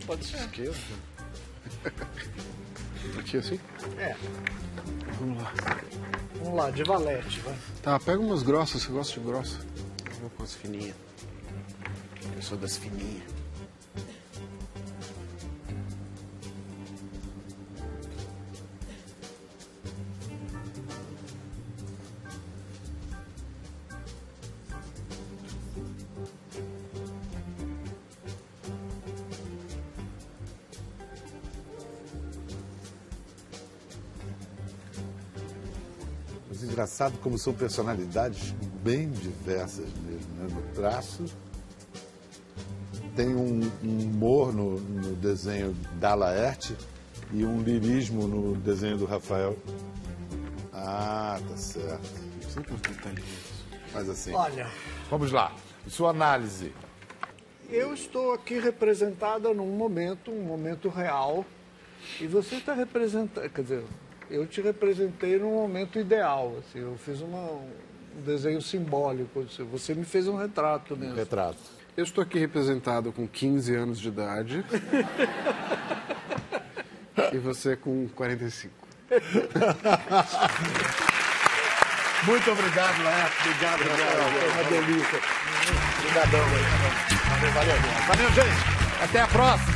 Pode 0.00 0.24
ser. 0.24 0.36
Esquerda. 0.38 0.76
Aqui 3.18 3.36
assim? 3.36 3.60
É, 3.98 4.14
Vamos 5.20 5.42
lá. 5.42 5.52
vamos 6.38 6.54
lá, 6.54 6.70
de 6.70 6.82
valete, 6.84 7.40
vai. 7.40 7.54
Tá, 7.82 7.98
pega 8.00 8.18
umas 8.20 8.42
grossas, 8.42 8.82
você 8.82 8.90
gosta 8.92 9.20
de 9.20 9.26
grossa? 9.26 9.58
Eu 10.06 10.20
vou 10.20 10.30
com 10.30 10.42
as 10.42 10.54
fininhas. 10.54 10.96
Eu 12.36 12.42
sou 12.42 12.56
das 12.58 12.76
fininhas. 12.76 13.22
Engraçado 36.94 37.18
como 37.18 37.36
são 37.36 37.52
personalidades 37.52 38.52
bem 38.84 39.10
diversas 39.10 39.86
mesmo, 40.06 40.32
né? 40.36 40.46
No 40.48 40.62
traço. 40.74 41.24
Tem 43.16 43.34
um, 43.34 43.68
um 43.82 43.98
humor 44.04 44.54
no, 44.54 44.78
no 44.78 45.16
desenho 45.16 45.72
da 45.98 46.14
Laerte 46.14 46.76
e 47.32 47.44
um 47.44 47.62
lirismo 47.62 48.28
no 48.28 48.54
desenho 48.56 48.96
do 48.96 49.06
Rafael. 49.06 49.58
Ah, 50.72 51.40
tá 51.48 51.56
certo. 51.56 52.08
Sempre. 52.48 53.24
Mas 53.92 54.08
assim. 54.08 54.32
Olha, 54.32 54.70
Vamos 55.10 55.32
lá. 55.32 55.52
Sua 55.88 56.10
análise. 56.10 56.72
eu 57.68 57.92
estou 57.92 58.32
aqui 58.32 58.60
representada 58.60 59.52
num 59.52 59.76
momento, 59.76 60.30
um 60.30 60.44
momento 60.44 60.88
real, 60.88 61.44
e 62.20 62.26
você 62.26 62.56
está 62.56 62.72
representando, 62.72 63.50
quer 63.50 63.62
dizer, 63.62 63.84
eu 64.30 64.46
te 64.46 64.60
representei 64.60 65.38
num 65.38 65.54
momento 65.54 65.98
ideal, 65.98 66.54
assim, 66.58 66.80
eu 66.80 66.96
fiz 66.96 67.20
uma, 67.20 67.38
um 67.38 67.68
desenho 68.24 68.62
simbólico, 68.62 69.40
assim, 69.40 69.64
você 69.64 69.94
me 69.94 70.04
fez 70.04 70.28
um 70.28 70.36
retrato 70.36 70.96
mesmo. 70.96 71.14
Retrato. 71.14 71.58
Eu 71.96 72.04
estou 72.04 72.22
aqui 72.22 72.38
representado 72.38 73.12
com 73.12 73.26
15 73.26 73.74
anos 73.74 73.98
de 74.00 74.08
idade. 74.08 74.64
e 77.32 77.38
você 77.38 77.76
com 77.76 78.08
45. 78.08 78.74
Muito 82.26 82.50
obrigado, 82.50 83.04
Laerte. 83.04 83.48
Obrigado, 83.48 83.82
Rafael. 83.82 84.30
Foi 84.30 84.50
uma 84.50 84.64
delícia. 84.70 85.20
Obrigadão. 85.98 86.40
Valeu, 87.28 87.52
valeu. 87.52 87.76
Valeu, 88.08 88.28
gente. 88.30 89.02
Até 89.02 89.20
a 89.20 89.28
próxima. 89.28 89.73